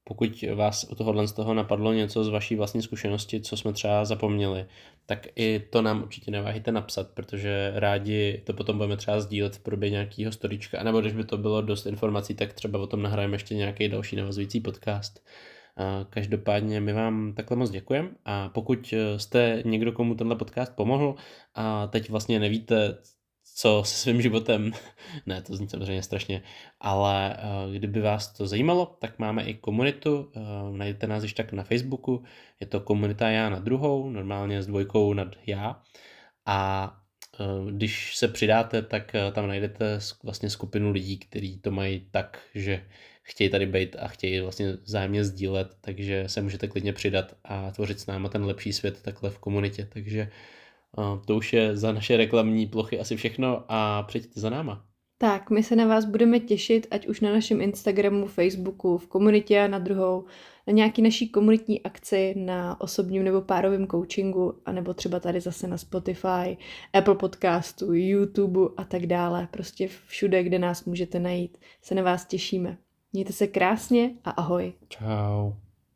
[0.03, 4.05] Pokud vás u tohohle z toho napadlo něco z vaší vlastní zkušenosti, co jsme třeba
[4.05, 4.65] zapomněli,
[5.05, 9.63] tak i to nám určitě neváhejte napsat, protože rádi to potom budeme třeba sdílet v
[9.63, 13.35] podobě nějakého storička, nebo když by to bylo dost informací, tak třeba o tom nahrajeme
[13.35, 15.23] ještě nějaký další navazující podcast.
[16.09, 21.15] Každopádně my vám takhle moc děkujeme a pokud jste někdo, komu tenhle podcast pomohl
[21.55, 22.97] a teď vlastně nevíte,
[23.55, 24.71] co se svým životem,
[25.25, 26.41] ne, to zní samozřejmě strašně,
[26.79, 27.37] ale
[27.67, 31.63] uh, kdyby vás to zajímalo, tak máme i komunitu, uh, najdete nás ještě tak na
[31.63, 32.23] Facebooku,
[32.59, 35.81] je to komunita já na druhou, normálně s dvojkou nad já.
[36.45, 36.91] A
[37.39, 42.39] uh, když se přidáte, tak uh, tam najdete vlastně skupinu lidí, kteří to mají tak,
[42.55, 42.85] že
[43.23, 47.99] chtějí tady být a chtějí vlastně zájemně sdílet, takže se můžete klidně přidat a tvořit
[47.99, 50.31] s náma ten lepší svět takhle v komunitě, takže
[51.25, 54.85] to už je za naše reklamní plochy asi všechno a přijďte za náma.
[55.17, 59.61] Tak, my se na vás budeme těšit, ať už na našem Instagramu, Facebooku, v komunitě
[59.61, 60.25] a na druhou,
[60.67, 65.77] na nějaký naší komunitní akci, na osobním nebo párovém coachingu, anebo třeba tady zase na
[65.77, 66.57] Spotify,
[66.93, 69.47] Apple Podcastu, YouTube a tak dále.
[69.51, 72.77] Prostě všude, kde nás můžete najít, se na vás těšíme.
[73.13, 74.73] Mějte se krásně a ahoj.
[74.89, 75.70] Ciao.